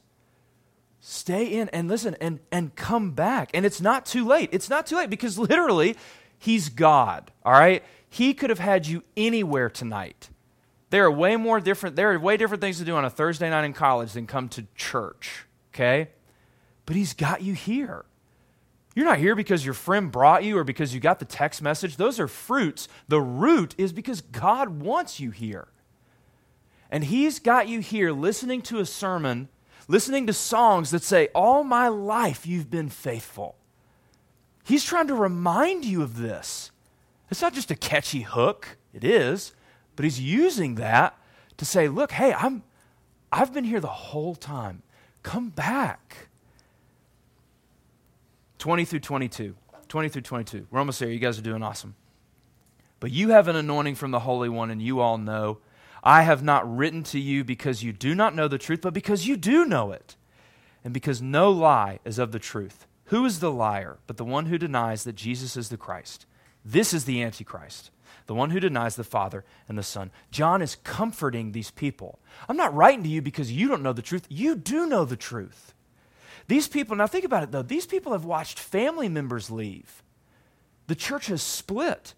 Stay 0.99 1.45
in 1.45 1.69
and 1.69 1.87
listen 1.87 2.15
and, 2.19 2.39
and 2.51 2.75
come 2.75 3.11
back. 3.11 3.51
And 3.53 3.65
it's 3.65 3.81
not 3.81 4.05
too 4.05 4.25
late. 4.25 4.49
It's 4.53 4.69
not 4.69 4.87
too 4.87 4.95
late 4.95 5.09
because 5.09 5.37
literally, 5.37 5.95
He's 6.39 6.69
God, 6.69 7.31
all 7.45 7.53
right? 7.53 7.83
He 8.09 8.33
could 8.33 8.49
have 8.49 8.59
had 8.59 8.87
you 8.87 9.03
anywhere 9.15 9.69
tonight. 9.69 10.29
There 10.89 11.05
are 11.05 11.11
way 11.11 11.35
more 11.35 11.59
different, 11.59 11.95
there 11.95 12.11
are 12.13 12.19
way 12.19 12.37
different 12.37 12.61
things 12.61 12.77
to 12.77 12.85
do 12.85 12.95
on 12.95 13.05
a 13.05 13.09
Thursday 13.09 13.49
night 13.49 13.65
in 13.65 13.73
college 13.73 14.13
than 14.13 14.27
come 14.27 14.47
to 14.49 14.65
church, 14.75 15.45
okay? 15.73 16.09
But 16.85 16.95
He's 16.95 17.13
got 17.13 17.41
you 17.41 17.53
here. 17.53 18.05
You're 18.95 19.05
not 19.05 19.17
here 19.17 19.35
because 19.35 19.65
your 19.65 19.73
friend 19.73 20.11
brought 20.11 20.43
you 20.43 20.57
or 20.57 20.63
because 20.63 20.93
you 20.93 20.99
got 20.99 21.19
the 21.19 21.25
text 21.25 21.61
message. 21.61 21.97
Those 21.97 22.19
are 22.19 22.27
fruits. 22.27 22.87
The 23.07 23.21
root 23.21 23.73
is 23.77 23.91
because 23.91 24.21
God 24.21 24.81
wants 24.81 25.19
you 25.19 25.31
here. 25.31 25.67
And 26.91 27.05
He's 27.05 27.39
got 27.39 27.67
you 27.67 27.79
here 27.79 28.11
listening 28.11 28.61
to 28.63 28.79
a 28.79 28.85
sermon, 28.85 29.49
listening 29.87 30.27
to 30.27 30.33
songs 30.33 30.91
that 30.91 31.03
say, 31.03 31.29
All 31.33 31.63
my 31.63 31.87
life 31.87 32.45
you've 32.45 32.69
been 32.69 32.89
faithful. 32.89 33.55
He's 34.63 34.83
trying 34.83 35.07
to 35.07 35.15
remind 35.15 35.85
you 35.85 36.03
of 36.03 36.19
this. 36.19 36.69
It's 37.31 37.41
not 37.41 37.55
just 37.55 37.71
a 37.71 37.75
catchy 37.75 38.21
hook, 38.21 38.77
it 38.93 39.03
is, 39.03 39.53
but 39.95 40.03
He's 40.03 40.19
using 40.19 40.75
that 40.75 41.17
to 41.57 41.65
say, 41.65 41.87
Look, 41.87 42.11
hey, 42.11 42.31
I'm, 42.31 42.61
I've 43.31 43.53
been 43.53 43.63
here 43.63 43.79
the 43.79 43.87
whole 43.87 44.35
time. 44.35 44.83
Come 45.23 45.49
back. 45.49 46.27
20 48.63 48.85
through 48.85 49.01
22. 49.01 49.55
20 49.89 50.07
through 50.07 50.21
22. 50.21 50.67
We're 50.71 50.79
almost 50.79 50.97
there. 51.01 51.09
You 51.09 51.19
guys 51.19 51.37
are 51.37 51.41
doing 51.41 51.61
awesome. 51.61 51.95
But 53.01 53.11
you 53.11 53.31
have 53.31 53.49
an 53.49 53.57
anointing 53.57 53.95
from 53.95 54.11
the 54.11 54.21
Holy 54.21 54.47
One, 54.47 54.71
and 54.71 54.81
you 54.81 55.01
all 55.01 55.17
know. 55.17 55.57
I 56.01 56.21
have 56.21 56.41
not 56.41 56.77
written 56.77 57.03
to 57.03 57.19
you 57.19 57.43
because 57.43 57.83
you 57.83 57.91
do 57.91 58.15
not 58.15 58.33
know 58.33 58.47
the 58.47 58.57
truth, 58.57 58.79
but 58.79 58.93
because 58.93 59.27
you 59.27 59.35
do 59.35 59.65
know 59.65 59.91
it, 59.91 60.15
and 60.81 60.93
because 60.93 61.21
no 61.21 61.51
lie 61.51 61.99
is 62.05 62.17
of 62.17 62.31
the 62.31 62.39
truth. 62.39 62.87
Who 63.07 63.25
is 63.25 63.41
the 63.41 63.51
liar 63.51 63.97
but 64.07 64.15
the 64.15 64.23
one 64.23 64.45
who 64.45 64.57
denies 64.57 65.03
that 65.03 65.17
Jesus 65.17 65.57
is 65.57 65.67
the 65.67 65.75
Christ? 65.75 66.25
This 66.63 66.93
is 66.93 67.03
the 67.03 67.21
Antichrist, 67.21 67.91
the 68.27 68.33
one 68.33 68.51
who 68.51 68.61
denies 68.61 68.95
the 68.95 69.03
Father 69.03 69.43
and 69.67 69.77
the 69.77 69.83
Son. 69.83 70.09
John 70.31 70.61
is 70.61 70.77
comforting 70.85 71.51
these 71.51 71.71
people. 71.71 72.17
I'm 72.47 72.55
not 72.55 72.73
writing 72.73 73.03
to 73.03 73.09
you 73.09 73.21
because 73.21 73.51
you 73.51 73.67
don't 73.67 73.83
know 73.83 73.91
the 73.91 74.01
truth. 74.01 74.25
You 74.29 74.55
do 74.55 74.87
know 74.87 75.03
the 75.03 75.17
truth. 75.17 75.73
These 76.47 76.67
people, 76.67 76.95
now 76.95 77.07
think 77.07 77.25
about 77.25 77.43
it 77.43 77.51
though, 77.51 77.61
these 77.61 77.85
people 77.85 78.11
have 78.11 78.25
watched 78.25 78.59
family 78.59 79.09
members 79.09 79.49
leave. 79.49 80.03
The 80.87 80.95
church 80.95 81.27
has 81.27 81.41
split 81.41 82.13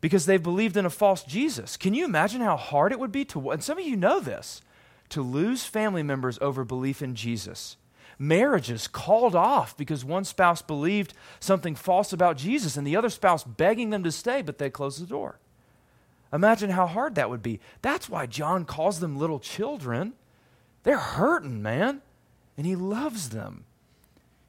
because 0.00 0.26
they've 0.26 0.42
believed 0.42 0.76
in 0.76 0.86
a 0.86 0.90
false 0.90 1.22
Jesus. 1.22 1.76
Can 1.76 1.94
you 1.94 2.04
imagine 2.04 2.40
how 2.40 2.56
hard 2.56 2.92
it 2.92 2.98
would 2.98 3.12
be 3.12 3.24
to, 3.26 3.50
and 3.50 3.62
some 3.62 3.78
of 3.78 3.84
you 3.84 3.96
know 3.96 4.18
this, 4.20 4.62
to 5.10 5.22
lose 5.22 5.64
family 5.64 6.02
members 6.02 6.38
over 6.40 6.64
belief 6.64 7.02
in 7.02 7.14
Jesus? 7.14 7.76
Marriages 8.18 8.86
called 8.88 9.34
off 9.34 9.76
because 9.76 10.04
one 10.04 10.24
spouse 10.24 10.60
believed 10.60 11.14
something 11.38 11.74
false 11.74 12.12
about 12.12 12.36
Jesus 12.36 12.76
and 12.76 12.86
the 12.86 12.96
other 12.96 13.08
spouse 13.08 13.44
begging 13.44 13.90
them 13.90 14.02
to 14.04 14.12
stay, 14.12 14.42
but 14.42 14.58
they 14.58 14.68
closed 14.68 15.00
the 15.00 15.06
door. 15.06 15.38
Imagine 16.32 16.70
how 16.70 16.86
hard 16.86 17.14
that 17.14 17.30
would 17.30 17.42
be. 17.42 17.60
That's 17.82 18.08
why 18.08 18.26
John 18.26 18.64
calls 18.64 19.00
them 19.00 19.18
little 19.18 19.40
children. 19.40 20.12
They're 20.82 20.98
hurting, 20.98 21.62
man 21.62 22.02
and 22.60 22.66
He 22.66 22.76
loves 22.76 23.30
them. 23.30 23.64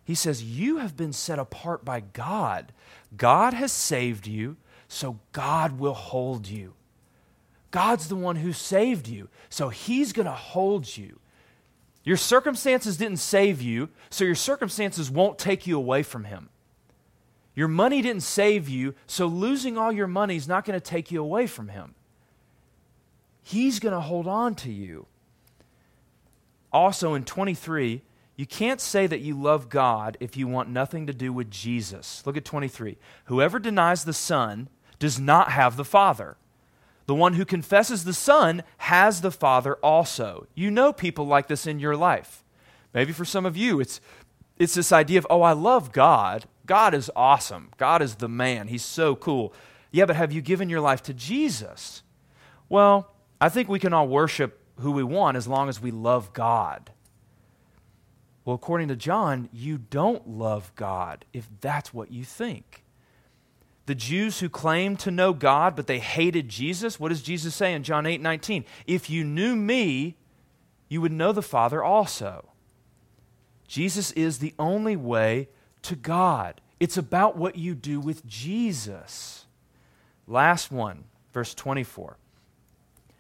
He 0.04 0.16
says, 0.16 0.44
You 0.44 0.80
have 0.80 0.98
been 0.98 1.14
set 1.14 1.40
apart 1.40 1.86
by 1.86 2.02
God. 2.02 2.74
God 3.16 3.54
has 3.54 3.72
saved 3.72 4.28
you, 4.28 4.58
so 4.90 5.20
God 5.32 5.80
will 5.80 5.94
hold 5.94 6.46
you. 6.46 6.74
God's 7.72 8.10
the 8.10 8.18
one 8.18 8.36
who 8.36 8.52
saved 8.52 9.08
you, 9.08 9.30
so 9.50 9.70
He's 9.70 10.12
going 10.12 10.26
to 10.26 10.34
hold 10.34 10.98
you. 10.98 11.22
Your 12.04 12.18
circumstances 12.18 12.98
didn't 12.98 13.20
save 13.20 13.62
you, 13.62 13.88
so 14.10 14.26
your 14.26 14.36
circumstances 14.36 15.10
won't 15.10 15.40
take 15.40 15.66
you 15.66 15.78
away 15.78 16.04
from 16.04 16.26
Him. 16.26 16.50
Your 17.56 17.70
money 17.70 18.02
didn't 18.02 18.24
save 18.24 18.68
you, 18.68 18.94
so 19.08 19.26
losing 19.26 19.78
all 19.78 19.94
your 19.94 20.08
money 20.08 20.36
is 20.36 20.50
not 20.50 20.66
going 20.66 20.78
to 20.78 20.86
take 20.86 21.14
you 21.14 21.22
away 21.22 21.48
from 21.48 21.70
Him. 21.70 21.96
He's 23.42 23.80
going 23.80 23.94
to 23.94 24.02
hold 24.02 24.28
on 24.28 24.56
to 24.56 24.70
you 24.70 25.06
also 26.72 27.14
in 27.14 27.24
23, 27.24 28.02
you 28.36 28.46
can't 28.46 28.82
say 28.82 29.08
that 29.08 29.22
you 29.22 29.40
love 29.40 29.70
God 29.70 30.18
if 30.20 30.36
you 30.36 30.48
want 30.48 30.70
nothing 30.70 31.08
to 31.08 31.14
do 31.14 31.32
with 31.32 31.52
Jesus. 31.52 32.24
Look 32.26 32.38
at 32.38 32.46
23. 32.46 32.98
Whoever 33.26 33.60
denies 33.60 34.04
the 34.04 34.14
Son 34.14 34.70
does 35.00 35.20
not 35.20 35.52
have 35.52 35.78
the 35.78 35.86
Father. 35.86 36.38
The 37.06 37.16
one 37.16 37.34
who 37.34 37.46
confesses 37.46 38.04
the 38.04 38.14
Son 38.14 38.64
has 38.78 39.22
the 39.22 39.32
Father 39.32 39.76
also. 39.76 40.48
You 40.56 40.72
know 40.72 40.94
people 40.94 41.28
like 41.28 41.48
this 41.48 41.68
in 41.68 41.80
your 41.80 41.96
life. 41.96 42.44
Maybe 42.94 43.12
for 43.12 43.26
some 43.26 43.46
of 43.46 43.58
you, 43.58 43.80
it's, 43.80 44.00
it's 44.58 44.76
this 44.76 44.92
idea 44.92 45.20
of, 45.20 45.28
oh, 45.30 45.42
I 45.42 45.54
love 45.54 45.92
God. 45.92 46.46
God 46.66 46.94
is 46.94 47.12
awesome. 47.16 47.72
God 47.78 48.02
is 48.02 48.16
the 48.16 48.30
man. 48.30 48.68
He's 48.68 48.86
so 48.86 49.16
cool. 49.16 49.54
Yeah, 49.92 50.06
but 50.06 50.16
have 50.16 50.32
you 50.32 50.42
given 50.42 50.70
your 50.70 50.82
life 50.82 51.04
to 51.04 51.14
Jesus? 51.14 52.04
Well, 52.70 53.14
I 53.42 53.50
think 53.50 53.68
we 53.68 53.80
can 53.80 53.94
all 53.94 54.08
worship 54.08 54.61
who 54.82 54.92
we 54.92 55.04
want 55.04 55.38
as 55.38 55.48
long 55.48 55.70
as 55.70 55.82
we 55.82 55.92
love 55.92 56.34
God. 56.34 56.92
Well, 58.44 58.56
according 58.56 58.88
to 58.90 58.96
John, 58.96 59.50
you 59.54 59.78
don't 59.78 60.28
love 60.28 60.72
God 60.76 61.26
if 61.34 61.48
that's 61.62 61.94
what 61.94 62.12
you 62.12 62.24
think. 62.24 62.84
The 63.86 63.96
Jews 63.96 64.40
who 64.40 64.50
claimed 64.50 65.00
to 65.00 65.12
know 65.12 65.34
God, 65.34 65.76
but 65.76 65.88
they 65.88 66.00
hated 66.00 66.50
Jesus, 66.50 67.00
what 67.00 67.10
does 67.10 67.22
Jesus 67.22 67.56
say 67.56 67.74
in 67.74 67.84
John 67.84 68.06
8 68.06 68.22
19? 68.22 68.66
If 68.88 69.10
you 69.10 69.24
knew 69.24 69.56
me, 69.56 70.16
you 70.90 71.02
would 71.02 71.12
know 71.12 71.32
the 71.32 71.42
Father 71.42 71.84
also. 71.84 72.50
Jesus 73.68 74.12
is 74.12 74.40
the 74.40 74.54
only 74.60 74.96
way 74.96 75.48
to 75.84 75.96
God. 75.96 76.60
It's 76.80 76.98
about 76.98 77.38
what 77.38 77.56
you 77.56 77.76
do 77.76 78.00
with 78.00 78.26
Jesus. 78.26 79.46
Last 80.28 80.72
one, 80.72 81.06
verse 81.34 81.54
24. 81.54 82.18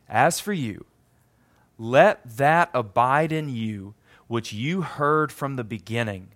As 0.09 0.39
for 0.39 0.51
you, 0.51 0.85
let 1.81 2.21
that 2.37 2.69
abide 2.75 3.31
in 3.31 3.49
you 3.49 3.95
which 4.27 4.53
you 4.53 4.81
heard 4.81 5.31
from 5.31 5.55
the 5.55 5.63
beginning. 5.63 6.29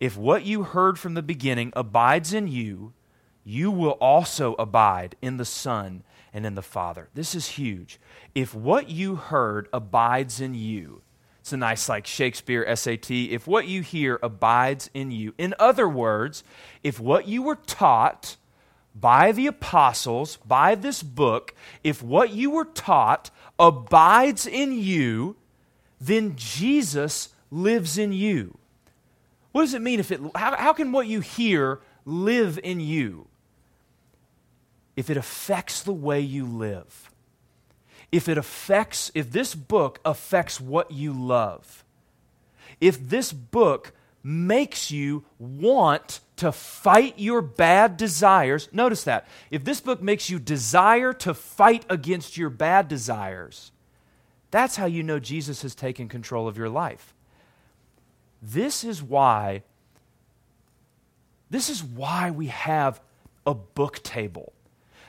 If 0.00 0.16
what 0.16 0.44
you 0.44 0.62
heard 0.62 0.98
from 0.98 1.12
the 1.12 1.22
beginning 1.22 1.70
abides 1.76 2.32
in 2.32 2.48
you, 2.48 2.94
you 3.44 3.70
will 3.70 3.92
also 3.92 4.54
abide 4.54 5.16
in 5.20 5.36
the 5.36 5.44
Son 5.44 6.02
and 6.32 6.46
in 6.46 6.54
the 6.54 6.62
Father. 6.62 7.10
This 7.12 7.34
is 7.34 7.46
huge. 7.48 8.00
If 8.34 8.54
what 8.54 8.88
you 8.88 9.16
heard 9.16 9.68
abides 9.70 10.40
in 10.40 10.54
you, 10.54 11.02
it's 11.40 11.52
a 11.52 11.58
nice, 11.58 11.86
like 11.90 12.06
Shakespeare 12.06 12.74
SAT. 12.74 13.10
If 13.10 13.46
what 13.46 13.68
you 13.68 13.82
hear 13.82 14.18
abides 14.22 14.88
in 14.94 15.10
you, 15.10 15.34
in 15.36 15.54
other 15.58 15.86
words, 15.86 16.42
if 16.82 16.98
what 16.98 17.28
you 17.28 17.42
were 17.42 17.56
taught 17.56 18.38
by 18.94 19.32
the 19.32 19.46
apostles, 19.46 20.38
by 20.46 20.74
this 20.74 21.02
book, 21.02 21.54
if 21.82 22.02
what 22.02 22.30
you 22.30 22.50
were 22.50 22.64
taught 22.64 23.30
abides 23.58 24.46
in 24.46 24.72
you, 24.72 25.36
then 26.00 26.34
Jesus 26.36 27.30
lives 27.50 27.98
in 27.98 28.12
you. 28.12 28.58
What 29.52 29.62
does 29.62 29.74
it 29.74 29.82
mean 29.82 30.00
if 30.00 30.10
it, 30.10 30.20
how, 30.34 30.56
how 30.56 30.72
can 30.72 30.92
what 30.92 31.06
you 31.06 31.20
hear 31.20 31.80
live 32.04 32.58
in 32.62 32.80
you? 32.80 33.26
If 34.96 35.10
it 35.10 35.16
affects 35.16 35.82
the 35.82 35.92
way 35.92 36.20
you 36.20 36.44
live. 36.44 37.10
If 38.12 38.28
it 38.28 38.38
affects, 38.38 39.10
if 39.14 39.32
this 39.32 39.54
book 39.54 39.98
affects 40.04 40.60
what 40.60 40.90
you 40.90 41.12
love. 41.12 41.84
If 42.80 43.08
this 43.08 43.32
book 43.32 43.92
makes 44.24 44.90
you 44.90 45.22
want 45.38 46.20
to 46.36 46.50
fight 46.50 47.18
your 47.18 47.42
bad 47.42 47.96
desires. 47.98 48.68
Notice 48.72 49.04
that. 49.04 49.28
If 49.50 49.64
this 49.64 49.80
book 49.80 50.02
makes 50.02 50.30
you 50.30 50.38
desire 50.38 51.12
to 51.12 51.34
fight 51.34 51.84
against 51.90 52.38
your 52.38 52.50
bad 52.50 52.88
desires, 52.88 53.70
that's 54.50 54.76
how 54.76 54.86
you 54.86 55.02
know 55.02 55.18
Jesus 55.18 55.62
has 55.62 55.74
taken 55.74 56.08
control 56.08 56.48
of 56.48 56.56
your 56.56 56.70
life. 56.70 57.14
This 58.42 58.82
is 58.82 59.02
why 59.02 59.62
this 61.50 61.68
is 61.70 61.84
why 61.84 62.32
we 62.32 62.48
have 62.48 63.00
a 63.46 63.54
book 63.54 64.02
table. 64.02 64.52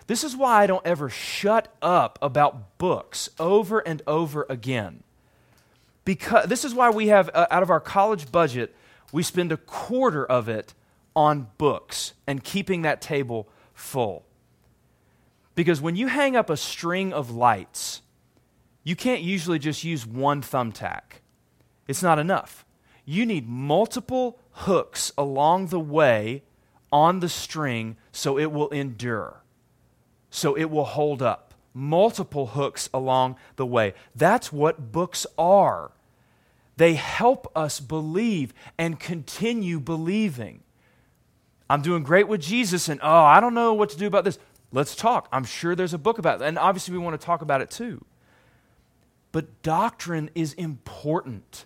This 0.05 0.24
is 0.24 0.36
why 0.36 0.61
I 0.61 0.68
don't 0.68 0.86
ever 0.86 1.09
shut 1.09 1.74
up 1.82 2.20
about 2.22 2.78
books 2.78 3.30
over 3.39 3.80
and 3.80 4.03
over 4.05 4.45
again. 4.47 5.01
Because 6.03 6.47
this 6.47 6.63
is 6.63 6.76
why 6.76 6.91
we 6.91 7.07
have 7.07 7.32
uh, 7.34 7.47
out 7.49 7.63
of 7.63 7.72
our 7.72 7.80
college 7.80 8.32
budget 8.32 8.76
we 9.16 9.24
spend 9.24 9.49
a 9.49 9.57
quarter 9.57 10.26
of 10.26 10.49
it 10.49 10.74
on 11.16 11.47
books 11.57 12.11
and 12.28 12.43
keeping 12.43 12.82
that 12.82 13.01
table 13.01 13.47
full. 13.74 14.26
Because 15.55 15.80
when 15.80 15.95
you 15.95 16.07
hang 16.07 16.36
up 16.36 16.49
a 16.49 16.57
string 16.57 17.13
of 17.13 17.32
lights, 17.32 18.01
you 18.84 18.93
can't 18.93 19.22
usually 19.22 19.57
just 19.57 19.86
use 19.86 20.05
one 20.05 20.41
thumbtack. 20.41 21.22
It's 21.88 22.03
not 22.03 22.20
enough. 22.20 22.66
You 23.05 23.26
need 23.26 23.47
multiple 23.47 24.38
hooks 24.51 25.13
along 25.18 25.68
the 25.68 25.80
way 25.80 26.43
on 26.91 27.22
the 27.22 27.30
string 27.30 27.95
so 28.11 28.38
it 28.38 28.51
will 28.51 28.70
endure, 28.72 29.43
so 30.30 30.55
it 30.55 30.66
will 30.66 30.84
hold 30.84 31.22
up. 31.22 31.53
Multiple 31.74 32.47
hooks 32.47 32.89
along 32.93 33.38
the 33.55 33.66
way. 33.66 33.93
That's 34.13 34.51
what 34.51 34.91
books 34.91 35.26
are. 35.38 35.93
They 36.78 36.95
help 36.95 37.51
us 37.55 37.80
believe 37.80 38.53
and 38.78 38.99
continue 38.99 39.80
believing. 39.80 40.61
I'm 41.69 41.82
doing 41.82 42.03
great 42.03 42.28
with 42.28 42.41
Jesus, 42.41 42.89
and 42.89 42.99
oh, 43.01 43.23
I 43.23 43.39
don't 43.39 43.53
know 43.53 43.73
what 43.73 43.89
to 43.91 43.97
do 43.97 44.07
about 44.07 44.23
this. 44.23 44.38
Let's 44.71 44.95
talk. 44.95 45.28
I'm 45.32 45.45
sure 45.45 45.76
there's 45.76 45.93
a 45.93 45.97
book 45.97 46.17
about 46.17 46.41
it. 46.41 46.45
And 46.45 46.59
obviously, 46.59 46.91
we 46.91 47.03
want 47.03 47.19
to 47.19 47.26
talk 47.26 47.41
about 47.41 47.61
it 47.61 47.71
too. 47.71 48.03
But 49.32 49.61
doctrine 49.63 50.30
is 50.36 50.53
important. 50.53 51.65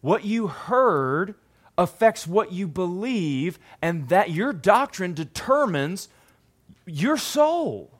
What 0.00 0.24
you 0.24 0.48
heard 0.48 1.34
affects 1.78 2.26
what 2.26 2.52
you 2.52 2.68
believe, 2.68 3.58
and 3.80 4.08
that 4.08 4.30
your 4.30 4.52
doctrine 4.52 5.14
determines 5.14 6.08
your 6.86 7.16
soul. 7.16 7.90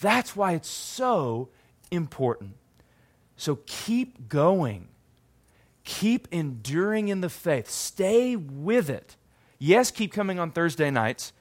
That's 0.00 0.34
why 0.34 0.52
it's 0.52 0.68
so 0.68 1.48
important. 1.90 2.54
So 3.36 3.60
keep 3.66 4.28
going. 4.28 4.88
Keep 5.84 6.28
enduring 6.30 7.08
in 7.08 7.20
the 7.20 7.28
faith. 7.28 7.68
Stay 7.68 8.36
with 8.36 8.88
it. 8.88 9.16
Yes, 9.58 9.90
keep 9.90 10.12
coming 10.12 10.38
on 10.38 10.50
Thursday 10.50 10.90
nights, 10.90 11.32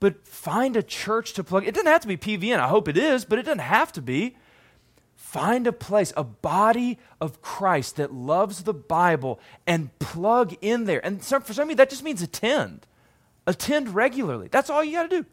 but 0.00 0.26
find 0.26 0.76
a 0.76 0.82
church 0.82 1.32
to 1.34 1.44
plug. 1.44 1.66
It 1.66 1.74
doesn't 1.74 1.86
have 1.86 2.02
to 2.02 2.08
be 2.08 2.16
PVN. 2.16 2.58
I 2.58 2.68
hope 2.68 2.88
it 2.88 2.96
is, 2.96 3.24
but 3.24 3.38
it 3.38 3.42
doesn't 3.42 3.58
have 3.60 3.92
to 3.92 4.02
be. 4.02 4.36
Find 5.14 5.66
a 5.66 5.72
place, 5.72 6.12
a 6.16 6.24
body 6.24 6.98
of 7.20 7.40
Christ 7.40 7.96
that 7.96 8.12
loves 8.12 8.64
the 8.64 8.74
Bible 8.74 9.38
and 9.66 9.96
plug 9.98 10.56
in 10.60 10.84
there. 10.84 11.04
And 11.04 11.22
for 11.22 11.52
some 11.52 11.64
of 11.64 11.70
you, 11.70 11.76
that 11.76 11.90
just 11.90 12.02
means 12.02 12.20
attend. 12.20 12.86
Attend 13.46 13.94
regularly. 13.94 14.48
That's 14.48 14.70
all 14.70 14.82
you 14.82 14.92
got 14.92 15.10
to 15.10 15.22
do. 15.22 15.26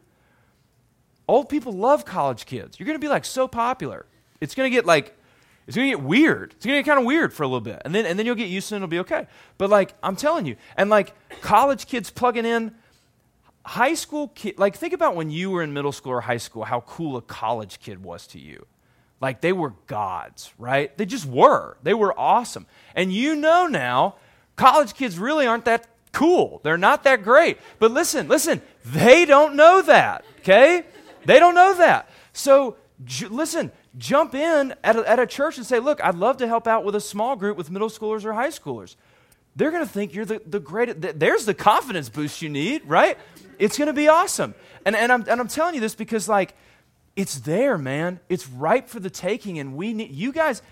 Old 1.26 1.48
people 1.48 1.72
love 1.72 2.04
college 2.04 2.46
kids. 2.46 2.78
You're 2.78 2.86
going 2.86 2.98
to 2.98 3.04
be 3.04 3.08
like 3.08 3.24
so 3.24 3.48
popular. 3.48 4.06
It's 4.40 4.54
going 4.54 4.70
to 4.70 4.74
get 4.74 4.86
like 4.86 5.17
it's 5.68 5.76
going 5.76 5.90
to 5.90 5.96
get 5.98 6.02
weird. 6.02 6.54
It's 6.54 6.64
going 6.64 6.78
to 6.78 6.82
get 6.82 6.88
kind 6.88 6.98
of 6.98 7.04
weird 7.04 7.34
for 7.34 7.42
a 7.42 7.46
little 7.46 7.60
bit. 7.60 7.82
And 7.84 7.94
then, 7.94 8.06
and 8.06 8.18
then 8.18 8.24
you'll 8.24 8.34
get 8.34 8.48
used 8.48 8.70
to 8.70 8.74
it 8.74 8.76
and 8.76 8.84
it'll 8.84 8.90
be 8.90 9.00
okay. 9.00 9.26
But, 9.58 9.68
like, 9.68 9.94
I'm 10.02 10.16
telling 10.16 10.46
you, 10.46 10.56
and 10.78 10.88
like 10.88 11.14
college 11.42 11.86
kids 11.86 12.08
plugging 12.08 12.46
in, 12.46 12.74
high 13.66 13.92
school 13.92 14.28
kid, 14.28 14.58
like, 14.58 14.76
think 14.76 14.94
about 14.94 15.14
when 15.14 15.30
you 15.30 15.50
were 15.50 15.62
in 15.62 15.74
middle 15.74 15.92
school 15.92 16.12
or 16.12 16.22
high 16.22 16.38
school, 16.38 16.64
how 16.64 16.80
cool 16.80 17.18
a 17.18 17.20
college 17.20 17.80
kid 17.80 18.02
was 18.02 18.26
to 18.28 18.38
you. 18.38 18.64
Like, 19.20 19.42
they 19.42 19.52
were 19.52 19.74
gods, 19.86 20.54
right? 20.56 20.96
They 20.96 21.04
just 21.04 21.26
were. 21.26 21.76
They 21.82 21.92
were 21.92 22.18
awesome. 22.18 22.66
And 22.94 23.12
you 23.12 23.36
know 23.36 23.66
now, 23.66 24.14
college 24.56 24.94
kids 24.94 25.18
really 25.18 25.46
aren't 25.46 25.66
that 25.66 25.86
cool. 26.12 26.62
They're 26.64 26.78
not 26.78 27.04
that 27.04 27.22
great. 27.22 27.58
But 27.78 27.90
listen, 27.90 28.26
listen, 28.26 28.62
they 28.86 29.26
don't 29.26 29.54
know 29.54 29.82
that, 29.82 30.24
okay? 30.38 30.84
They 31.26 31.38
don't 31.38 31.54
know 31.54 31.74
that. 31.74 32.08
So, 32.32 32.76
j- 33.04 33.26
listen, 33.26 33.70
jump 33.96 34.34
in 34.34 34.74
at 34.84 34.96
a, 34.96 35.08
at 35.08 35.18
a 35.18 35.26
church 35.26 35.56
and 35.56 35.66
say, 35.66 35.78
Look, 35.78 36.02
I'd 36.02 36.14
love 36.14 36.36
to 36.38 36.46
help 36.46 36.66
out 36.66 36.84
with 36.84 36.94
a 36.94 37.00
small 37.00 37.36
group 37.36 37.56
with 37.56 37.70
middle 37.70 37.88
schoolers 37.88 38.24
or 38.24 38.32
high 38.32 38.48
schoolers. 38.48 38.96
They're 39.56 39.70
going 39.70 39.84
to 39.84 39.90
think 39.90 40.14
you're 40.14 40.24
the, 40.24 40.40
the 40.46 40.60
greatest. 40.60 41.18
There's 41.18 41.44
the 41.44 41.54
confidence 41.54 42.08
boost 42.08 42.42
you 42.42 42.48
need, 42.48 42.84
right? 42.84 43.18
It's 43.58 43.76
going 43.76 43.86
to 43.86 43.92
be 43.92 44.06
awesome. 44.06 44.54
And, 44.84 44.94
and, 44.94 45.10
I'm, 45.10 45.24
and 45.28 45.40
I'm 45.40 45.48
telling 45.48 45.74
you 45.74 45.80
this 45.80 45.96
because, 45.96 46.28
like, 46.28 46.54
it's 47.16 47.40
there, 47.40 47.76
man. 47.76 48.20
It's 48.28 48.48
ripe 48.48 48.88
for 48.88 49.00
the 49.00 49.10
taking. 49.10 49.58
And 49.58 49.74
we 49.74 49.92
need, 49.92 50.12
you 50.12 50.32
guys, 50.32 50.62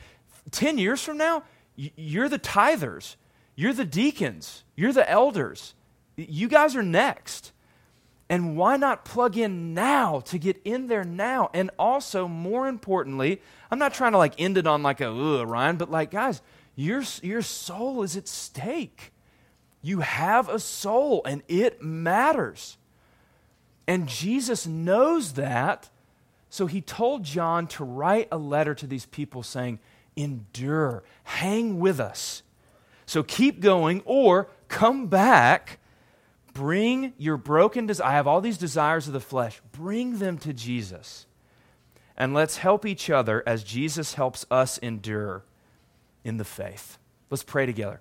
10 0.52 0.78
years 0.78 1.02
from 1.02 1.16
now, 1.16 1.42
you're 1.74 2.28
the 2.28 2.38
tithers, 2.38 3.16
you're 3.56 3.72
the 3.72 3.84
deacons, 3.84 4.62
you're 4.76 4.92
the 4.92 5.08
elders. 5.10 5.74
You 6.16 6.48
guys 6.48 6.76
are 6.76 6.82
next. 6.82 7.52
And 8.28 8.56
why 8.56 8.76
not 8.76 9.04
plug 9.04 9.36
in 9.36 9.72
now 9.72 10.20
to 10.20 10.38
get 10.38 10.60
in 10.64 10.88
there 10.88 11.04
now? 11.04 11.48
And 11.54 11.70
also, 11.78 12.26
more 12.26 12.66
importantly, 12.66 13.40
I'm 13.70 13.78
not 13.78 13.94
trying 13.94 14.12
to 14.12 14.18
like 14.18 14.34
end 14.38 14.58
it 14.58 14.66
on 14.66 14.82
like 14.82 15.00
a 15.00 15.08
ugh, 15.08 15.48
Ryan, 15.48 15.76
but 15.76 15.90
like, 15.90 16.10
guys, 16.10 16.42
your, 16.74 17.02
your 17.22 17.42
soul 17.42 18.02
is 18.02 18.16
at 18.16 18.26
stake. 18.26 19.12
You 19.80 20.00
have 20.00 20.48
a 20.48 20.58
soul 20.58 21.22
and 21.24 21.42
it 21.46 21.80
matters. 21.80 22.78
And 23.86 24.08
Jesus 24.08 24.66
knows 24.66 25.34
that. 25.34 25.88
So 26.50 26.66
he 26.66 26.80
told 26.80 27.22
John 27.22 27.68
to 27.68 27.84
write 27.84 28.28
a 28.32 28.38
letter 28.38 28.74
to 28.74 28.86
these 28.86 29.06
people 29.06 29.42
saying, 29.42 29.78
Endure, 30.16 31.04
hang 31.24 31.78
with 31.78 32.00
us. 32.00 32.42
So 33.04 33.22
keep 33.22 33.60
going 33.60 34.02
or 34.04 34.48
come 34.68 35.06
back 35.06 35.78
Bring 36.56 37.12
your 37.18 37.36
broken 37.36 37.86
desires. 37.86 38.08
I 38.08 38.12
have 38.12 38.26
all 38.26 38.40
these 38.40 38.56
desires 38.56 39.06
of 39.06 39.12
the 39.12 39.20
flesh. 39.20 39.60
Bring 39.72 40.20
them 40.20 40.38
to 40.38 40.54
Jesus. 40.54 41.26
And 42.16 42.32
let's 42.32 42.56
help 42.56 42.86
each 42.86 43.10
other 43.10 43.42
as 43.46 43.62
Jesus 43.62 44.14
helps 44.14 44.46
us 44.50 44.78
endure 44.78 45.44
in 46.24 46.38
the 46.38 46.46
faith. 46.46 46.96
Let's 47.28 47.42
pray 47.42 47.66
together. 47.66 48.00